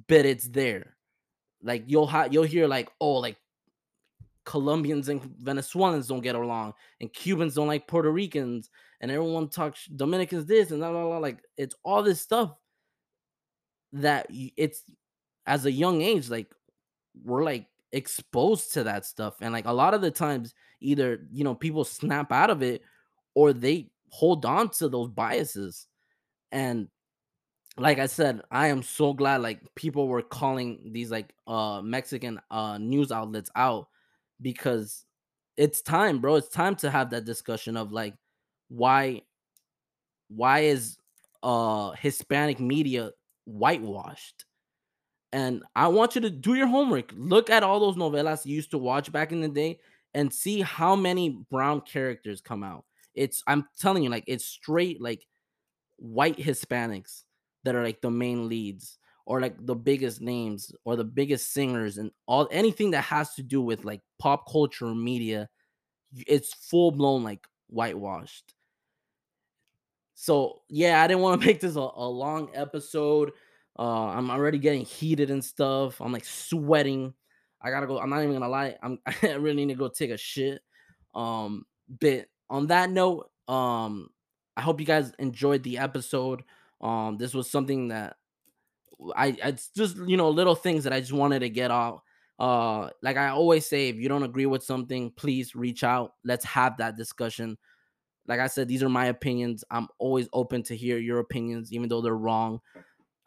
but 0.07 0.27
it's 0.27 0.47
there. 0.47 0.95
Like 1.63 1.85
you'll 1.87 2.05
have 2.05 2.31
you'll 2.31 2.43
hear 2.43 2.67
like, 2.67 2.89
oh, 3.01 3.13
like 3.13 3.37
Colombians 4.45 5.09
and 5.09 5.21
Venezuelans 5.39 6.07
don't 6.07 6.21
get 6.21 6.35
along, 6.35 6.73
and 6.99 7.13
Cubans 7.13 7.55
don't 7.55 7.67
like 7.67 7.87
Puerto 7.87 8.11
Ricans, 8.11 8.69
and 9.01 9.11
everyone 9.11 9.49
talks 9.49 9.85
Dominicans 9.85 10.45
this 10.45 10.71
and 10.71 10.79
blah, 10.79 10.91
blah, 10.91 11.05
blah. 11.05 11.17
like 11.17 11.39
it's 11.57 11.75
all 11.83 12.03
this 12.03 12.21
stuff 12.21 12.53
that 13.93 14.27
it's 14.29 14.83
as 15.45 15.65
a 15.65 15.71
young 15.71 16.01
age, 16.01 16.29
like 16.29 16.53
we're 17.23 17.43
like 17.43 17.67
exposed 17.91 18.73
to 18.73 18.83
that 18.85 19.05
stuff, 19.05 19.35
and 19.41 19.53
like 19.53 19.65
a 19.65 19.73
lot 19.73 19.93
of 19.93 20.01
the 20.01 20.11
times, 20.11 20.53
either 20.81 21.25
you 21.31 21.43
know 21.43 21.55
people 21.55 21.83
snap 21.83 22.31
out 22.31 22.49
of 22.49 22.63
it 22.63 22.81
or 23.35 23.53
they 23.53 23.89
hold 24.09 24.45
on 24.45 24.69
to 24.69 24.89
those 24.89 25.09
biases, 25.09 25.87
and 26.51 26.87
like 27.77 27.99
I 27.99 28.05
said, 28.05 28.41
I 28.51 28.67
am 28.67 28.83
so 28.83 29.13
glad 29.13 29.41
like 29.41 29.61
people 29.75 30.07
were 30.07 30.21
calling 30.21 30.91
these 30.93 31.09
like 31.09 31.33
uh 31.47 31.81
Mexican 31.81 32.39
uh 32.51 32.77
news 32.77 33.11
outlets 33.11 33.49
out 33.55 33.87
because 34.43 35.05
it's 35.57 35.81
time, 35.81 36.19
bro. 36.19 36.35
It's 36.35 36.49
time 36.49 36.75
to 36.77 36.91
have 36.91 37.09
that 37.11 37.25
discussion 37.25 37.77
of 37.77 37.91
like 37.91 38.15
why 38.69 39.21
why 40.29 40.59
is 40.59 40.97
uh 41.41 41.91
Hispanic 41.91 42.59
media 42.59 43.11
whitewashed? 43.45 44.45
And 45.31 45.63
I 45.75 45.87
want 45.87 46.13
you 46.13 46.21
to 46.21 46.29
do 46.29 46.53
your 46.53 46.67
homework. 46.67 47.11
Look 47.15 47.49
at 47.49 47.63
all 47.63 47.79
those 47.79 47.95
novelas 47.95 48.45
you 48.45 48.55
used 48.55 48.71
to 48.71 48.77
watch 48.77 49.11
back 49.11 49.31
in 49.31 49.41
the 49.41 49.49
day 49.49 49.79
and 50.13 50.31
see 50.31 50.61
how 50.61 50.95
many 50.95 51.39
brown 51.49 51.81
characters 51.81 52.39
come 52.41 52.63
out. 52.63 52.85
It's 53.15 53.43
I'm 53.47 53.67
telling 53.79 54.03
you, 54.03 54.09
like 54.09 54.25
it's 54.27 54.45
straight 54.45 55.01
like 55.01 55.25
white 55.97 56.37
Hispanics 56.37 57.23
that 57.63 57.75
are 57.75 57.83
like 57.83 58.01
the 58.01 58.11
main 58.11 58.47
leads 58.47 58.97
or 59.25 59.39
like 59.39 59.55
the 59.65 59.75
biggest 59.75 60.21
names 60.21 60.71
or 60.85 60.95
the 60.95 61.03
biggest 61.03 61.53
singers 61.53 61.97
and 61.97 62.11
all 62.27 62.47
anything 62.51 62.91
that 62.91 63.03
has 63.03 63.33
to 63.35 63.43
do 63.43 63.61
with 63.61 63.85
like 63.85 64.01
pop 64.19 64.49
culture 64.51 64.93
media 64.93 65.49
it's 66.27 66.53
full 66.53 66.91
blown 66.91 67.23
like 67.23 67.45
whitewashed. 67.67 68.53
So 70.15 70.61
yeah 70.69 71.01
i 71.01 71.07
didn't 71.07 71.21
want 71.21 71.41
to 71.41 71.47
make 71.47 71.59
this 71.59 71.75
a, 71.75 71.79
a 71.79 72.07
long 72.07 72.49
episode. 72.53 73.31
Uh 73.77 74.07
i'm 74.07 74.29
already 74.29 74.59
getting 74.59 74.85
heated 74.85 75.31
and 75.31 75.43
stuff. 75.43 76.01
I'm 76.01 76.11
like 76.11 76.25
sweating. 76.25 77.13
I 77.61 77.69
gotta 77.69 77.87
go 77.87 77.99
i'm 77.99 78.09
not 78.09 78.21
even 78.21 78.33
gonna 78.33 78.49
lie 78.49 78.75
i'm 78.83 78.99
i 79.23 79.33
really 79.33 79.65
need 79.65 79.73
to 79.73 79.79
go 79.79 79.87
take 79.87 80.11
a 80.11 80.17
shit. 80.17 80.61
Um 81.15 81.65
but 81.99 82.25
on 82.49 82.67
that 82.67 82.89
note 82.89 83.29
um 83.47 84.09
i 84.55 84.61
hope 84.61 84.79
you 84.79 84.85
guys 84.85 85.13
enjoyed 85.17 85.63
the 85.63 85.77
episode. 85.77 86.43
Um 86.81 87.17
this 87.17 87.33
was 87.33 87.49
something 87.49 87.87
that 87.87 88.17
I 89.15 89.35
it's 89.43 89.69
just 89.69 89.97
you 89.97 90.17
know 90.17 90.29
little 90.29 90.55
things 90.55 90.83
that 90.83 90.93
I 90.93 90.99
just 90.99 91.13
wanted 91.13 91.39
to 91.39 91.49
get 91.49 91.71
out. 91.71 92.01
Uh, 92.39 92.89
like 93.01 93.17
I 93.17 93.29
always 93.29 93.65
say, 93.65 93.89
if 93.89 93.95
you 93.95 94.09
don't 94.09 94.23
agree 94.23 94.45
with 94.45 94.63
something, 94.63 95.11
please 95.11 95.55
reach 95.55 95.83
out. 95.83 96.13
Let's 96.23 96.45
have 96.45 96.77
that 96.77 96.97
discussion. 96.97 97.57
Like 98.27 98.39
I 98.39 98.47
said, 98.47 98.67
these 98.67 98.83
are 98.83 98.89
my 98.89 99.07
opinions. 99.07 99.63
I'm 99.69 99.87
always 99.99 100.27
open 100.33 100.63
to 100.63 100.75
hear 100.75 100.97
your 100.97 101.19
opinions, 101.19 101.71
even 101.71 101.89
though 101.89 102.01
they're 102.01 102.15
wrong. 102.15 102.59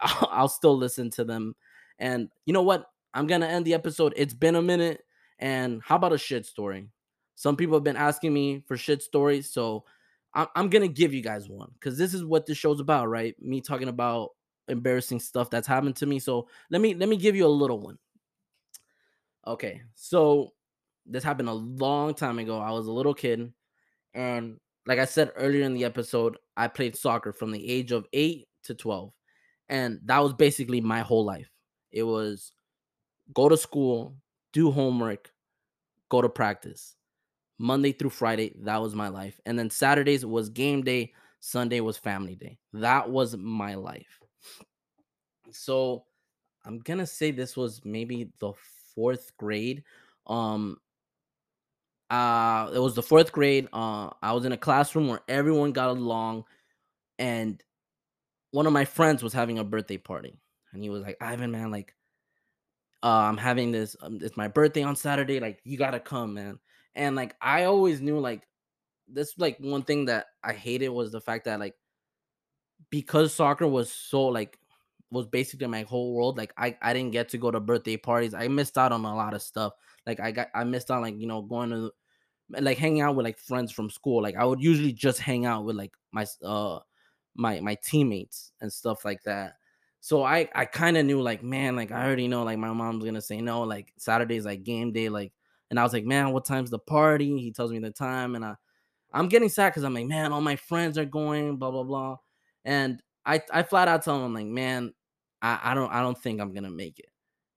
I'll, 0.01 0.29
I'll 0.33 0.49
still 0.49 0.77
listen 0.77 1.11
to 1.13 1.25
them. 1.25 1.55
And 1.99 2.29
you 2.45 2.53
know 2.53 2.63
what? 2.63 2.87
I'm 3.15 3.27
gonna 3.27 3.47
end 3.47 3.65
the 3.65 3.75
episode. 3.75 4.13
It's 4.17 4.35
been 4.35 4.57
a 4.57 4.63
minute. 4.63 5.03
And 5.39 5.83
how 5.85 5.97
about 5.97 6.13
a 6.13 6.19
shit 6.19 6.47
story? 6.47 6.89
Some 7.35 7.57
people 7.57 7.77
have 7.77 7.85
been 7.85 7.97
asking 7.97 8.33
me 8.33 8.65
for 8.67 8.77
shit 8.77 9.03
stories, 9.03 9.51
so 9.51 9.85
I'm, 10.35 10.47
I'm 10.55 10.71
gonna 10.71 10.89
give 10.89 11.13
you 11.13 11.23
guys 11.23 11.49
one 11.49 11.71
because 11.75 11.99
this 11.99 12.15
is 12.15 12.25
what 12.25 12.47
this 12.47 12.59
show's 12.59 12.81
about, 12.81 13.09
right? 13.09 13.35
Me 13.41 13.61
talking 13.61 13.89
about 13.89 14.31
embarrassing 14.69 15.21
stuff 15.21 15.51
that's 15.51 15.67
happened 15.67 15.97
to 15.97 16.07
me. 16.07 16.19
So 16.19 16.49
let 16.71 16.81
me 16.81 16.95
let 16.95 17.09
me 17.09 17.17
give 17.17 17.37
you 17.37 17.47
a 17.47 17.49
little 17.49 17.81
one. 17.81 17.99
Okay, 19.47 19.83
so 19.95 20.53
this 21.05 21.23
happened 21.23 21.49
a 21.49 21.55
long 21.55 22.15
time 22.15 22.39
ago. 22.39 22.59
I 22.59 22.73
was 22.73 22.87
a 22.87 22.93
little 22.93 23.15
kid, 23.15 23.53
and 24.15 24.59
like 24.87 24.99
I 24.99 25.05
said 25.05 25.33
earlier 25.37 25.65
in 25.65 25.75
the 25.75 25.85
episode, 25.85 26.39
I 26.57 26.69
played 26.69 26.97
soccer 26.97 27.33
from 27.33 27.51
the 27.51 27.69
age 27.69 27.93
of 27.93 28.07
eight 28.13 28.49
to 28.65 28.75
12. 28.75 29.13
And 29.69 30.01
that 30.05 30.23
was 30.23 30.33
basically 30.33 30.81
my 30.81 31.01
whole 31.01 31.25
life. 31.25 31.51
It 31.91 32.05
was 32.05 32.53
go 33.35 33.49
to 33.49 33.57
school, 33.57 34.17
do 34.53 34.71
homework, 34.71 35.33
go 36.09 36.23
to 36.23 36.29
practice. 36.29 36.95
Monday 37.59 37.93
through 37.93 38.11
Friday, 38.11 38.55
that 38.63 38.81
was 38.81 38.95
my 38.95 39.09
life. 39.09 39.41
And 39.47 39.59
then 39.59 39.71
Saturdays 39.71 40.25
was 40.25 40.51
game 40.51 40.83
day, 40.83 41.13
Sunday 41.41 41.81
was 41.81 41.97
family 41.97 42.37
day. 42.37 42.59
That 42.75 43.11
was 43.11 43.37
my 43.37 43.75
life. 43.75 44.21
So 45.51 46.05
I'm 46.65 46.79
gonna 46.79 47.07
say 47.07 47.31
this 47.31 47.57
was 47.57 47.85
maybe 47.85 48.31
the 48.41 48.53
fourth 48.95 49.37
grade. 49.37 49.85
Um 50.27 50.79
uh 52.11 52.71
it 52.75 52.79
was 52.79 52.95
the 52.95 53.03
fourth 53.03 53.33
grade. 53.33 53.69
Uh 53.73 54.11
I 54.23 54.33
was 54.33 54.45
in 54.45 54.53
a 54.53 54.57
classroom 54.57 55.09
where 55.09 55.21
everyone 55.29 55.73
got 55.73 55.91
along 55.91 56.45
and 57.19 57.63
one 58.51 58.67
of 58.67 58.73
my 58.73 58.85
friends 58.85 59.23
was 59.23 59.33
having 59.33 59.59
a 59.59 59.65
birthday 59.65 59.99
party 59.99 60.39
and 60.73 60.83
he 60.83 60.91
was 60.91 61.03
like, 61.03 61.17
Ivan, 61.21 61.51
man, 61.51 61.71
like 61.71 61.95
uh, 63.03 63.09
I'm 63.29 63.37
having 63.37 63.71
this 63.71 63.97
um, 64.03 64.19
it's 64.21 64.37
my 64.37 64.49
birthday 64.49 64.83
on 64.83 64.97
Saturday, 64.97 65.39
like 65.41 65.61
you 65.65 65.77
gotta 65.77 66.01
come, 66.01 66.35
man. 66.35 66.59
And 66.95 67.15
like 67.15 67.37
I 67.41 67.65
always 67.65 68.01
knew 68.01 68.19
like 68.19 68.49
this 69.09 69.35
like 69.39 69.59
one 69.61 69.83
thing 69.83 70.07
that 70.07 70.27
I 70.43 70.53
hated 70.53 70.89
was 70.89 71.13
the 71.13 71.21
fact 71.21 71.45
that 71.45 71.61
like 71.61 71.75
because 72.91 73.35
soccer 73.35 73.67
was 73.67 73.93
so 73.93 74.27
like 74.27 74.59
was 75.11 75.27
basically 75.27 75.67
my 75.67 75.83
whole 75.83 76.15
world. 76.15 76.37
Like 76.39 76.53
I, 76.57 76.77
I 76.83 76.93
didn't 76.93 77.13
get 77.13 77.29
to 77.31 77.39
go 77.39 77.51
to 77.51 77.61
birthday 77.61 77.97
parties. 77.97 78.35
I 78.35 78.49
missed 78.49 78.77
out 78.79 78.93
on 78.93 79.05
a 79.05 79.15
lot 79.17 79.35
of 79.35 79.43
stuff. 79.43 79.75
Like 80.07 80.21
I 80.21 80.31
got 80.33 80.49
I 80.55 80.65
missed 80.65 80.91
out 80.91 81.03
like, 81.03 81.19
you 81.19 81.27
know, 81.27 81.43
going 81.43 81.71
to 81.71 81.93
like 82.51 82.79
hanging 82.79 83.01
out 83.01 83.17
with 83.17 83.25
like 83.25 83.39
friends 83.39 83.73
from 83.73 83.91
school. 83.91 84.23
Like 84.23 84.37
I 84.37 84.45
would 84.45 84.61
usually 84.63 84.93
just 84.93 85.21
hang 85.21 85.47
out 85.47 85.65
with 85.65 85.77
like 85.77 85.93
my 86.13 86.27
uh 86.45 86.81
my 87.35 87.61
my 87.61 87.77
teammates 87.85 88.53
and 88.61 88.73
stuff 88.73 89.05
like 89.05 89.23
that. 89.25 89.55
So 90.01 90.23
I 90.23 90.49
I 90.55 90.65
kind 90.65 90.97
of 90.97 91.07
knew 91.07 91.21
like 91.21 91.43
man, 91.43 91.77
like 91.77 91.93
I 91.93 92.05
already 92.05 92.29
know 92.29 92.45
like 92.45 92.59
my 92.59 92.73
mom's 92.73 93.05
gonna 93.05 93.21
say 93.21 93.41
no, 93.41 93.63
like 93.63 93.93
Saturday's 93.99 94.45
like 94.45 94.63
game 94.65 94.93
day, 94.93 95.09
like 95.09 95.33
and 95.71 95.81
I 95.81 95.83
was 95.83 95.93
like, 95.93 96.05
man, 96.05 96.33
what 96.33 96.45
time's 96.45 96.71
the 96.71 96.79
party? 96.79 97.41
He 97.41 97.51
tells 97.51 97.73
me 97.73 97.81
the 97.81 97.91
time, 97.91 98.37
and 98.37 98.45
I 98.45 98.55
I'm 99.13 99.29
getting 99.29 99.49
sad 99.49 99.71
because 99.71 99.85
I'm 99.85 99.95
like, 99.95 100.07
man, 100.07 100.33
all 100.33 100.41
my 100.41 100.57
friends 100.57 100.99
are 100.99 101.05
going, 101.05 101.57
blah 101.57 101.71
blah 101.71 101.83
blah. 101.83 102.17
And 102.67 103.01
I 103.25 103.41
I 103.51 103.63
flat 103.63 103.89
out 103.89 104.03
tell 104.03 104.23
him 104.23 104.35
like, 104.35 104.47
man, 104.47 104.93
I, 105.41 105.59
I 105.63 105.75
don't 105.75 105.91
I 105.91 106.03
don't 106.03 106.19
think 106.19 106.41
I'm 106.41 106.53
gonna 106.53 106.71
make 106.71 106.99
it. 106.99 107.09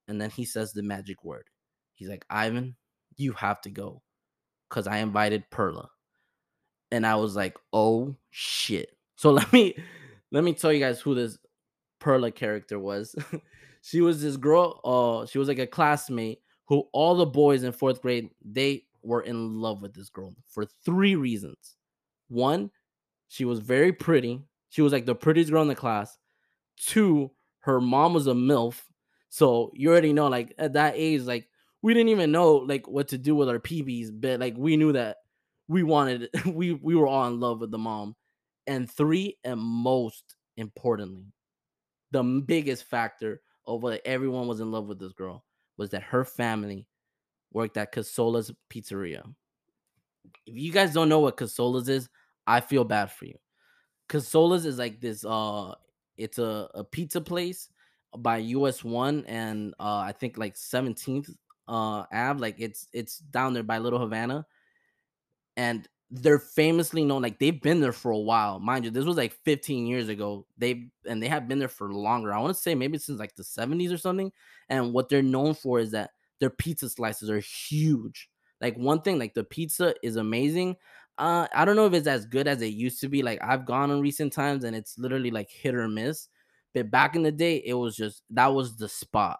And 0.07 0.21
then 0.21 0.29
he 0.29 0.45
says 0.45 0.71
the 0.71 0.83
magic 0.83 1.25
word. 1.25 1.49
He's 1.95 2.07
like, 2.07 2.25
Ivan, 2.29 2.77
you 3.17 3.33
have 3.33 3.59
to 3.61 3.69
go. 3.69 4.01
Cause 4.69 4.87
I 4.87 4.97
invited 4.97 5.49
Perla. 5.49 5.89
And 6.91 7.05
I 7.05 7.15
was 7.15 7.35
like, 7.35 7.57
oh 7.73 8.15
shit. 8.29 8.95
So 9.15 9.31
let 9.33 9.51
me 9.51 9.75
let 10.31 10.43
me 10.43 10.53
tell 10.53 10.71
you 10.71 10.79
guys 10.79 11.01
who 11.01 11.15
this 11.15 11.37
Perla 11.99 12.31
character 12.31 12.79
was. 12.79 13.15
she 13.81 14.01
was 14.01 14.21
this 14.21 14.37
girl, 14.37 14.79
uh, 14.85 15.25
she 15.25 15.39
was 15.39 15.47
like 15.47 15.59
a 15.59 15.67
classmate 15.67 16.39
who 16.65 16.83
all 16.93 17.15
the 17.15 17.25
boys 17.25 17.63
in 17.63 17.71
fourth 17.71 18.01
grade, 18.01 18.29
they 18.45 18.83
were 19.01 19.21
in 19.21 19.59
love 19.59 19.81
with 19.81 19.93
this 19.93 20.09
girl 20.09 20.35
for 20.47 20.65
three 20.85 21.15
reasons. 21.15 21.77
One, 22.27 22.69
she 23.27 23.43
was 23.43 23.59
very 23.59 23.91
pretty. 23.91 24.43
She 24.69 24.81
was 24.81 24.93
like 24.93 25.05
the 25.05 25.15
prettiest 25.15 25.51
girl 25.51 25.61
in 25.61 25.67
the 25.67 25.75
class. 25.75 26.17
Two, 26.77 27.31
her 27.59 27.81
mom 27.81 28.13
was 28.13 28.27
a 28.27 28.33
MILF. 28.33 28.81
So 29.29 29.71
you 29.73 29.89
already 29.89 30.13
know, 30.13 30.27
like 30.27 30.53
at 30.57 30.73
that 30.73 30.93
age, 30.95 31.21
like 31.21 31.47
we 31.81 31.93
didn't 31.93 32.09
even 32.09 32.31
know 32.31 32.55
like 32.55 32.87
what 32.87 33.09
to 33.09 33.17
do 33.17 33.35
with 33.35 33.49
our 33.49 33.59
PBs, 33.59 34.09
but 34.13 34.39
like 34.39 34.55
we 34.57 34.77
knew 34.77 34.93
that 34.93 35.17
we 35.67 35.83
wanted 35.83 36.29
we 36.45 36.73
we 36.73 36.95
were 36.95 37.07
all 37.07 37.27
in 37.27 37.39
love 37.39 37.59
with 37.59 37.71
the 37.71 37.77
mom. 37.77 38.15
And 38.67 38.89
three, 38.89 39.37
and 39.43 39.59
most 39.59 40.35
importantly, 40.57 41.25
the 42.11 42.23
biggest 42.23 42.83
factor 42.83 43.41
of 43.65 43.81
what 43.81 44.01
everyone 44.05 44.47
was 44.47 44.59
in 44.59 44.71
love 44.71 44.87
with 44.87 44.99
this 44.99 45.13
girl 45.13 45.43
was 45.77 45.89
that 45.91 46.03
her 46.03 46.23
family 46.23 46.87
worked 47.51 47.77
at 47.77 47.91
Casola's 47.91 48.51
Pizzeria. 48.69 49.23
If 50.45 50.55
you 50.55 50.71
guys 50.71 50.93
don't 50.93 51.09
know 51.09 51.19
what 51.19 51.37
Casola's 51.37 51.89
is, 51.89 52.09
I 52.45 52.59
feel 52.59 52.83
bad 52.83 53.11
for 53.11 53.25
you. 53.25 53.35
Casola's 54.09 54.65
is 54.65 54.77
like 54.77 54.99
this 55.01 55.23
uh 55.25 55.75
it's 56.17 56.39
a, 56.39 56.69
a 56.73 56.83
pizza 56.83 57.21
place 57.21 57.69
by 58.17 58.37
US 58.39 58.83
one 58.83 59.23
and 59.27 59.73
uh 59.79 59.99
I 59.99 60.11
think 60.11 60.37
like 60.37 60.55
17th 60.57 61.29
uh 61.67 62.05
Ave. 62.11 62.39
Like 62.39 62.55
it's 62.59 62.87
it's 62.93 63.19
down 63.19 63.53
there 63.53 63.63
by 63.63 63.77
Little 63.77 63.99
Havana. 63.99 64.45
And 65.57 65.87
they're 66.11 66.39
famously 66.39 67.03
known, 67.03 67.21
like 67.21 67.37
they've 67.37 67.61
been 67.61 67.81
there 67.81 67.91
for 67.91 68.11
a 68.11 68.17
while. 68.17 68.59
Mind 68.59 68.85
you, 68.85 68.91
this 68.91 69.05
was 69.05 69.17
like 69.17 69.33
15 69.45 69.85
years 69.85 70.09
ago. 70.09 70.47
They've 70.57 70.89
and 71.05 71.21
they 71.21 71.27
have 71.27 71.47
been 71.47 71.59
there 71.59 71.67
for 71.67 71.93
longer. 71.93 72.33
I 72.33 72.39
want 72.39 72.55
to 72.55 72.61
say 72.61 72.73
maybe 72.73 72.97
since 72.97 73.19
like 73.19 73.35
the 73.35 73.43
70s 73.43 73.91
or 73.91 73.97
something. 73.97 74.31
And 74.69 74.93
what 74.93 75.09
they're 75.09 75.21
known 75.21 75.53
for 75.53 75.79
is 75.79 75.91
that 75.91 76.11
their 76.39 76.49
pizza 76.49 76.89
slices 76.89 77.29
are 77.29 77.39
huge. 77.39 78.29
Like 78.61 78.75
one 78.75 79.01
thing, 79.01 79.19
like 79.19 79.33
the 79.35 79.43
pizza 79.43 79.93
is 80.03 80.15
amazing. 80.15 80.77
Uh, 81.19 81.47
I 81.53 81.65
don't 81.65 81.75
know 81.75 81.85
if 81.85 81.93
it's 81.93 82.07
as 82.07 82.25
good 82.25 82.47
as 82.47 82.61
it 82.61 82.67
used 82.67 83.01
to 83.01 83.09
be. 83.09 83.21
Like 83.21 83.39
I've 83.43 83.65
gone 83.65 83.91
in 83.91 83.99
recent 83.99 84.31
times 84.31 84.63
and 84.63 84.73
it's 84.75 84.97
literally 84.97 85.31
like 85.31 85.49
hit 85.51 85.75
or 85.75 85.87
miss. 85.89 86.29
But 86.73 86.89
back 86.89 87.15
in 87.15 87.23
the 87.23 87.31
day, 87.31 87.61
it 87.65 87.73
was 87.73 87.95
just 87.95 88.23
that 88.29 88.47
was 88.47 88.77
the 88.77 88.87
spot. 88.87 89.39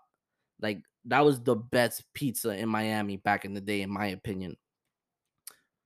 Like 0.62 0.82
that 1.06 1.24
was 1.24 1.42
the 1.42 1.56
best 1.56 2.04
pizza 2.14 2.50
in 2.50 2.68
Miami 2.68 3.16
back 3.16 3.46
in 3.46 3.54
the 3.54 3.62
day, 3.62 3.82
in 3.82 3.90
my 3.90 4.08
opinion. 4.08 4.58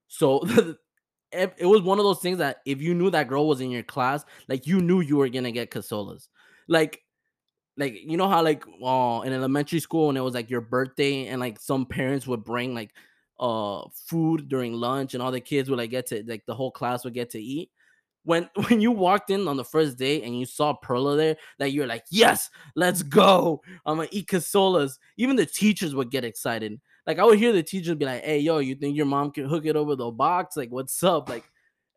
So 0.07 0.41
it, 1.31 1.53
was 1.61 1.81
one 1.83 1.99
of 1.99 2.05
those 2.05 2.21
things 2.21 2.39
that 2.39 2.57
if 2.65 2.81
you 2.81 2.95
knew 2.95 3.11
that 3.11 3.27
girl 3.27 3.47
was 3.47 3.61
in 3.61 3.69
your 3.69 3.83
class, 3.83 4.25
like 4.49 4.65
you 4.65 4.81
knew 4.81 5.01
you 5.01 5.17
were 5.17 5.29
gonna 5.29 5.51
get 5.51 5.69
Casolas. 5.69 6.27
Like 6.67 7.01
like 7.77 7.99
you 8.03 8.17
know 8.17 8.29
how 8.29 8.43
like 8.43 8.63
oh 8.81 9.21
in 9.21 9.33
elementary 9.33 9.79
school 9.79 10.09
and 10.09 10.17
it 10.17 10.21
was 10.21 10.33
like 10.33 10.49
your 10.49 10.61
birthday 10.61 11.27
and 11.27 11.39
like 11.39 11.59
some 11.59 11.85
parents 11.85 12.27
would 12.27 12.43
bring 12.43 12.73
like 12.73 12.93
uh 13.43 13.83
food 14.07 14.47
during 14.47 14.73
lunch 14.73 15.13
and 15.13 15.21
all 15.21 15.31
the 15.31 15.39
kids 15.39 15.69
would 15.69 15.77
like 15.77 15.91
get 15.91 16.07
to 16.07 16.23
like 16.25 16.45
the 16.47 16.55
whole 16.55 16.71
class 16.71 17.03
would 17.03 17.13
get 17.13 17.29
to 17.29 17.41
eat 17.41 17.69
when 18.23 18.49
when 18.67 18.81
you 18.81 18.91
walked 18.91 19.29
in 19.29 19.47
on 19.47 19.57
the 19.57 19.63
first 19.63 19.97
day 19.97 20.23
and 20.23 20.37
you 20.37 20.45
saw 20.45 20.73
Perla 20.73 21.15
there, 21.15 21.37
that 21.59 21.71
you're 21.71 21.87
like, 21.87 22.05
yes, 22.09 22.49
let's 22.75 23.03
go. 23.03 23.61
I'm 23.85 23.97
gonna 23.97 24.09
eat 24.11 24.27
casolas. 24.27 24.97
Even 25.17 25.35
the 25.35 25.45
teachers 25.45 25.93
would 25.93 26.11
get 26.11 26.25
excited. 26.25 26.79
Like 27.05 27.19
I 27.19 27.25
would 27.25 27.39
hear 27.39 27.51
the 27.51 27.63
teachers 27.63 27.95
be 27.95 28.05
like, 28.05 28.23
hey, 28.23 28.39
yo, 28.39 28.59
you 28.59 28.75
think 28.75 28.95
your 28.95 29.05
mom 29.05 29.31
can 29.31 29.45
hook 29.45 29.65
it 29.65 29.75
over 29.75 29.95
the 29.95 30.09
box? 30.09 30.57
Like, 30.57 30.71
what's 30.71 31.03
up? 31.03 31.29
Like 31.29 31.43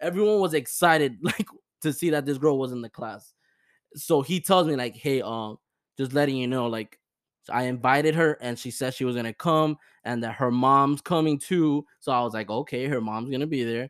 everyone 0.00 0.40
was 0.40 0.54
excited, 0.54 1.18
like 1.22 1.46
to 1.82 1.92
see 1.92 2.10
that 2.10 2.26
this 2.26 2.38
girl 2.38 2.58
was 2.58 2.72
in 2.72 2.82
the 2.82 2.90
class. 2.90 3.32
So 3.94 4.20
he 4.20 4.40
tells 4.40 4.66
me, 4.66 4.76
like, 4.76 4.96
hey, 4.96 5.22
um, 5.22 5.58
just 5.96 6.12
letting 6.12 6.36
you 6.36 6.48
know, 6.48 6.66
like, 6.66 6.98
So 7.46 7.52
I 7.52 7.62
invited 7.62 8.16
her 8.16 8.36
and 8.40 8.58
she 8.58 8.72
said 8.72 8.92
she 8.92 9.04
was 9.04 9.14
gonna 9.14 9.32
come 9.32 9.76
and 10.04 10.22
that 10.24 10.34
her 10.34 10.50
mom's 10.50 11.00
coming 11.00 11.38
too. 11.38 11.86
So 12.00 12.10
I 12.10 12.20
was 12.20 12.34
like, 12.34 12.50
okay, 12.50 12.86
her 12.86 13.00
mom's 13.00 13.30
gonna 13.30 13.46
be 13.46 13.62
there 13.62 13.88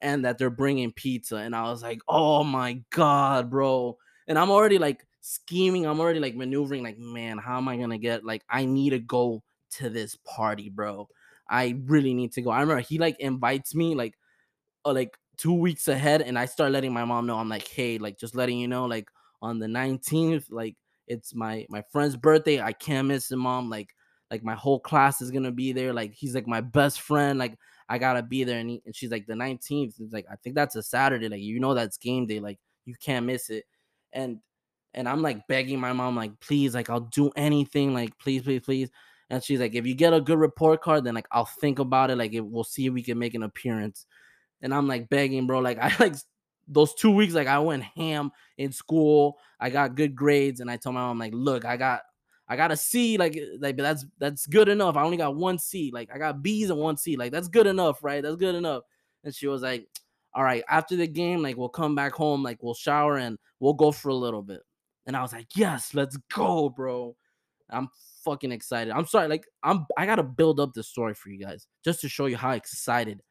and 0.00 0.24
that 0.24 0.38
they're 0.38 0.48
bringing 0.48 0.90
pizza. 0.92 1.36
And 1.36 1.54
I 1.54 1.64
was 1.64 1.82
like, 1.82 2.00
oh 2.08 2.44
my 2.44 2.80
God, 2.90 3.50
bro. 3.50 3.98
And 4.26 4.38
I'm 4.38 4.50
already 4.50 4.78
like 4.78 5.06
scheming. 5.20 5.86
I'm 5.86 6.00
already 6.00 6.18
like 6.20 6.34
maneuvering, 6.34 6.82
like, 6.82 6.98
man, 6.98 7.36
how 7.36 7.58
am 7.58 7.68
I 7.68 7.76
gonna 7.76 7.98
get 7.98 8.24
like 8.24 8.42
I 8.48 8.64
need 8.64 8.90
to 8.90 8.98
go 8.98 9.42
to 9.72 9.90
this 9.90 10.16
party, 10.24 10.70
bro. 10.70 11.08
I 11.48 11.76
really 11.84 12.14
need 12.14 12.32
to 12.32 12.42
go. 12.42 12.50
I 12.50 12.60
remember 12.60 12.80
he 12.80 12.98
like 12.98 13.20
invites 13.20 13.74
me 13.74 13.94
like 13.94 14.14
uh, 14.84 14.92
like 14.92 15.16
two 15.36 15.52
weeks 15.52 15.88
ahead, 15.88 16.22
and 16.22 16.38
I 16.38 16.46
start 16.46 16.72
letting 16.72 16.92
my 16.92 17.04
mom 17.04 17.26
know. 17.26 17.36
I'm 17.36 17.48
like, 17.48 17.68
hey, 17.68 17.98
like 17.98 18.18
just 18.18 18.34
letting 18.34 18.58
you 18.58 18.68
know, 18.68 18.86
like 18.86 19.08
on 19.42 19.58
the 19.58 19.66
19th, 19.66 20.50
like 20.50 20.76
it's 21.06 21.34
my 21.34 21.66
my 21.68 21.82
friend's 21.92 22.16
birthday. 22.16 22.60
I 22.60 22.72
can't 22.72 23.08
miss 23.08 23.30
it, 23.30 23.36
mom. 23.36 23.70
Like 23.70 23.94
like 24.30 24.42
my 24.42 24.54
whole 24.54 24.80
class 24.80 25.20
is 25.20 25.30
gonna 25.30 25.52
be 25.52 25.72
there. 25.72 25.92
Like 25.92 26.12
he's 26.14 26.34
like 26.34 26.46
my 26.46 26.60
best 26.60 27.00
friend. 27.00 27.38
Like 27.38 27.58
I 27.88 27.98
gotta 27.98 28.22
be 28.22 28.44
there. 28.44 28.58
And, 28.58 28.70
he, 28.70 28.82
and 28.86 28.94
she's 28.94 29.10
like 29.10 29.26
the 29.26 29.34
19th. 29.34 30.00
It's 30.00 30.12
like 30.12 30.26
I 30.30 30.36
think 30.36 30.56
that's 30.56 30.76
a 30.76 30.82
Saturday. 30.82 31.28
Like 31.28 31.40
you 31.40 31.60
know 31.60 31.74
that's 31.74 31.98
game 31.98 32.26
day. 32.26 32.40
Like 32.40 32.58
you 32.84 32.94
can't 33.00 33.26
miss 33.26 33.50
it. 33.50 33.64
And 34.12 34.38
and 34.94 35.08
I'm 35.08 35.22
like 35.22 35.46
begging 35.48 35.80
my 35.80 35.92
mom, 35.92 36.16
like 36.16 36.38
please, 36.40 36.74
like 36.74 36.88
I'll 36.88 37.00
do 37.00 37.30
anything. 37.36 37.94
Like 37.94 38.16
please, 38.18 38.42
please, 38.42 38.60
please. 38.60 38.90
And 39.30 39.42
she's 39.42 39.60
like, 39.60 39.74
if 39.74 39.86
you 39.86 39.94
get 39.94 40.14
a 40.14 40.20
good 40.20 40.38
report 40.38 40.82
card, 40.82 41.04
then 41.04 41.14
like 41.14 41.26
I'll 41.32 41.44
think 41.44 41.78
about 41.78 42.10
it. 42.10 42.16
Like 42.16 42.32
we'll 42.34 42.64
see 42.64 42.86
if 42.86 42.92
we 42.92 43.02
can 43.02 43.18
make 43.18 43.34
an 43.34 43.42
appearance. 43.42 44.06
And 44.62 44.72
I'm 44.72 44.86
like 44.86 45.08
begging, 45.08 45.46
bro. 45.46 45.58
Like 45.58 45.78
I 45.82 45.92
like 45.98 46.14
those 46.68 46.94
two 46.94 47.10
weeks, 47.10 47.34
like 47.34 47.46
I 47.46 47.58
went 47.58 47.82
ham 47.82 48.30
in 48.58 48.72
school. 48.72 49.38
I 49.60 49.70
got 49.70 49.94
good 49.94 50.14
grades, 50.14 50.60
and 50.60 50.70
I 50.70 50.76
told 50.76 50.94
my 50.94 51.02
mom, 51.02 51.18
like, 51.18 51.32
look, 51.34 51.64
I 51.64 51.76
got 51.76 52.02
I 52.48 52.56
got 52.56 52.72
a 52.72 52.76
C, 52.76 53.16
like 53.16 53.36
eh, 53.36 53.56
like 53.60 53.76
that's 53.76 54.04
that's 54.18 54.46
good 54.46 54.68
enough. 54.68 54.96
I 54.96 55.02
only 55.02 55.16
got 55.16 55.36
one 55.36 55.58
C. 55.58 55.90
Like 55.92 56.10
I 56.14 56.18
got 56.18 56.42
B's 56.42 56.70
and 56.70 56.78
one 56.78 56.96
C. 56.96 57.16
Like 57.16 57.32
that's 57.32 57.48
good 57.48 57.66
enough, 57.66 58.02
right? 58.04 58.22
That's 58.22 58.36
good 58.36 58.54
enough. 58.54 58.82
And 59.24 59.34
she 59.34 59.46
was 59.46 59.62
like, 59.62 59.88
All 60.34 60.44
right, 60.44 60.62
after 60.68 60.96
the 60.96 61.06
game, 61.06 61.42
like 61.42 61.56
we'll 61.56 61.68
come 61.68 61.94
back 61.94 62.12
home, 62.12 62.42
like 62.42 62.62
we'll 62.62 62.74
shower 62.74 63.16
and 63.16 63.38
we'll 63.60 63.72
go 63.74 63.92
for 63.92 64.10
a 64.10 64.14
little 64.14 64.42
bit. 64.42 64.60
And 65.06 65.16
I 65.16 65.22
was 65.22 65.32
like, 65.32 65.48
Yes, 65.56 65.94
let's 65.94 66.18
go, 66.34 66.68
bro. 66.68 67.16
I'm 67.70 67.88
fucking 68.24 68.52
excited. 68.52 68.92
I'm 68.92 69.06
sorry, 69.06 69.28
like 69.28 69.46
I'm 69.62 69.86
I 69.96 70.04
gotta 70.06 70.22
build 70.22 70.60
up 70.60 70.74
the 70.74 70.82
story 70.82 71.14
for 71.14 71.30
you 71.30 71.44
guys 71.44 71.66
just 71.84 72.02
to 72.02 72.08
show 72.08 72.26
you 72.26 72.36
how 72.36 72.50
excited 72.52 73.22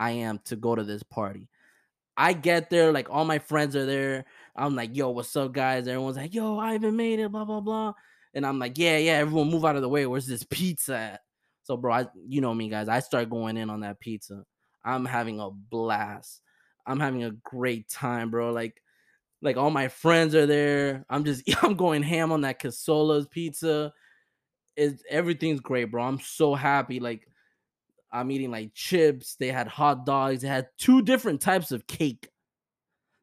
I 0.00 0.12
am 0.12 0.40
to 0.46 0.56
go 0.56 0.74
to 0.74 0.84
this 0.84 1.02
party. 1.02 1.48
I 2.16 2.32
get 2.32 2.70
there, 2.70 2.92
like 2.92 3.10
all 3.10 3.24
my 3.24 3.38
friends 3.38 3.76
are 3.76 3.86
there. 3.86 4.24
I'm 4.54 4.74
like, 4.74 4.96
yo, 4.96 5.10
what's 5.10 5.36
up, 5.36 5.52
guys? 5.52 5.86
Everyone's 5.86 6.16
like, 6.16 6.34
yo, 6.34 6.58
Ivan 6.58 6.96
made 6.96 7.20
it, 7.20 7.30
blah, 7.30 7.44
blah, 7.44 7.60
blah. 7.60 7.92
And 8.34 8.46
I'm 8.46 8.58
like, 8.58 8.78
yeah, 8.78 8.96
yeah, 8.98 9.12
everyone 9.12 9.50
move 9.50 9.64
out 9.64 9.76
of 9.76 9.82
the 9.82 9.88
way. 9.88 10.06
Where's 10.06 10.26
this 10.26 10.44
pizza 10.44 10.96
at? 10.96 11.20
So, 11.64 11.76
bro, 11.76 11.92
I, 11.92 12.06
you 12.26 12.40
know 12.40 12.54
me, 12.54 12.68
guys. 12.68 12.88
I 12.88 13.00
start 13.00 13.28
going 13.28 13.56
in 13.56 13.70
on 13.70 13.80
that 13.80 14.00
pizza. 14.00 14.44
I'm 14.84 15.04
having 15.04 15.40
a 15.40 15.50
blast. 15.50 16.40
I'm 16.86 17.00
having 17.00 17.24
a 17.24 17.32
great 17.32 17.88
time, 17.88 18.30
bro. 18.30 18.52
Like, 18.52 18.80
like 19.42 19.56
all 19.56 19.70
my 19.70 19.88
friends 19.88 20.34
are 20.34 20.46
there. 20.46 21.04
I'm 21.10 21.24
just, 21.24 21.42
I'm 21.62 21.74
going 21.74 22.02
ham 22.02 22.32
on 22.32 22.42
that 22.42 22.60
Casola's 22.60 23.26
pizza. 23.26 23.92
It's 24.76 25.02
everything's 25.10 25.60
great, 25.60 25.90
bro. 25.90 26.04
I'm 26.04 26.20
so 26.20 26.54
happy. 26.54 27.00
Like, 27.00 27.26
I'm 28.16 28.30
eating 28.30 28.50
like 28.50 28.72
chips. 28.74 29.36
They 29.36 29.48
had 29.48 29.68
hot 29.68 30.06
dogs. 30.06 30.42
They 30.42 30.48
had 30.48 30.68
two 30.78 31.02
different 31.02 31.40
types 31.40 31.72
of 31.72 31.86
cake. 31.86 32.28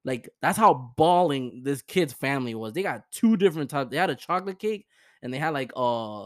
Like 0.06 0.30
that's 0.42 0.58
how 0.58 0.94
balling 0.98 1.62
this 1.64 1.82
kid's 1.82 2.14
family 2.14 2.56
was. 2.56 2.74
They 2.74 2.84
got 2.84 3.12
two 3.12 3.38
different 3.38 3.70
types. 3.70 3.90
They 3.90 3.98
had 3.98 4.10
a 4.10 4.16
chocolate 4.16 4.60
cake 4.60 4.86
and 5.22 5.34
they 5.34 5.38
had 5.38 5.54
like 5.54 5.72
uh 5.76 6.26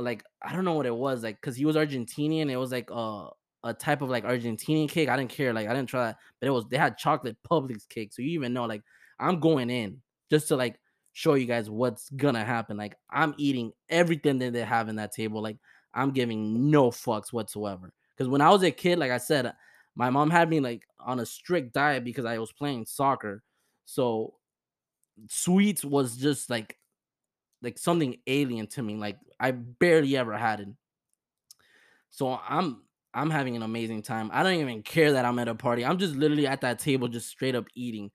like 0.00 0.24
I 0.42 0.52
don't 0.52 0.64
know 0.64 0.74
what 0.74 0.86
it 0.86 0.94
was 0.94 1.22
like 1.22 1.36
because 1.40 1.56
he 1.56 1.64
was 1.64 1.76
Argentinian. 1.76 2.50
It 2.50 2.56
was 2.56 2.72
like 2.72 2.88
uh 2.92 3.28
a 3.64 3.74
type 3.74 4.02
of 4.02 4.10
like 4.10 4.24
Argentinian 4.24 4.88
cake. 4.88 5.08
I 5.08 5.16
didn't 5.16 5.30
care, 5.30 5.52
like 5.52 5.68
I 5.68 5.74
didn't 5.74 5.88
try 5.88 6.06
that, 6.06 6.16
but 6.40 6.46
it 6.46 6.50
was 6.50 6.66
they 6.68 6.78
had 6.78 6.98
chocolate 6.98 7.36
Publix 7.48 7.88
cake. 7.88 8.12
So 8.12 8.22
you 8.22 8.30
even 8.30 8.52
know 8.52 8.64
like 8.64 8.82
I'm 9.20 9.40
going 9.40 9.70
in 9.70 10.00
just 10.30 10.48
to 10.48 10.56
like 10.56 10.80
show 11.12 11.34
you 11.34 11.46
guys 11.46 11.68
what's 11.68 12.08
gonna 12.10 12.44
happen. 12.44 12.76
Like 12.76 12.96
I'm 13.10 13.34
eating 13.36 13.72
everything 13.88 14.38
that 14.38 14.52
they 14.52 14.62
have 14.62 14.88
in 14.88 14.96
that 14.96 15.12
table. 15.12 15.42
Like 15.42 15.58
I'm 15.98 16.12
giving 16.12 16.70
no 16.70 16.90
fucks 16.90 17.32
whatsoever. 17.32 17.92
Because 18.16 18.28
when 18.28 18.40
I 18.40 18.50
was 18.50 18.62
a 18.62 18.70
kid, 18.70 18.98
like 18.98 19.10
I 19.10 19.18
said, 19.18 19.46
uh, 19.46 19.52
my 19.96 20.10
mom 20.10 20.30
had 20.30 20.48
me 20.48 20.60
like 20.60 20.84
on 21.00 21.18
a 21.18 21.26
strict 21.26 21.74
diet 21.74 22.04
because 22.04 22.24
I 22.24 22.38
was 22.38 22.52
playing 22.52 22.86
soccer. 22.86 23.42
So 23.84 24.34
sweets 25.28 25.84
was 25.84 26.16
just 26.16 26.50
like 26.50 26.78
like 27.62 27.78
something 27.78 28.16
alien 28.28 28.68
to 28.68 28.82
me. 28.82 28.96
Like 28.96 29.18
I 29.40 29.50
barely 29.50 30.16
ever 30.16 30.38
had 30.38 30.60
it. 30.60 30.68
So 32.10 32.38
I'm 32.48 32.82
I'm 33.12 33.30
having 33.30 33.56
an 33.56 33.62
amazing 33.62 34.02
time. 34.02 34.30
I 34.32 34.44
don't 34.44 34.54
even 34.54 34.82
care 34.82 35.12
that 35.12 35.24
I'm 35.24 35.38
at 35.40 35.48
a 35.48 35.54
party. 35.54 35.84
I'm 35.84 35.98
just 35.98 36.14
literally 36.14 36.46
at 36.46 36.60
that 36.60 36.78
table, 36.78 37.08
just 37.08 37.28
straight 37.28 37.56
up 37.56 37.66
eating. 37.74 38.12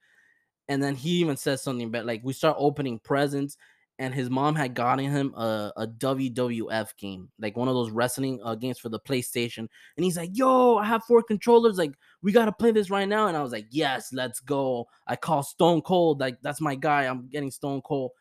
And 0.70 0.82
then 0.82 0.96
he 0.96 1.10
even 1.20 1.36
says 1.36 1.62
something 1.62 1.92
but 1.92 2.06
like 2.06 2.22
we 2.24 2.32
start 2.32 2.56
opening 2.58 3.00
presents, 3.00 3.58
and 4.00 4.14
his 4.14 4.30
mom 4.30 4.56
had 4.56 4.74
gotten 4.74 5.06
him 5.06 5.34
a, 5.36 5.72
a 5.78 5.88
WWF 5.88 6.98
game, 6.98 7.30
like 7.40 7.56
one 7.56 7.68
of 7.68 7.76
those 7.76 7.92
wrestling 7.92 8.40
uh, 8.44 8.56
games 8.56 8.80
for 8.80 8.90
the 8.90 9.00
PlayStation. 9.00 9.68
And 9.96 10.04
he's 10.04 10.18
like, 10.18 10.32
"Yo, 10.34 10.78
I 10.78 10.86
have 10.86 11.04
four 11.04 11.22
controllers. 11.22 11.78
Like, 11.78 11.94
we 12.22 12.32
gotta 12.32 12.52
play 12.52 12.72
this 12.72 12.90
right 12.90 13.08
now." 13.08 13.28
And 13.28 13.38
I 13.38 13.44
was 13.44 13.52
like, 13.52 13.68
"Yes, 13.70 14.12
let's 14.12 14.40
go." 14.40 14.88
I 15.08 15.16
call 15.16 15.44
Stone 15.44 15.84
Cold. 15.84 16.20
Like, 16.20 16.42
that's 16.42 16.62
my 16.62 16.76
guy. 16.76 17.04
I'm 17.04 17.28
getting 17.28 17.52
Stone 17.52 17.82
Cold. 17.82 18.12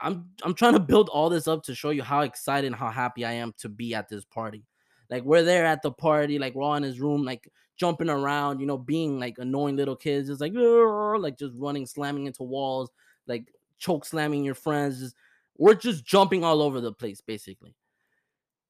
I'm 0.00 0.28
I'm 0.42 0.54
trying 0.54 0.74
to 0.74 0.80
build 0.80 1.08
all 1.08 1.30
this 1.30 1.48
up 1.48 1.62
to 1.64 1.74
show 1.74 1.90
you 1.90 2.02
how 2.02 2.20
excited 2.20 2.66
and 2.66 2.76
how 2.76 2.90
happy 2.90 3.24
I 3.24 3.32
am 3.32 3.54
to 3.58 3.68
be 3.68 3.94
at 3.94 4.08
this 4.08 4.24
party. 4.24 4.64
Like 5.10 5.22
we're 5.24 5.44
there 5.44 5.64
at 5.64 5.82
the 5.82 5.92
party, 5.92 6.38
like 6.38 6.54
we're 6.54 6.64
all 6.64 6.74
in 6.74 6.82
his 6.82 7.00
room, 7.00 7.24
like 7.24 7.48
jumping 7.76 8.10
around, 8.10 8.60
you 8.60 8.66
know, 8.66 8.78
being 8.78 9.18
like 9.20 9.36
annoying 9.38 9.76
little 9.76 9.96
kids, 9.96 10.28
just 10.28 10.40
like 10.40 10.52
like 10.54 11.38
just 11.38 11.54
running, 11.56 11.86
slamming 11.86 12.26
into 12.26 12.42
walls, 12.42 12.90
like 13.26 13.46
choke 13.78 14.04
slamming 14.04 14.44
your 14.44 14.54
friends. 14.54 15.00
Just 15.00 15.16
we're 15.56 15.74
just 15.74 16.04
jumping 16.04 16.44
all 16.44 16.62
over 16.62 16.80
the 16.80 16.92
place, 16.92 17.20
basically. 17.20 17.74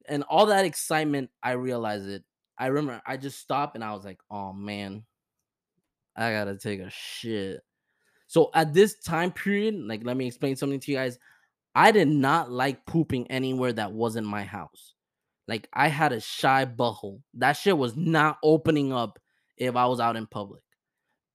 And 0.09 0.23
all 0.25 0.47
that 0.47 0.65
excitement, 0.65 1.31
I 1.43 1.53
realized 1.53 2.09
it. 2.09 2.23
I 2.59 2.67
remember 2.67 3.03
I 3.07 3.17
just 3.17 3.41
stopped 3.41 3.75
and 3.75 3.85
I 3.85 3.93
was 3.93 4.05
like, 4.05 4.21
oh 4.31 4.53
man, 4.53 5.05
I 6.17 6.33
gotta 6.33 6.57
take 6.57 6.81
a 6.81 6.91
shit. 6.91 7.61
So 8.29 8.51
at 8.55 8.73
this 8.73 8.99
time 9.01 9.31
period, 9.31 9.75
like 9.75 10.03
let 10.05 10.17
me 10.17 10.27
explain 10.27 10.57
something 10.57 10.81
to 10.81 10.91
you 10.91 10.97
guys. 10.97 11.19
I 11.75 11.91
did 11.91 12.09
not 12.09 12.51
like 12.51 12.87
pooping 12.87 13.31
anywhere 13.31 13.73
that 13.75 13.93
wasn't 13.93 14.27
my 14.27 14.45
house. 14.45 14.95
Like 15.47 15.69
I 15.73 15.89
had 15.89 16.13
a 16.13 16.21
shy 16.21 16.65
butthole. 16.65 17.21
That 17.35 17.53
shit 17.53 17.77
was 17.77 17.97
not 17.97 18.39
opening 18.43 18.93
up 18.93 19.19
if 19.57 19.77
I 19.77 19.87
was 19.87 20.01
out 20.01 20.17
in 20.17 20.27
public. 20.27 20.63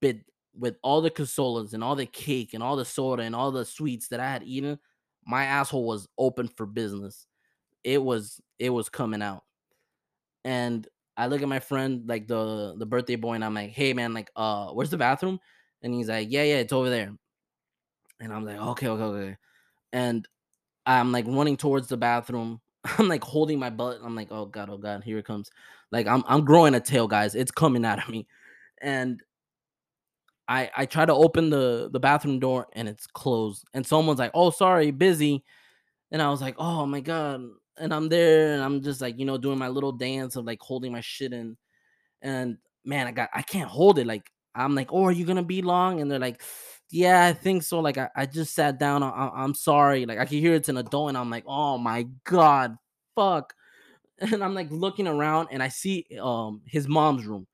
But 0.02 0.18
with 0.58 0.78
all 0.84 1.02
the 1.02 1.12
casolas 1.12 1.74
and 1.74 1.84
all 1.84 1.96
the 1.96 2.06
cake 2.06 2.54
and 2.54 2.64
all 2.64 2.76
the 2.76 2.86
soda 2.86 3.24
and 3.24 3.36
all 3.36 3.52
the 3.52 3.66
sweets 3.66 4.10
that 4.10 4.20
I 4.20 4.30
had 4.30 4.44
eaten, 4.44 4.80
my 5.26 5.46
asshole 5.46 5.86
was 5.86 6.08
open 6.18 6.48
for 6.48 6.66
business. 6.66 7.28
It 7.84 8.02
was 8.02 8.42
it 8.60 8.70
was 8.70 8.90
coming 8.90 9.22
out. 9.22 9.44
And 10.44 10.88
I 11.18 11.28
look 11.28 11.42
at 11.42 11.48
my 11.48 11.60
friend, 11.60 12.04
like 12.08 12.28
the 12.28 12.76
the 12.78 12.86
birthday 12.86 13.16
boy, 13.16 13.34
and 13.34 13.46
I'm 13.46 13.54
like, 13.54 13.72
hey 13.72 13.94
man, 13.94 14.14
like, 14.14 14.32
uh, 14.36 14.68
where's 14.70 14.90
the 14.90 14.98
bathroom? 14.98 15.40
And 15.82 15.94
he's 15.94 16.10
like, 16.10 16.28
yeah, 16.32 16.44
yeah, 16.44 16.58
it's 16.58 16.74
over 16.74 16.90
there. 16.90 17.12
And 18.20 18.34
I'm 18.34 18.46
like, 18.46 18.58
okay, 18.58 18.88
okay, 18.88 19.04
okay. 19.04 19.38
And 19.94 20.28
I'm 20.86 21.12
like 21.12 21.26
running 21.28 21.58
towards 21.58 21.88
the 21.88 21.98
bathroom. 21.98 22.62
I'm 22.98 23.08
like 23.08 23.24
holding 23.24 23.60
my 23.60 23.70
butt. 23.70 24.00
I'm 24.04 24.16
like, 24.16 24.32
oh 24.32 24.46
god, 24.46 24.70
oh 24.70 24.78
god, 24.78 25.04
here 25.04 25.18
it 25.18 25.26
comes. 25.26 25.50
Like 25.92 26.08
I'm 26.08 26.24
I'm 26.28 26.46
growing 26.46 26.76
a 26.76 26.80
tail, 26.80 27.08
guys. 27.08 27.36
It's 27.36 27.52
coming 27.52 27.86
out 27.86 28.02
of 28.04 28.10
me. 28.10 28.28
And 28.82 29.22
I 30.52 30.70
I 30.76 30.86
try 30.86 31.06
to 31.06 31.14
open 31.14 31.50
the 31.50 31.90
the 31.92 32.00
bathroom 32.00 32.40
door 32.40 32.68
and 32.74 32.90
it's 32.90 33.08
closed. 33.08 33.66
And 33.74 33.86
someone's 33.86 34.20
like, 34.20 34.32
"Oh, 34.34 34.50
sorry, 34.52 34.92
busy." 34.92 35.44
And 36.12 36.22
I 36.22 36.30
was 36.30 36.42
like, 36.42 36.56
"Oh 36.60 36.86
my 36.86 37.02
god." 37.02 37.44
And 37.78 37.94
I'm 37.94 38.10
there 38.10 38.54
and 38.54 38.64
I'm 38.64 38.82
just 38.84 39.02
like, 39.02 39.18
you 39.20 39.26
know, 39.26 39.38
doing 39.38 39.58
my 39.60 39.70
little 39.70 39.94
dance 39.94 40.36
of 40.36 40.46
like 40.46 40.62
holding 40.62 40.92
my 40.92 41.02
shit 41.02 41.34
in. 41.34 41.58
And 42.22 42.58
man, 42.86 43.08
I 43.08 43.12
got 43.14 43.30
I 43.34 43.44
can't 43.44 43.70
hold 43.70 44.00
it. 44.00 44.08
Like 44.08 44.32
I'm 44.56 44.76
like, 44.76 44.92
"Oh, 44.94 45.06
are 45.06 45.12
you 45.12 45.26
going 45.26 45.38
to 45.38 45.44
be 45.44 45.62
long?" 45.62 46.02
And 46.02 46.12
they're 46.12 46.20
like, 46.20 46.42
"Yeah, 46.92 47.26
I 47.26 47.34
think 47.34 47.64
so." 47.64 47.80
Like 47.80 47.98
I, 47.98 48.10
I 48.16 48.26
just 48.28 48.54
sat 48.56 48.80
down. 48.80 49.04
I, 49.04 49.44
am 49.44 49.54
sorry. 49.56 50.06
Like 50.06 50.20
I 50.20 50.26
can 50.26 50.40
hear 50.40 50.56
it's 50.56 50.70
an 50.70 50.78
adult 50.78 51.10
and 51.10 51.18
I'm 51.18 51.30
like, 51.32 51.46
"Oh 51.48 51.78
my 51.78 52.08
god. 52.26 52.78
Fuck." 53.16 53.54
And 54.22 54.44
I'm 54.44 54.54
like 54.56 54.72
looking 54.72 55.08
around 55.08 55.50
and 55.52 55.64
I 55.64 55.70
see 55.70 56.06
um 56.22 56.62
his 56.68 56.88
mom's 56.88 57.26
room 57.26 57.48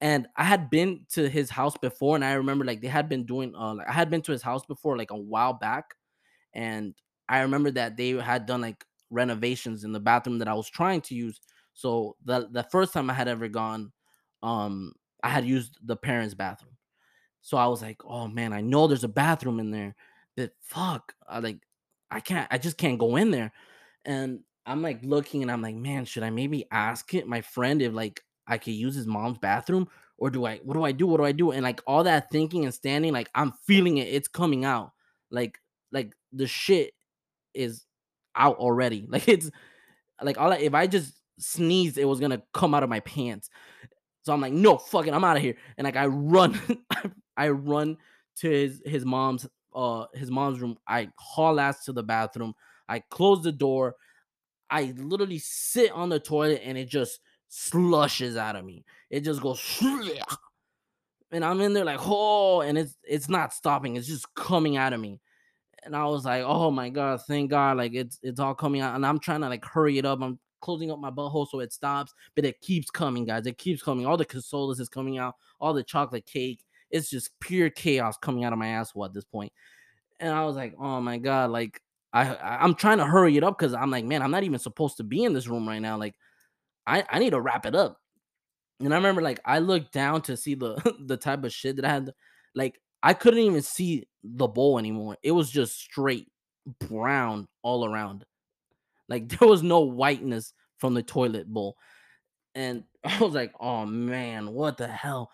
and 0.00 0.26
I 0.36 0.44
had 0.44 0.70
been 0.70 1.06
to 1.10 1.28
his 1.28 1.50
house 1.50 1.76
before, 1.76 2.16
and 2.16 2.24
I 2.24 2.34
remember 2.34 2.64
like 2.64 2.80
they 2.82 2.88
had 2.88 3.08
been 3.08 3.24
doing. 3.26 3.54
Uh, 3.54 3.74
like, 3.74 3.88
I 3.88 3.92
had 3.92 4.10
been 4.10 4.22
to 4.22 4.32
his 4.32 4.42
house 4.42 4.64
before, 4.66 4.96
like 4.98 5.10
a 5.10 5.16
while 5.16 5.54
back, 5.54 5.94
and 6.54 6.94
I 7.28 7.40
remember 7.40 7.70
that 7.72 7.96
they 7.96 8.10
had 8.10 8.46
done 8.46 8.60
like 8.62 8.84
renovations 9.10 9.84
in 9.84 9.92
the 9.92 10.00
bathroom 10.00 10.38
that 10.38 10.48
I 10.48 10.54
was 10.54 10.68
trying 10.70 11.00
to 11.02 11.14
use. 11.14 11.40
So 11.74 12.16
the 12.24 12.48
the 12.50 12.64
first 12.64 12.92
time 12.92 13.10
I 13.10 13.14
had 13.14 13.28
ever 13.28 13.48
gone, 13.48 13.92
um, 14.42 14.92
I 15.22 15.30
had 15.30 15.44
used 15.46 15.78
the 15.84 15.96
parents' 15.96 16.34
bathroom. 16.34 16.76
So 17.42 17.56
I 17.56 17.66
was 17.66 17.82
like, 17.82 18.04
oh 18.04 18.28
man, 18.28 18.52
I 18.52 18.60
know 18.60 18.86
there's 18.86 19.04
a 19.04 19.08
bathroom 19.08 19.60
in 19.60 19.70
there, 19.70 19.94
but 20.36 20.52
fuck, 20.60 21.14
I 21.28 21.38
like 21.40 21.60
I 22.10 22.20
can't, 22.20 22.48
I 22.50 22.58
just 22.58 22.78
can't 22.78 22.98
go 22.98 23.16
in 23.16 23.30
there. 23.30 23.52
And 24.04 24.40
I'm 24.66 24.82
like 24.82 25.00
looking 25.04 25.42
and 25.42 25.50
I'm 25.50 25.62
like, 25.62 25.76
man, 25.76 26.04
should 26.06 26.22
I 26.24 26.30
maybe 26.30 26.66
ask 26.70 27.14
it, 27.14 27.28
my 27.28 27.42
friend, 27.42 27.82
if 27.82 27.92
like 27.94 28.22
I 28.46 28.58
could 28.58 28.74
use 28.74 28.94
his 28.94 29.06
mom's 29.06 29.38
bathroom? 29.38 29.88
Or 30.18 30.30
do 30.30 30.46
I, 30.46 30.58
what 30.58 30.74
do 30.74 30.84
I 30.84 30.92
do? 30.92 31.06
What 31.06 31.18
do 31.18 31.24
I 31.24 31.32
do? 31.32 31.50
And 31.50 31.62
like 31.62 31.82
all 31.86 32.04
that 32.04 32.30
thinking 32.30 32.64
and 32.64 32.72
standing, 32.72 33.12
like 33.12 33.28
I'm 33.34 33.52
feeling 33.66 33.98
it, 33.98 34.08
it's 34.08 34.28
coming 34.28 34.64
out. 34.64 34.92
Like, 35.30 35.58
like 35.92 36.12
the 36.32 36.46
shit 36.46 36.92
is 37.54 37.84
out 38.34 38.56
already. 38.56 39.06
Like 39.10 39.28
it's 39.28 39.50
like 40.22 40.38
all 40.38 40.52
I, 40.52 40.56
if 40.56 40.74
I 40.74 40.86
just 40.86 41.14
sneezed, 41.38 41.98
it 41.98 42.04
was 42.06 42.20
gonna 42.20 42.42
come 42.54 42.74
out 42.74 42.82
of 42.82 42.88
my 42.88 43.00
pants. 43.00 43.50
So 44.22 44.32
I'm 44.32 44.40
like, 44.40 44.52
no, 44.52 44.76
fuck 44.78 45.06
it, 45.06 45.14
I'm 45.14 45.24
out 45.24 45.36
of 45.36 45.42
here. 45.42 45.56
And 45.76 45.84
like 45.84 45.96
I 45.96 46.06
run, 46.06 46.58
I 47.36 47.48
run 47.50 47.98
to 48.36 48.50
his 48.50 48.82
his 48.84 49.04
mom's 49.04 49.46
uh 49.74 50.06
his 50.14 50.30
mom's 50.30 50.60
room. 50.60 50.78
I 50.88 51.10
haul 51.18 51.60
ass 51.60 51.84
to 51.84 51.92
the 51.92 52.02
bathroom. 52.02 52.54
I 52.88 53.00
close 53.10 53.42
the 53.42 53.52
door. 53.52 53.96
I 54.70 54.94
literally 54.96 55.38
sit 55.38 55.92
on 55.92 56.08
the 56.08 56.18
toilet 56.18 56.62
and 56.64 56.76
it 56.76 56.88
just 56.88 57.20
slushes 57.48 58.36
out 58.36 58.56
of 58.56 58.64
me. 58.64 58.84
It 59.10 59.20
just 59.20 59.40
goes 59.40 59.60
and 61.30 61.44
I'm 61.44 61.60
in 61.60 61.72
there 61.72 61.84
like, 61.84 62.00
oh, 62.02 62.60
and 62.60 62.78
it's 62.78 62.96
it's 63.02 63.28
not 63.28 63.52
stopping, 63.52 63.96
it's 63.96 64.06
just 64.06 64.32
coming 64.34 64.76
out 64.76 64.92
of 64.92 65.00
me. 65.00 65.20
And 65.82 65.94
I 65.94 66.04
was 66.06 66.24
like, 66.24 66.42
oh 66.44 66.70
my 66.70 66.88
god, 66.88 67.20
thank 67.26 67.50
God, 67.50 67.76
like 67.76 67.94
it's 67.94 68.18
it's 68.22 68.40
all 68.40 68.54
coming 68.54 68.80
out. 68.80 68.94
And 68.94 69.06
I'm 69.06 69.18
trying 69.18 69.40
to 69.42 69.48
like 69.48 69.64
hurry 69.64 69.98
it 69.98 70.04
up. 70.04 70.20
I'm 70.20 70.38
closing 70.60 70.90
up 70.90 70.98
my 70.98 71.10
butthole 71.10 71.48
so 71.48 71.60
it 71.60 71.72
stops, 71.72 72.12
but 72.34 72.44
it 72.44 72.60
keeps 72.60 72.90
coming, 72.90 73.24
guys. 73.24 73.46
It 73.46 73.58
keeps 73.58 73.82
coming. 73.82 74.06
All 74.06 74.16
the 74.16 74.24
casolas 74.24 74.80
is 74.80 74.88
coming 74.88 75.18
out, 75.18 75.36
all 75.60 75.74
the 75.74 75.84
chocolate 75.84 76.26
cake. 76.26 76.64
It's 76.90 77.10
just 77.10 77.38
pure 77.40 77.70
chaos 77.70 78.16
coming 78.16 78.44
out 78.44 78.52
of 78.52 78.58
my 78.58 78.68
asshole 78.68 79.04
at 79.04 79.12
this 79.12 79.24
point. 79.24 79.52
And 80.18 80.32
I 80.32 80.44
was 80.44 80.56
like, 80.56 80.74
oh 80.78 81.00
my 81.00 81.18
god, 81.18 81.50
like 81.50 81.80
I, 82.12 82.34
I 82.34 82.64
am 82.64 82.74
trying 82.74 82.98
to 82.98 83.04
hurry 83.04 83.36
it 83.36 83.44
up 83.44 83.58
because 83.58 83.74
I'm 83.74 83.90
like, 83.90 84.04
man, 84.04 84.22
I'm 84.22 84.30
not 84.30 84.44
even 84.44 84.58
supposed 84.58 84.96
to 84.96 85.04
be 85.04 85.24
in 85.24 85.34
this 85.34 85.48
room 85.48 85.68
right 85.68 85.80
now. 85.80 85.98
Like, 85.98 86.14
I 86.86 87.04
I 87.08 87.18
need 87.18 87.30
to 87.30 87.40
wrap 87.40 87.66
it 87.66 87.74
up. 87.74 87.98
And 88.80 88.92
I 88.92 88.96
remember 88.96 89.22
like 89.22 89.40
I 89.44 89.58
looked 89.58 89.92
down 89.92 90.22
to 90.22 90.36
see 90.36 90.54
the 90.54 90.76
the 91.06 91.16
type 91.16 91.44
of 91.44 91.52
shit 91.52 91.76
that 91.76 91.84
I 91.84 91.90
had. 91.90 92.12
Like 92.54 92.80
I 93.02 93.14
couldn't 93.14 93.40
even 93.40 93.62
see 93.62 94.04
the 94.22 94.48
bowl 94.48 94.78
anymore. 94.78 95.16
It 95.22 95.32
was 95.32 95.50
just 95.50 95.78
straight 95.78 96.28
brown 96.80 97.46
all 97.62 97.84
around. 97.84 98.24
Like 99.08 99.28
there 99.38 99.48
was 99.48 99.62
no 99.62 99.80
whiteness 99.80 100.52
from 100.78 100.94
the 100.94 101.02
toilet 101.02 101.46
bowl. 101.46 101.76
And 102.54 102.84
I 103.04 103.18
was 103.18 103.34
like, 103.34 103.52
oh 103.60 103.86
man, 103.86 104.52
what 104.52 104.76
the 104.76 104.88
hell? 104.88 105.30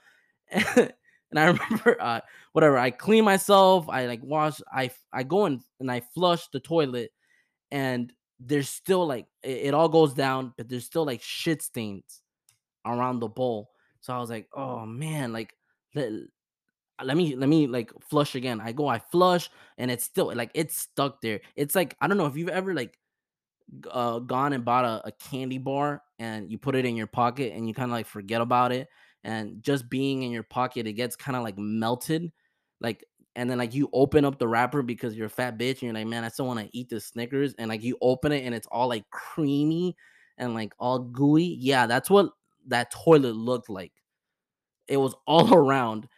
and 0.51 0.93
I 1.35 1.47
remember 1.47 1.97
uh 2.01 2.21
whatever, 2.53 2.79
I 2.79 2.91
clean 2.91 3.25
myself, 3.25 3.89
I 3.89 4.07
like 4.07 4.21
wash, 4.23 4.61
I 4.73 4.91
I 5.13 5.23
go 5.23 5.47
in 5.47 5.61
and 5.81 5.91
I 5.91 6.03
flush 6.15 6.47
the 6.53 6.61
toilet, 6.61 7.11
and 7.71 8.13
there's 8.47 8.69
still 8.69 9.07
like 9.07 9.27
it, 9.43 9.67
it 9.67 9.75
all 9.75 9.89
goes 9.89 10.15
down, 10.15 10.53
but 10.57 10.69
there's 10.69 10.85
still 10.85 11.05
like 11.05 11.23
shit 11.23 11.63
stains 11.63 12.23
around 12.85 13.21
the 13.21 13.29
bowl. 13.29 13.71
So 14.01 14.13
I 14.13 14.19
was 14.19 14.31
like, 14.31 14.49
oh 14.53 14.85
man, 14.85 15.33
like 15.33 15.55
let, 15.95 16.11
let 17.03 17.17
me 17.17 17.37
let 17.37 17.49
me 17.49 17.67
like 17.67 17.93
flush 18.09 18.35
again. 18.35 18.61
I 18.61 18.73
go, 18.73 18.89
I 18.89 18.99
flush, 18.99 19.51
and 19.79 19.91
it's 19.91 20.05
still 20.05 20.33
like 20.35 20.51
it's 20.55 20.77
stuck 20.77 21.21
there. 21.21 21.41
It's 21.57 21.75
like 21.75 21.97
I 22.01 22.09
don't 22.09 22.17
know 22.17 22.27
if 22.27 22.37
you've 22.37 22.49
ever 22.49 22.75
like 22.75 22.99
uh, 23.91 24.19
gone 24.19 24.53
and 24.53 24.65
bought 24.65 24.85
a, 24.85 25.09
a 25.09 25.13
candy 25.13 25.59
bar 25.59 26.03
and 26.19 26.51
you 26.51 26.59
put 26.59 26.75
it 26.75 26.85
in 26.85 26.97
your 26.97 27.07
pocket 27.07 27.53
and 27.55 27.67
you 27.67 27.75
kind 27.75 27.91
of 27.91 27.95
like 27.95 28.07
forget 28.07 28.41
about 28.41 28.73
it 28.73 28.89
and 29.25 29.63
just 29.63 29.89
being 29.89 30.23
in 30.23 30.31
your 30.31 30.43
pocket 30.43 30.87
it 30.87 30.93
gets 30.93 31.17
kind 31.17 31.37
of 31.37 31.43
like 31.43 31.57
melted 31.57 32.31
like 32.81 33.05
and 33.35 33.49
then 33.49 33.59
like 33.59 33.75
you 33.75 33.89
open 33.93 34.25
up 34.25 34.39
the 34.39 34.47
wrapper 34.47 34.83
because 34.83 35.17
you're 35.17 35.27
a 35.27 35.31
fat 35.31 35.59
bitch 35.59 35.71
and 35.71 35.83
you're 35.83 35.95
like 35.95 36.07
man 36.07 36.25
i 36.25 36.29
still 36.29 36.47
want 36.47 36.61
to 36.61 36.69
eat 36.77 36.89
the 36.89 37.01
snickers 37.01 37.55
and 37.59 37.69
like 37.69 37.83
you 37.83 37.97
open 38.01 38.33
it 38.33 38.45
and 38.45 38.55
it's 38.55 38.67
all 38.71 38.89
like 38.89 39.09
creamy 39.11 39.97
and 40.39 40.55
like 40.55 40.73
all 40.79 40.99
gooey 40.99 41.57
yeah 41.59 41.87
that's 41.87 42.11
what 42.11 42.31
that 42.67 42.91
toilet 42.91 43.35
looked 43.35 43.69
like. 43.69 43.93
It 44.89 44.97
was 44.97 45.15
all 45.27 45.53
around 45.55 46.09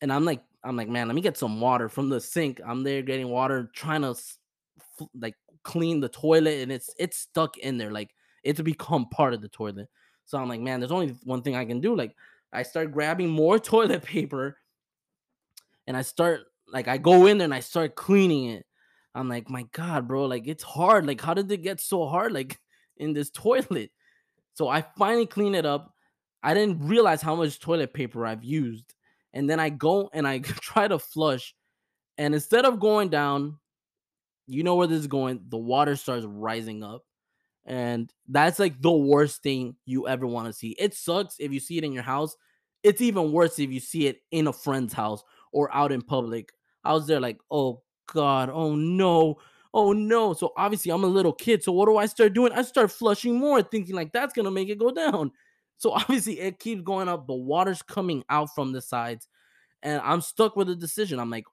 and 0.00 0.12
i'm 0.12 0.24
like 0.24 0.42
i'm 0.64 0.76
like 0.76 0.88
man 0.88 1.08
let 1.08 1.14
me 1.14 1.20
get 1.20 1.36
some 1.36 1.60
water 1.60 1.88
from 1.88 2.08
the 2.08 2.20
sink. 2.20 2.60
I'm 2.66 2.82
there 2.82 3.02
getting 3.02 3.28
water 3.28 3.70
trying 3.74 4.02
to 4.02 4.14
like 5.18 5.34
clean 5.62 6.00
the 6.00 6.08
toilet 6.08 6.60
and 6.60 6.72
it's 6.72 6.90
it's 6.98 7.18
stuck 7.18 7.58
in 7.58 7.78
there 7.78 7.90
like 7.90 8.14
it's 8.42 8.60
become 8.60 9.06
part 9.10 9.34
of 9.34 9.42
the 9.42 9.48
toilet. 9.48 9.88
So 10.24 10.38
i'm 10.38 10.48
like 10.48 10.60
man 10.60 10.80
there's 10.80 10.92
only 10.92 11.16
one 11.24 11.42
thing 11.42 11.56
i 11.56 11.64
can 11.64 11.80
do 11.80 11.94
like 11.96 12.14
i 12.52 12.62
start 12.62 12.92
grabbing 12.92 13.28
more 13.28 13.58
toilet 13.72 14.02
paper 14.02 14.56
and 15.86 15.96
i 15.96 16.02
start 16.02 16.42
like 16.72 16.88
i 16.88 16.96
go 16.98 17.26
in 17.26 17.38
there 17.38 17.44
and 17.44 17.54
i 17.54 17.60
start 17.60 17.94
cleaning 17.94 18.46
it 18.46 18.66
i'm 19.14 19.28
like 19.28 19.48
my 19.50 19.64
god 19.72 20.06
bro 20.06 20.24
like 20.24 20.46
it's 20.46 20.62
hard 20.62 21.06
like 21.06 21.20
how 21.20 21.34
did 21.34 21.50
it 21.50 21.62
get 21.62 21.80
so 21.80 22.06
hard 22.06 22.32
like 22.32 22.58
in 22.96 23.12
this 23.12 23.30
toilet 23.30 23.90
so 24.54 24.68
i 24.68 24.84
finally 24.98 25.26
clean 25.26 25.54
it 25.54 25.64
up 25.64 25.94
i 26.42 26.52
didn't 26.52 26.86
realize 26.86 27.22
how 27.22 27.34
much 27.34 27.58
toilet 27.58 27.94
paper 27.94 28.26
i've 28.26 28.44
used 28.44 28.94
and 29.32 29.48
then 29.48 29.58
i 29.58 29.68
go 29.70 30.10
and 30.12 30.28
i 30.28 30.38
try 30.60 30.86
to 30.86 30.98
flush 30.98 31.54
and 32.18 32.34
instead 32.34 32.64
of 32.64 32.78
going 32.78 33.08
down 33.08 33.56
you 34.50 34.64
know 34.64 34.74
where 34.74 34.88
this 34.88 34.98
is 34.98 35.06
going. 35.06 35.40
The 35.48 35.56
water 35.56 35.94
starts 35.94 36.26
rising 36.26 36.82
up. 36.82 37.04
And 37.64 38.12
that's 38.28 38.58
like 38.58 38.82
the 38.82 38.90
worst 38.90 39.42
thing 39.42 39.76
you 39.86 40.08
ever 40.08 40.26
want 40.26 40.48
to 40.48 40.52
see. 40.52 40.74
It 40.78 40.92
sucks 40.92 41.36
if 41.38 41.52
you 41.52 41.60
see 41.60 41.78
it 41.78 41.84
in 41.84 41.92
your 41.92 42.02
house. 42.02 42.34
It's 42.82 43.00
even 43.00 43.30
worse 43.32 43.58
if 43.60 43.70
you 43.70 43.78
see 43.78 44.08
it 44.08 44.20
in 44.32 44.48
a 44.48 44.52
friend's 44.52 44.92
house 44.92 45.22
or 45.52 45.72
out 45.74 45.92
in 45.92 46.02
public. 46.02 46.50
I 46.84 46.92
was 46.92 47.06
there 47.06 47.20
like, 47.20 47.38
oh 47.50 47.82
God, 48.12 48.50
oh 48.52 48.74
no, 48.74 49.38
oh 49.74 49.92
no. 49.92 50.32
So 50.32 50.52
obviously 50.56 50.92
I'm 50.92 51.04
a 51.04 51.08
little 51.08 51.32
kid. 51.32 51.62
So 51.62 51.72
what 51.72 51.86
do 51.86 51.96
I 51.96 52.06
start 52.06 52.32
doing? 52.32 52.52
I 52.52 52.62
start 52.62 52.90
flushing 52.90 53.38
more, 53.38 53.62
thinking 53.62 53.94
like 53.94 54.12
that's 54.12 54.32
gonna 54.32 54.50
make 54.50 54.68
it 54.68 54.78
go 54.78 54.90
down. 54.90 55.32
So 55.78 55.92
obviously 55.94 56.40
it 56.40 56.58
keeps 56.58 56.82
going 56.82 57.08
up. 57.08 57.26
The 57.26 57.34
water's 57.34 57.82
coming 57.82 58.24
out 58.28 58.54
from 58.54 58.72
the 58.72 58.80
sides, 58.80 59.28
and 59.82 60.00
I'm 60.04 60.20
stuck 60.20 60.56
with 60.56 60.68
a 60.70 60.76
decision. 60.76 61.18
I'm 61.18 61.30
like, 61.30 61.44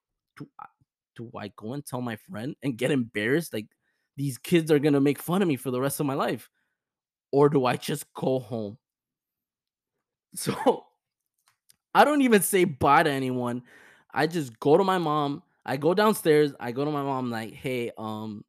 do 1.16 1.32
I 1.36 1.52
go 1.56 1.74
and 1.74 1.86
tell 1.86 2.02
my 2.02 2.16
friend 2.16 2.56
and 2.64 2.78
get 2.78 2.92
embarrassed? 2.92 3.54
Like 3.54 3.68
these 4.16 4.38
kids 4.38 4.72
are 4.72 4.80
gonna 4.80 5.02
make 5.02 5.20
fun 5.20 5.42
of 5.42 5.48
me 5.48 5.56
for 5.56 5.72
the 5.72 5.82
rest 5.82 6.00
of 6.00 6.06
my 6.06 6.14
life, 6.14 6.50
or 7.32 7.50
do 7.50 7.66
I 7.66 7.76
just 7.78 8.12
go 8.14 8.40
home? 8.40 8.78
So 10.36 10.86
I 11.96 12.06
don't 12.06 12.22
even 12.22 12.44
say 12.44 12.66
bye 12.66 13.02
to 13.02 13.10
anyone. 13.10 13.64
I 14.18 14.28
just 14.28 14.60
go 14.60 14.78
to 14.78 14.84
my 14.84 14.98
mom. 14.98 15.44
I 15.66 15.78
go 15.78 15.94
downstairs. 15.94 16.54
I 16.60 16.72
go 16.72 16.86
to 16.86 16.92
my 16.92 17.04
mom 17.04 17.32
like, 17.32 17.54
"Hey, 17.54 17.92
um, 17.98 18.44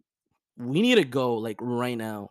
we 0.56 0.82
need 0.82 0.96
to 0.96 1.04
go 1.04 1.34
like 1.36 1.58
right 1.60 1.96
now." 1.98 2.30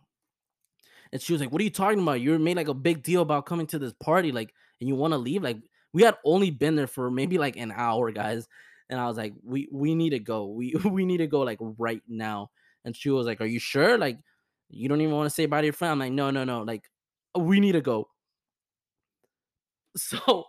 And 1.12 1.22
she 1.22 1.34
was 1.34 1.42
like, 1.42 1.52
"What 1.52 1.62
are 1.62 1.64
you 1.64 1.70
talking 1.70 2.02
about? 2.02 2.22
You 2.22 2.38
made 2.40 2.58
like 2.58 2.68
a 2.68 2.74
big 2.74 3.04
deal 3.04 3.22
about 3.22 3.46
coming 3.46 3.68
to 3.68 3.80
this 3.80 3.94
party, 3.94 4.32
like, 4.32 4.54
and 4.80 4.88
you 4.90 4.96
want 4.96 5.14
to 5.14 5.18
leave? 5.18 5.44
Like, 5.44 5.58
we 5.94 6.04
had 6.04 6.18
only 6.26 6.52
been 6.52 6.76
there 6.76 6.88
for 6.88 7.10
maybe 7.12 7.38
like 7.38 7.56
an 7.58 7.72
hour, 7.76 8.12
guys 8.12 8.48
and 8.90 9.00
I 9.00 9.08
was 9.08 9.18
like, 9.18 9.34
we 9.44 9.68
we 9.72 9.96
need 9.96 10.12
to 10.12 10.20
go. 10.20 10.46
We 10.48 10.74
we 10.86 11.06
need 11.06 11.18
to 11.18 11.28
go 11.28 11.42
like 11.42 11.60
right 11.62 12.02
now. 12.08 12.50
And 12.86 12.96
she 12.96 13.10
was 13.10 13.26
like, 13.28 13.42
Are 13.42 13.46
you 13.46 13.60
sure? 13.60 13.98
Like, 13.98 14.20
you 14.70 14.90
don't 14.90 15.02
even 15.02 15.16
want 15.16 15.28
to 15.28 15.34
say 15.34 15.46
bye 15.46 15.62
to 15.62 15.66
your 15.68 15.74
friend. 15.74 15.92
I'm 15.94 16.00
like, 16.00 16.12
no, 16.14 16.32
no, 16.32 16.44
no. 16.44 16.62
Like, 16.64 16.90
we 17.38 17.60
need 17.60 17.74
to 17.74 17.82
go. 17.82 18.10
So 19.98 20.46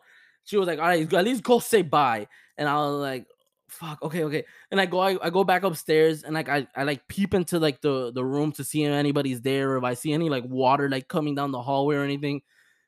she 0.48 0.56
was 0.56 0.66
like, 0.66 0.78
All 0.78 0.86
right, 0.86 1.12
at 1.12 1.24
least 1.24 1.42
go 1.42 1.58
say 1.58 1.82
bye. 1.82 2.26
And 2.56 2.68
I 2.68 2.74
was 2.76 3.00
like, 3.00 3.26
fuck, 3.68 4.02
okay, 4.02 4.24
okay. 4.24 4.44
And 4.70 4.80
I 4.80 4.86
go, 4.86 4.98
I, 4.98 5.16
I 5.22 5.30
go 5.30 5.44
back 5.44 5.62
upstairs 5.62 6.22
and 6.22 6.34
like 6.34 6.48
I, 6.48 6.66
I 6.74 6.84
like 6.84 7.06
peep 7.06 7.34
into 7.34 7.58
like 7.58 7.80
the 7.80 8.10
the 8.12 8.24
room 8.24 8.50
to 8.52 8.64
see 8.64 8.84
if 8.84 8.90
anybody's 8.90 9.42
there 9.42 9.72
or 9.72 9.76
if 9.76 9.84
I 9.84 9.94
see 9.94 10.12
any 10.12 10.28
like 10.30 10.44
water 10.44 10.88
like 10.88 11.08
coming 11.08 11.34
down 11.34 11.52
the 11.52 11.62
hallway 11.62 11.96
or 11.96 12.02
anything. 12.02 12.40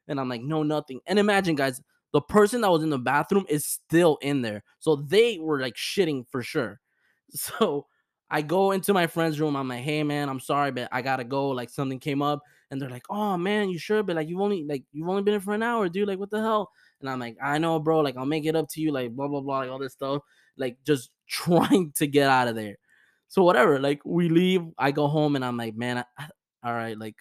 And 0.09 0.19
I'm 0.19 0.29
like, 0.29 0.43
no, 0.43 0.63
nothing. 0.63 1.01
And 1.07 1.19
imagine, 1.19 1.55
guys, 1.55 1.81
the 2.13 2.21
person 2.23 2.63
that 2.63 2.71
was 2.71 2.83
in 2.83 2.91
the 2.91 2.99
bathroom 2.99 3.45
is 3.49 3.65
still 3.65 4.19
in 4.23 4.43
there. 4.43 4.65
So 4.81 4.97
they 4.97 5.39
were 5.39 5.61
like 5.61 5.75
shitting 5.77 6.27
for 6.29 6.43
sure. 6.43 6.81
So 7.33 7.87
I 8.29 8.43
go 8.43 8.73
into 8.73 8.93
my 8.93 9.07
friend's 9.07 9.39
room. 9.41 9.57
I'm 9.57 9.69
like, 9.69 9.83
hey 9.83 10.03
man, 10.03 10.29
I'm 10.29 10.41
sorry, 10.41 10.73
but 10.73 10.89
I 10.91 11.03
gotta 11.03 11.25
go. 11.25 11.51
Like 11.51 11.69
something 11.69 12.01
came 12.01 12.23
up. 12.23 12.41
And 12.71 12.81
they're 12.81 12.91
like, 12.91 13.07
oh 13.11 13.37
man, 13.37 13.69
you 13.69 13.79
sure? 13.79 14.03
But 14.03 14.17
like 14.17 14.29
you've 14.29 14.41
only 14.41 14.65
like 14.65 14.85
you've 14.93 15.09
only 15.09 15.23
been 15.23 15.35
here 15.35 15.41
for 15.41 15.55
an 15.55 15.63
hour, 15.63 15.89
dude. 15.89 16.09
Like, 16.09 16.19
what 16.19 16.31
the 16.31 16.41
hell? 16.41 16.71
And 17.01 17.09
I'm 17.11 17.19
like, 17.19 17.37
I 17.43 17.59
know, 17.59 17.79
bro. 17.79 18.01
Like, 18.01 18.17
I'll 18.17 18.27
make 18.27 18.45
it 18.47 18.57
up 18.57 18.69
to 18.71 18.81
you, 18.81 18.93
like 18.93 19.13
blah 19.13 19.29
blah 19.29 19.41
blah, 19.41 19.59
like 19.61 19.71
all 19.71 19.79
this 19.79 19.93
stuff. 19.95 20.23
Like 20.57 20.79
just 20.87 21.11
trying 21.29 21.93
to 21.97 22.07
get 22.07 22.29
out 22.29 22.49
of 22.49 22.55
there. 22.57 22.77
So 23.29 23.43
whatever. 23.45 23.79
Like 23.79 24.03
we 24.05 24.29
leave. 24.29 24.63
I 24.79 24.93
go 24.93 25.07
home 25.09 25.37
and 25.37 25.45
I'm 25.45 25.57
like, 25.57 25.77
man, 25.77 26.05
I, 26.19 26.29
all 26.65 26.73
right, 26.75 26.99
like 26.99 27.17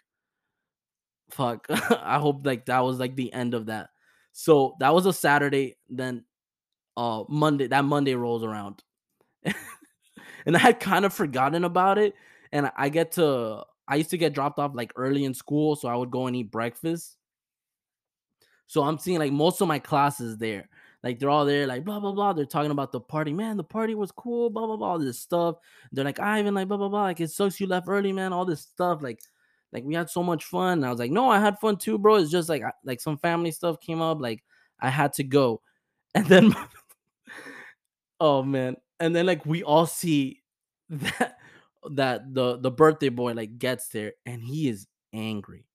fuck. 1.32 1.66
I 1.70 2.20
hope 2.20 2.46
like 2.46 2.66
that 2.66 2.80
was 2.80 3.00
like 3.00 3.16
the 3.16 3.32
end 3.34 3.54
of 3.54 3.68
that. 3.68 3.90
So 4.32 4.76
that 4.80 4.94
was 4.94 5.06
a 5.06 5.14
Saturday. 5.14 5.78
Then 5.90 6.26
uh 6.98 7.24
Monday, 7.30 7.68
that 7.68 7.86
Monday 7.86 8.16
rolls 8.16 8.44
around. 8.44 8.84
and 10.46 10.56
I 10.56 10.60
had 10.60 10.80
kind 10.80 11.06
of 11.06 11.14
forgotten 11.14 11.64
about 11.64 11.98
it. 11.98 12.16
And 12.52 12.72
I 12.78 12.90
get 12.90 13.14
to 13.14 13.64
I 13.88 13.98
used 13.98 14.12
to 14.12 14.20
get 14.20 14.34
dropped 14.34 14.60
off 14.60 14.74
like 14.76 14.94
early 14.98 15.26
in 15.26 15.36
school, 15.36 15.76
so 15.78 15.90
I 15.90 15.96
would 15.98 16.12
go 16.12 16.28
and 16.28 16.36
eat 16.38 16.52
breakfast. 16.52 17.18
So 18.70 18.84
I'm 18.84 19.00
seeing 19.00 19.18
like 19.18 19.32
most 19.32 19.62
of 19.62 19.68
my 19.68 19.80
classes 19.80 20.38
there. 20.38 20.70
Like 21.04 21.18
they're 21.18 21.32
all 21.32 21.44
there, 21.44 21.66
like 21.66 21.84
blah 21.84 22.00
blah 22.00 22.12
blah. 22.12 22.34
They're 22.34 22.46
talking 22.46 22.70
about 22.70 22.92
the 22.92 23.00
party, 23.00 23.34
man. 23.34 23.58
The 23.58 23.64
party 23.64 23.96
was 23.96 24.12
cool, 24.12 24.52
blah 24.52 24.68
blah 24.68 24.78
blah. 24.78 24.90
All 24.90 25.00
this 25.00 25.18
stuff. 25.18 25.56
They're 25.92 26.06
like 26.06 26.20
Ivan, 26.20 26.54
like 26.54 26.68
blah 26.68 26.78
blah 26.78 26.88
blah. 26.88 27.02
Like 27.02 27.20
it 27.20 27.32
sucks 27.32 27.60
you 27.60 27.66
left 27.66 27.88
early, 27.90 28.14
man. 28.14 28.32
All 28.32 28.46
this 28.46 28.62
stuff, 28.62 29.02
like, 29.02 29.20
like 29.74 29.84
we 29.84 29.96
had 29.96 30.08
so 30.12 30.22
much 30.22 30.46
fun. 30.46 30.74
And 30.74 30.86
I 30.86 30.92
was 30.92 31.00
like, 31.00 31.10
no, 31.10 31.32
I 31.32 31.40
had 31.40 31.58
fun 31.58 31.78
too, 31.78 31.98
bro. 31.98 32.18
It's 32.18 32.30
just 32.30 32.48
like 32.48 32.62
like 32.84 33.02
some 33.02 33.18
family 33.18 33.50
stuff 33.50 33.80
came 33.80 34.02
up. 34.02 34.22
Like 34.22 34.44
I 34.80 34.90
had 34.90 35.14
to 35.14 35.24
go, 35.24 35.62
and 36.14 36.28
then, 36.28 36.56
oh 38.20 38.44
man, 38.44 38.76
and 39.00 39.16
then 39.16 39.26
like 39.26 39.48
we 39.48 39.64
all 39.64 39.88
see 39.88 40.44
that 40.90 41.38
that 41.90 42.36
the 42.36 42.58
the 42.58 42.70
birthday 42.70 43.10
boy 43.10 43.34
like 43.34 43.58
gets 43.58 43.88
there 43.88 44.14
and 44.28 44.44
he 44.44 44.70
is 44.70 44.86
angry 45.14 45.66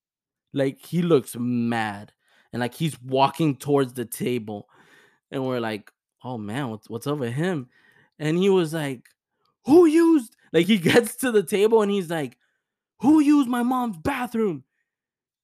like 0.52 0.78
he 0.78 1.02
looks 1.02 1.34
mad 1.36 2.12
and 2.54 2.60
like 2.60 2.72
he's 2.72 2.96
walking 3.02 3.56
towards 3.56 3.94
the 3.94 4.04
table 4.04 4.68
and 5.32 5.44
we're 5.44 5.58
like 5.58 5.90
oh 6.22 6.38
man 6.38 6.70
what's, 6.70 6.88
what's 6.88 7.06
up 7.06 7.18
with 7.18 7.32
him? 7.34 7.68
And 8.20 8.38
he 8.38 8.48
was 8.48 8.72
like 8.72 9.02
who 9.66 9.86
used 9.86 10.36
like 10.52 10.66
he 10.66 10.78
gets 10.92 11.16
to 11.16 11.32
the 11.32 11.42
table 11.42 11.82
and 11.82 11.90
he's 11.90 12.08
like 12.08 12.38
who 13.00 13.18
used 13.18 13.48
my 13.48 13.64
mom's 13.64 13.98
bathroom? 13.98 14.62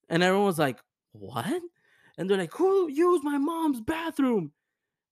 And 0.08 0.22
everyone's 0.22 0.58
like 0.58 0.78
what? 1.11 1.61
And 2.16 2.30
they're 2.30 2.38
like 2.38 2.54
who 2.54 2.88
used 2.88 3.24
my 3.24 3.38
mom's 3.38 3.80
bathroom? 3.80 4.52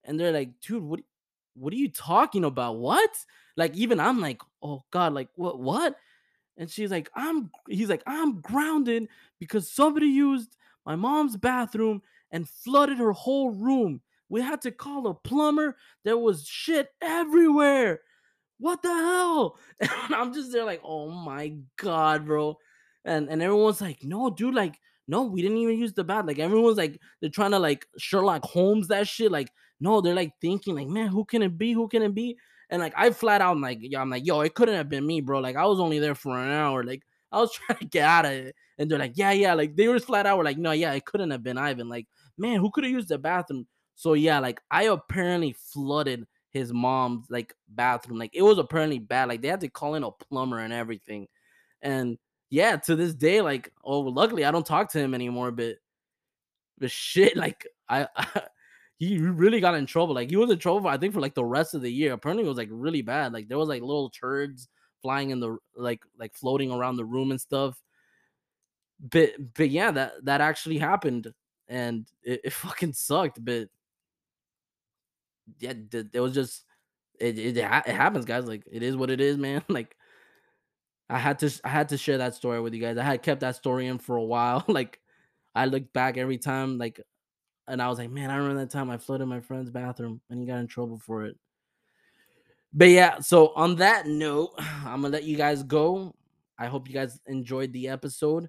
And 0.05 0.19
they're 0.21 0.33
like 0.33 0.51
dude 0.61 0.85
what 0.85 1.01
what 1.55 1.73
are 1.73 1.77
you 1.77 1.91
talking 1.91 2.45
about? 2.45 2.77
What? 2.77 3.11
Like 3.57 3.75
even 3.75 3.99
i'm 3.99 4.21
like 4.21 4.41
oh 4.63 4.85
god 4.93 5.15
like 5.15 5.31
what 5.35 5.59
what? 5.59 5.97
And 6.57 6.71
she's 6.71 6.93
like 6.93 7.11
i'm 7.17 7.51
he's 7.69 7.91
like 7.91 8.05
i'm 8.07 8.41
grounded 8.41 9.09
because 9.41 9.69
somebody 9.69 10.07
used 10.07 10.57
my 10.87 10.97
mom's 10.97 11.37
bathroom 11.37 12.03
and 12.31 12.49
flooded 12.49 12.99
her 12.99 13.13
whole 13.13 13.51
room. 13.51 14.01
We 14.29 14.41
had 14.41 14.61
to 14.63 14.71
call 14.71 15.07
a 15.07 15.15
plumber. 15.15 15.77
There 16.05 16.19
was 16.19 16.47
shit 16.47 16.89
everywhere. 17.01 18.01
What 18.59 18.83
the 18.83 18.89
hell? 18.89 19.59
And 19.81 20.15
i'm 20.15 20.33
just 20.33 20.53
there 20.53 20.65
like 20.65 20.81
oh 20.85 21.11
my 21.11 21.57
god 21.77 22.27
bro. 22.27 22.59
And 23.05 23.29
and 23.29 23.41
everyone's 23.43 23.81
like 23.81 24.03
no 24.03 24.31
dude 24.31 24.55
like 24.55 24.79
no 25.07 25.23
we 25.23 25.43
didn't 25.43 25.59
even 25.59 25.79
use 25.79 25.95
the 25.95 26.05
bath. 26.05 26.27
Like 26.27 26.39
everyone's 26.39 26.77
like 26.77 27.01
they're 27.21 27.31
trying 27.31 27.53
to 27.53 27.59
like 27.59 27.87
sherlock 27.97 28.45
holmes 28.45 28.89
that 28.89 29.09
shit. 29.09 29.33
Like 29.33 29.51
no 29.81 30.01
they're 30.01 30.15
like 30.15 30.33
thinking 30.41 30.75
like 30.75 30.89
man 30.89 31.09
who 31.09 31.25
can 31.25 31.43
it 31.43 31.57
be? 31.57 31.73
Who 31.73 31.89
can 31.89 32.03
it 32.03 32.15
be? 32.15 32.37
And 32.71 32.83
like 32.83 32.93
I 32.97 33.11
flat 33.11 33.41
out 33.41 33.59
like, 33.59 33.79
yo, 33.81 34.01
I'm 34.01 34.11
like, 34.11 34.27
yo, 34.27 34.41
it 34.41 34.55
couldn't 34.55 34.75
have 34.75 34.89
been 34.89 35.07
me, 35.07 35.21
bro. 35.21 35.39
Like 35.41 35.57
I 35.57 35.65
was 35.67 35.81
only 35.81 35.99
there 35.99 36.15
for 36.15 36.37
an 36.37 36.51
hour. 36.51 36.83
Like 36.83 37.03
I 37.33 37.41
was 37.41 37.53
trying 37.67 37.79
to 37.79 37.85
get 37.85 38.05
out 38.05 38.25
of 38.25 38.33
it. 38.33 38.57
And 38.79 38.91
they're 38.91 38.99
like, 38.99 39.17
yeah, 39.17 39.33
yeah. 39.33 39.55
Like 39.55 39.77
they 39.77 39.89
were 39.89 39.99
flat 39.99 40.27
out 40.27 40.39
were 40.39 40.45
like, 40.45 40.59
no, 40.59 40.73
yeah, 40.73 40.93
it 40.93 41.05
couldn't 41.05 41.31
have 41.31 41.43
been 41.43 41.59
Ivan. 41.59 41.89
Like, 41.89 42.07
man, 42.37 42.61
who 42.61 42.71
could 42.71 42.85
have 42.85 42.93
used 42.93 43.09
the 43.09 43.19
bathroom? 43.19 43.67
So 43.97 44.15
yeah, 44.15 44.39
like 44.39 44.61
I 44.71 44.85
apparently 44.85 45.57
flooded 45.73 46.27
his 46.51 46.73
mom's 46.73 47.27
like 47.31 47.55
bathroom. 47.69 48.19
Like 48.19 48.31
it 48.35 48.43
was 48.43 48.59
apparently 48.59 48.99
bad. 48.99 49.29
Like 49.29 49.43
they 49.43 49.49
had 49.49 49.61
to 49.61 49.69
call 49.69 49.95
in 49.95 50.05
a 50.05 50.11
plumber 50.11 50.61
and 50.61 50.73
everything. 50.73 51.27
And 51.83 52.19
yeah, 52.51 52.77
to 52.77 52.97
this 52.97 53.15
day, 53.15 53.41
like, 53.41 53.73
oh, 53.85 54.01
luckily 54.01 54.45
I 54.45 54.51
don't 54.51 54.67
talk 54.67 54.91
to 54.93 55.01
him 55.01 55.15
anymore, 55.15 55.51
but 55.51 55.77
but 56.79 56.91
shit, 56.91 57.37
like 57.37 57.67
I, 57.89 58.07
I 58.17 58.43
he 58.99 59.19
really 59.19 59.61
got 59.61 59.75
in 59.75 59.87
trouble. 59.87 60.15
Like 60.15 60.31
he 60.31 60.37
was 60.37 60.51
in 60.51 60.59
trouble, 60.59 60.89
I 60.89 60.97
think, 60.97 61.15
for 61.15 61.21
like 61.21 61.35
the 61.35 61.45
rest 61.45 61.75
of 61.75 61.83
the 61.83 61.93
year. 61.93 62.13
Apparently, 62.13 62.45
it 62.45 62.49
was 62.49 62.59
like 62.59 62.71
really 62.71 63.03
bad. 63.03 63.33
Like 63.33 63.49
there 63.49 63.59
was 63.59 63.69
like 63.69 63.83
little 63.83 64.11
turds 64.11 64.69
flying 65.03 65.31
in 65.31 65.41
the 65.41 65.57
like 65.77 66.01
like 66.19 66.35
floating 66.35 66.71
around 66.73 66.97
the 66.97 67.05
room 67.05 67.31
and 67.31 67.41
stuff. 67.41 67.81
But 69.01 69.33
but 69.55 69.71
yeah, 69.71 69.91
that 69.93 70.25
that 70.25 70.41
actually 70.41 70.79
happened, 70.79 71.33
and 71.69 72.07
it, 72.23 72.41
it 72.45 72.53
fucking 72.53 72.95
sucked. 72.95 73.45
But 73.45 73.69
yeah, 75.59 75.75
it 75.93 76.21
was 76.21 76.35
just 76.35 76.65
it, 77.21 77.39
it 77.39 77.57
it 77.57 77.65
happens, 77.65 78.25
guys. 78.25 78.47
Like 78.47 78.65
it 78.71 78.83
is 78.83 78.97
what 78.97 79.11
it 79.11 79.21
is, 79.21 79.37
man. 79.39 79.63
Like 79.69 79.97
I 81.11 81.19
had 81.19 81.39
to 81.41 81.51
I 81.65 81.69
had 81.69 81.89
to 81.91 81.99
share 81.99 82.19
that 82.19 82.35
story 82.35 82.61
with 82.61 82.75
you 82.75 82.81
guys. 82.81 82.99
I 82.99 83.05
had 83.05 83.23
kept 83.23 83.41
that 83.41 83.57
story 83.57 83.87
in 83.87 83.99
for 83.99 84.17
a 84.17 84.25
while. 84.25 84.65
like 84.69 85.01
I 85.55 85.67
looked 85.67 85.93
back 85.93 86.19
every 86.19 86.39
time, 86.39 86.79
like 86.79 87.01
and 87.67 87.83
I 87.83 87.89
was 87.89 87.99
like, 87.99 88.11
man, 88.11 88.31
I 88.31 88.37
remember 88.37 88.61
that 88.61 88.71
time 88.71 88.91
I 88.91 88.99
flooded 88.99 89.29
my 89.29 89.41
friend's 89.41 89.71
bathroom 89.71 90.21
and 90.31 90.41
he 90.41 90.47
got 90.47 90.59
in 90.59 90.67
trouble 90.67 90.99
for 90.99 91.27
it. 91.27 91.37
But 92.73 92.89
yeah, 92.91 93.19
so 93.21 93.53
on 93.55 93.77
that 93.77 94.07
note, 94.07 94.53
I'm 94.59 95.03
gonna 95.03 95.09
let 95.09 95.25
you 95.25 95.37
guys 95.37 95.63
go. 95.63 96.15
I 96.59 96.67
hope 96.67 96.89
you 96.89 96.95
guys 96.95 97.21
enjoyed 97.27 97.73
the 97.73 97.89
episode, 97.89 98.49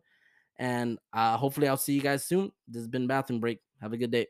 and 0.57 0.97
uh, 1.13 1.37
hopefully, 1.37 1.67
I'll 1.67 1.77
see 1.77 1.93
you 1.93 2.01
guys 2.01 2.25
soon. 2.25 2.51
This 2.67 2.81
has 2.81 2.87
been 2.87 3.07
Bathroom 3.07 3.39
Break. 3.39 3.59
Have 3.81 3.93
a 3.93 3.97
good 3.97 4.11
day. 4.11 4.27